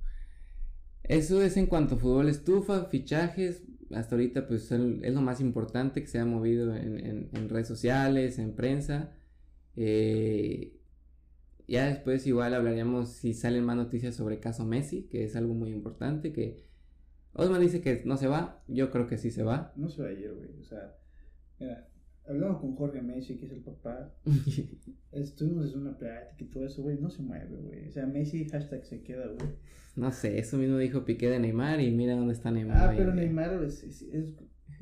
Eso 1.03 1.41
es 1.41 1.57
en 1.57 1.67
cuanto 1.67 1.95
a 1.95 1.97
fútbol 1.97 2.29
estufa, 2.29 2.85
fichajes, 2.85 3.63
hasta 3.91 4.15
ahorita 4.15 4.47
pues 4.47 4.71
es 4.71 5.13
lo 5.13 5.21
más 5.21 5.39
importante 5.39 6.01
que 6.01 6.07
se 6.07 6.19
ha 6.19 6.25
movido 6.25 6.75
en, 6.75 6.99
en, 7.05 7.29
en 7.33 7.49
redes 7.49 7.67
sociales, 7.67 8.39
en 8.39 8.55
prensa. 8.55 9.13
Eh, 9.75 10.76
ya 11.67 11.87
después 11.87 12.25
igual 12.25 12.53
hablaríamos 12.53 13.09
si 13.09 13.33
salen 13.33 13.65
más 13.65 13.75
noticias 13.75 14.15
sobre 14.15 14.39
caso 14.39 14.65
Messi, 14.65 15.03
que 15.03 15.23
es 15.25 15.35
algo 15.35 15.53
muy 15.53 15.71
importante, 15.71 16.31
que 16.31 16.65
Osman 17.33 17.61
dice 17.61 17.81
que 17.81 18.01
no 18.05 18.17
se 18.17 18.27
va, 18.27 18.63
yo 18.67 18.89
creo 18.89 19.07
que 19.07 19.17
sí 19.17 19.29
se 19.29 19.43
va. 19.43 19.73
No 19.75 19.89
se 19.89 20.01
va 20.01 20.07
a 20.07 20.11
ir, 20.11 20.33
güey. 20.33 20.59
O 20.59 20.63
sea, 20.63 20.95
mira, 21.59 21.87
hablamos 22.27 22.61
con 22.61 22.75
Jorge 22.75 23.01
Messi, 23.01 23.37
que 23.37 23.45
es 23.45 23.51
el 23.51 23.61
papá. 23.61 24.11
Estuvimos 25.11 25.71
en 25.73 25.81
una 25.81 25.97
plática 25.97 26.43
y 26.43 26.47
todo 26.47 26.65
eso, 26.65 26.81
güey. 26.81 26.97
No 26.99 27.09
se 27.09 27.21
mueve, 27.21 27.55
güey. 27.55 27.87
O 27.87 27.91
sea, 27.91 28.07
Messi 28.07 28.45
hashtag 28.49 28.85
se 28.85 29.03
queda, 29.03 29.27
güey. 29.27 29.51
No 29.95 30.11
sé, 30.11 30.39
eso 30.39 30.57
mismo 30.57 30.77
dijo 30.77 31.05
Piqué 31.05 31.29
de 31.29 31.39
Neymar 31.39 31.79
y 31.81 31.91
mira 31.91 32.15
dónde 32.15 32.33
está 32.33 32.49
Neymar. 32.49 32.77
Ah, 32.77 32.89
ahí, 32.89 32.97
pero 32.97 33.11
güey. 33.11 33.25
Neymar 33.25 33.63
es, 33.63 33.83
es, 33.83 34.01
es, 34.01 34.35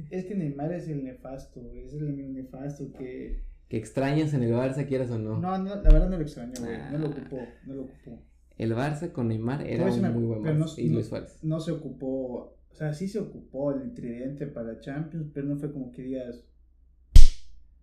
es 0.10 0.26
que 0.26 0.36
Neymar 0.36 0.72
es 0.74 0.88
el 0.88 1.04
nefasto, 1.04 1.62
güey. 1.62 1.80
Es 1.80 1.94
el 1.94 2.34
nefasto 2.34 2.92
que. 2.94 3.44
Extrañas 3.78 4.34
en 4.34 4.44
el 4.44 4.54
Barça, 4.54 4.88
quieras 4.88 5.10
o 5.12 5.20
no. 5.20 5.40
No, 5.40 5.58
no, 5.58 5.76
la 5.76 5.82
verdad 5.92 6.10
no 6.10 6.18
lo 6.18 6.24
extraño, 6.24 6.54
güey. 6.60 6.78
No 6.92 6.98
lo 7.00 7.08
Ah. 7.08 7.10
ocupó, 7.10 7.40
no 7.66 7.74
lo 7.74 7.82
ocupó. 7.84 8.24
El 8.58 8.74
Barça 8.74 9.12
con 9.12 9.28
Neymar 9.28 9.68
era 9.68 9.86
un 9.86 10.00
una- 10.00 10.12
muy 10.12 10.24
buen 10.24 10.44
no- 10.60 10.66
Barça. 10.66 10.80
y 10.82 10.90
Luis 10.90 11.08
Suárez. 11.08 11.40
No 11.44 11.60
se 11.60 11.72
ocupó, 11.72 12.58
o 12.70 12.76
sea, 12.76 12.94
sí 12.94 13.08
se 13.08 13.20
ocupó 13.20 13.72
el 13.74 13.94
tridente 13.94 14.48
para 14.48 14.80
Champions, 14.80 15.30
pero 15.34 15.48
no 15.48 15.58
fue 15.58 15.72
como 15.74 15.92
que 15.92 16.04
digas 16.04 16.46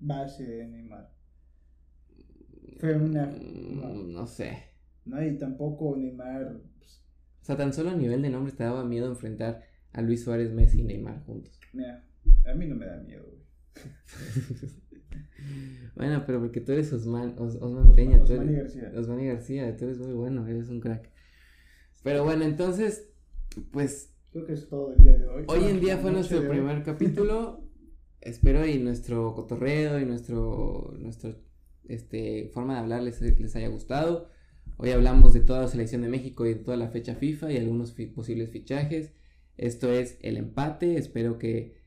base 0.01 0.45
de 0.47 0.66
Neymar. 0.66 1.12
Fue 2.78 2.97
una. 2.97 3.26
No, 3.26 3.88
Mm, 3.95 4.12
no 4.12 4.26
sé. 4.26 4.59
no, 5.05 5.22
y 5.22 5.36
tampoco 5.36 5.95
Neymar. 5.97 6.59
pues, 6.78 7.03
O 7.43 7.45
sea, 7.45 7.57
tan 7.57 7.72
solo 7.72 7.90
a 7.90 7.95
nivel 7.95 8.22
de 8.22 8.30
nombres 8.30 8.57
te 8.57 8.64
daba 8.64 8.84
miedo 8.84 9.09
enfrentar 9.09 9.62
a 9.93 10.01
Luis 10.01 10.24
Suárez, 10.24 10.53
Messi 10.53 10.80
y 10.80 10.84
Neymar 10.84 11.22
juntos. 11.26 11.61
mira, 11.74 12.03
a 12.47 12.55
mí 12.55 12.66
no 12.66 12.76
me 12.76 12.86
da 12.86 12.97
miedo, 12.99 13.24
güey. 13.26 13.43
bueno, 15.95 16.24
pero 16.26 16.40
porque 16.40 16.61
tú 16.61 16.72
eres 16.72 16.93
Osman, 16.93 17.34
Os- 17.38 17.57
Osman 17.61 17.95
Peña. 17.95 18.18
tú 18.18 18.32
Osmani 18.32 18.55
eres- 18.55 18.74
García. 18.76 18.93
Osmani 19.01 19.26
García, 19.26 19.76
tú 19.76 19.84
eres 19.86 19.99
muy 19.99 20.12
bueno, 20.14 20.47
eres 20.47 20.68
un 20.68 20.80
crack. 20.80 21.11
Pero 22.03 22.24
bueno, 22.24 22.45
entonces, 22.45 23.09
pues 23.70 24.09
Creo 24.32 24.47
que 24.47 24.55
es 24.55 24.68
todo 24.68 24.93
el 24.95 25.03
día 25.05 25.16
de 25.18 25.26
hoy. 25.26 25.45
hoy 25.47 25.64
en 25.64 25.80
día 25.80 25.99
fue 25.99 26.11
nuestro 26.11 26.40
hoy. 26.40 26.49
primer 26.49 26.82
capítulo. 26.82 27.61
Espero 28.22 28.66
y 28.66 28.78
nuestro 28.78 29.34
cotorreo 29.34 30.01
y 30.01 30.05
nuestro, 30.07 30.95
nuestro 30.99 31.34
este, 31.88 32.51
forma 32.55 32.74
de 32.74 32.80
hablar 32.80 33.03
les, 33.03 33.20
les 33.20 33.57
haya 33.57 33.68
gustado. 33.68 34.28
Hoy 34.78 34.90
hablamos 34.90 35.32
de 35.32 35.40
toda 35.40 35.61
la 35.62 35.68
selección 35.68 36.03
de 36.03 36.09
México 36.09 36.47
y 36.47 36.51
de 36.55 36.61
toda 36.61 36.76
la 36.76 36.88
fecha 36.88 37.14
FIFA 37.16 37.53
y 37.53 37.57
algunos 37.59 37.93
fi- 37.93 38.07
posibles 38.07 38.51
fichajes. 38.51 39.12
Esto 39.59 39.93
es 39.93 40.18
el 40.22 40.36
empate. 40.38 40.97
Espero 40.97 41.38
que, 41.38 41.82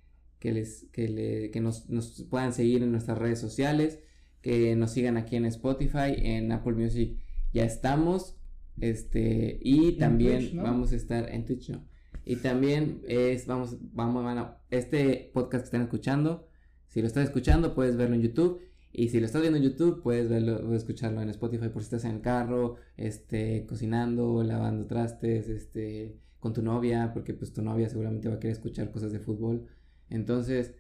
que, 0.46 0.52
les, 0.54 0.86
que, 0.92 1.08
le- 1.10 1.50
que 1.52 1.60
nos, 1.60 1.90
nos 1.90 2.22
puedan 2.30 2.54
seguir 2.54 2.84
en 2.84 2.92
nuestras 2.92 3.18
redes 3.18 3.40
sociales, 3.40 4.00
que 4.42 4.76
nos 4.76 4.92
sigan 4.92 5.18
aquí 5.18 5.36
en 5.38 5.46
Spotify, 5.46 6.14
en 6.18 6.52
Apple 6.52 6.74
Music 6.74 7.18
ya 7.52 7.64
estamos. 7.66 8.38
Este, 8.80 9.58
y 9.62 9.94
también 9.94 10.40
Twitch, 10.40 10.54
¿no? 10.54 10.64
vamos 10.64 10.92
a 10.92 10.96
estar 10.98 11.30
en 11.34 11.46
Twitch, 11.46 11.70
¿no? 11.70 11.88
Y 12.26 12.36
también 12.38 13.02
es, 13.08 13.48
vamos, 13.48 13.78
vamos, 13.94 14.24
van 14.24 14.38
a- 14.38 14.58
este 14.70 15.32
podcast 15.34 15.64
que 15.64 15.66
están 15.66 15.82
escuchando, 15.82 16.48
si 16.90 17.02
lo 17.02 17.08
estás 17.08 17.24
escuchando, 17.26 17.74
puedes 17.74 17.96
verlo 17.98 18.16
en 18.16 18.22
YouTube. 18.22 18.62
Y 18.98 19.10
si 19.10 19.20
lo 19.20 19.26
estás 19.26 19.42
viendo 19.42 19.58
en 19.58 19.64
YouTube, 19.66 20.02
puedes 20.04 20.30
verlo 20.30 20.74
escucharlo 20.76 21.22
en 21.22 21.30
Spotify 21.30 21.68
por 21.70 21.82
si 21.82 21.88
estás 21.88 22.06
en 22.06 22.12
el 22.18 22.22
carro, 22.22 22.76
este, 22.98 23.66
cocinando, 23.66 24.42
lavando 24.44 24.86
trastes, 24.86 25.50
este, 25.50 26.16
con 26.40 26.54
tu 26.54 26.62
novia, 26.62 27.12
porque 27.14 27.34
pues 27.34 27.52
tu 27.52 27.62
novia 27.62 27.90
seguramente 27.90 28.30
va 28.30 28.36
a 28.36 28.40
querer 28.40 28.56
escuchar 28.56 28.92
cosas 28.92 29.12
de 29.12 29.20
fútbol. 29.20 29.66
Entonces, 30.10 30.74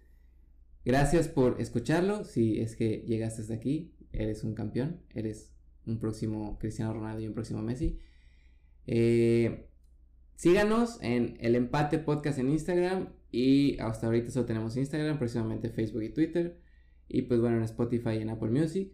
gracias 0.84 1.28
por 1.28 1.62
escucharlo. 1.62 2.24
Si 2.24 2.60
es 2.60 2.76
que 2.76 3.04
llegaste 3.08 3.42
hasta 3.42 3.54
aquí, 3.54 3.94
eres 4.12 4.44
un 4.44 4.54
campeón, 4.54 5.02
eres 5.14 5.54
un 5.86 6.00
próximo 6.00 6.58
Cristiano 6.60 6.94
Ronaldo 6.94 7.22
y 7.22 7.28
un 7.28 7.34
próximo 7.34 7.62
Messi. 7.62 8.00
Eh, 8.88 9.68
síganos 10.36 11.00
en 11.02 11.38
el 11.40 11.56
empate 11.56 12.00
podcast 12.00 12.40
en 12.40 12.50
Instagram 12.50 13.10
y 13.32 13.78
hasta 13.80 14.08
ahorita 14.08 14.32
solo 14.32 14.46
tenemos 14.46 14.78
Instagram, 14.78 15.18
próximamente 15.18 15.70
Facebook 15.70 16.04
y 16.04 16.10
Twitter. 16.10 16.60
Y 17.08 17.24
pues 17.24 17.40
bueno, 17.40 17.58
en 17.58 17.64
Spotify 17.64 18.12
y 18.18 18.22
en 18.22 18.30
Apple 18.30 18.50
Music. 18.50 18.94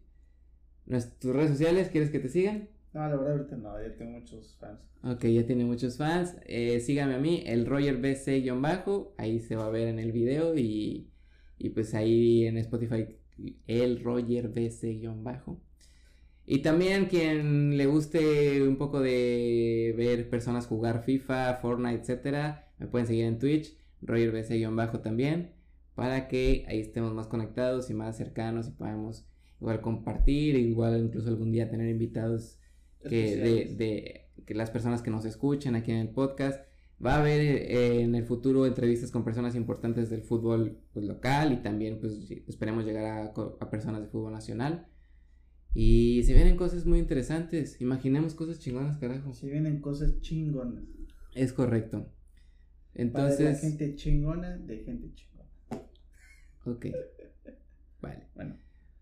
Nuestras 0.85 1.33
redes 1.33 1.51
sociales, 1.51 1.89
¿quieres 1.89 2.09
que 2.09 2.19
te 2.19 2.29
sigan? 2.29 2.69
No, 2.93 3.01
la 3.01 3.15
verdad 3.15 3.31
ahorita 3.31 3.55
no, 3.55 3.81
ya 3.81 3.95
tengo 3.95 4.19
muchos 4.19 4.57
fans. 4.59 4.79
Ok, 5.03 5.25
ya 5.25 5.45
tiene 5.45 5.63
muchos 5.63 5.97
fans. 5.97 6.35
Eh, 6.45 6.79
síganme 6.81 7.15
a 7.15 7.19
mí, 7.19 7.43
el 7.45 7.65
Roger 7.65 8.01
BC-bajo. 8.01 9.13
Ahí 9.17 9.39
se 9.39 9.55
va 9.55 9.67
a 9.67 9.69
ver 9.69 9.87
en 9.87 9.97
el 9.99 10.11
video 10.11 10.57
y, 10.57 11.09
y 11.57 11.69
pues 11.69 11.93
ahí 11.93 12.45
en 12.45 12.57
Spotify, 12.57 13.15
el 13.67 14.03
Roger 14.03 14.51
BC-bajo. 14.53 15.61
Y 16.45 16.59
también 16.59 17.05
quien 17.05 17.77
le 17.77 17.85
guste 17.85 18.61
un 18.67 18.75
poco 18.77 18.99
de 18.99 19.93
ver 19.97 20.29
personas 20.29 20.67
jugar 20.67 21.03
FIFA, 21.03 21.55
Fortnite, 21.61 22.01
etcétera, 22.01 22.73
me 22.77 22.87
pueden 22.87 23.07
seguir 23.07 23.25
en 23.25 23.39
Twitch, 23.39 23.77
Roger 24.01 24.33
BC-bajo 24.33 24.99
también, 24.99 25.53
para 25.95 26.27
que 26.27 26.65
ahí 26.67 26.79
estemos 26.81 27.13
más 27.13 27.27
conectados 27.27 27.89
y 27.89 27.93
más 27.93 28.17
cercanos 28.17 28.67
y 28.67 28.71
podamos 28.71 29.25
igual 29.61 29.81
compartir, 29.81 30.55
igual 30.55 30.99
incluso 31.05 31.29
algún 31.29 31.51
día 31.51 31.69
tener 31.69 31.87
invitados 31.89 32.57
que 33.07 33.35
de, 33.35 33.75
de 33.75 34.43
que 34.45 34.53
las 34.53 34.71
personas 34.71 35.01
que 35.01 35.11
nos 35.11 35.25
escuchen 35.25 35.75
aquí 35.75 35.91
en 35.91 35.97
el 35.97 36.09
podcast. 36.09 36.61
Va 37.03 37.15
a 37.15 37.19
haber 37.21 37.41
eh, 37.41 38.01
en 38.01 38.13
el 38.13 38.25
futuro 38.25 38.67
entrevistas 38.67 39.09
con 39.09 39.23
personas 39.23 39.55
importantes 39.55 40.11
del 40.11 40.21
fútbol 40.21 40.77
pues, 40.93 41.03
local 41.03 41.51
y 41.51 41.57
también 41.63 41.99
pues 41.99 42.29
esperemos 42.47 42.85
llegar 42.85 43.05
a, 43.05 43.33
a 43.59 43.69
personas 43.71 44.01
de 44.03 44.07
fútbol 44.07 44.33
nacional. 44.33 44.85
Y 45.73 46.21
se 46.23 46.33
vienen 46.33 46.57
cosas 46.57 46.85
muy 46.85 46.99
interesantes. 46.99 47.81
Imaginemos 47.81 48.35
cosas 48.35 48.59
chingonas, 48.59 48.97
carajo. 48.97 49.33
Si 49.33 49.49
vienen 49.49 49.81
cosas 49.81 50.19
chingonas. 50.19 50.83
Es 51.33 51.53
correcto. 51.53 51.99
Para 52.93 53.03
la 53.03 53.03
Entonces, 53.03 53.61
gente 53.61 53.95
chingona 53.95 54.57
de 54.57 54.77
gente 54.83 55.11
chingona. 55.15 55.49
ok. 56.65 56.85
Vale. 58.01 58.27
Bueno, 58.35 58.57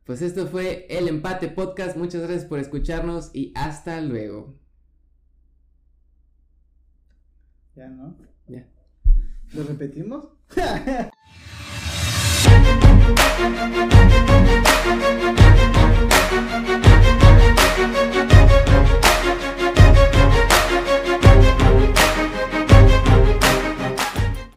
pues 0.10 0.24
esto 0.24 0.48
fue 0.48 0.88
el 0.90 1.08
Empate 1.08 1.50
Podcast. 1.50 1.96
Muchas 1.96 2.24
gracias 2.24 2.46
por 2.46 2.58
escucharnos 2.58 3.30
y 3.32 3.54
hasta 3.54 4.02
luego. 4.02 4.58
Ya, 7.76 7.90
¿no? 7.90 8.18
Ya. 8.48 8.68
¿Lo 9.54 9.64
repetimos? 9.66 10.30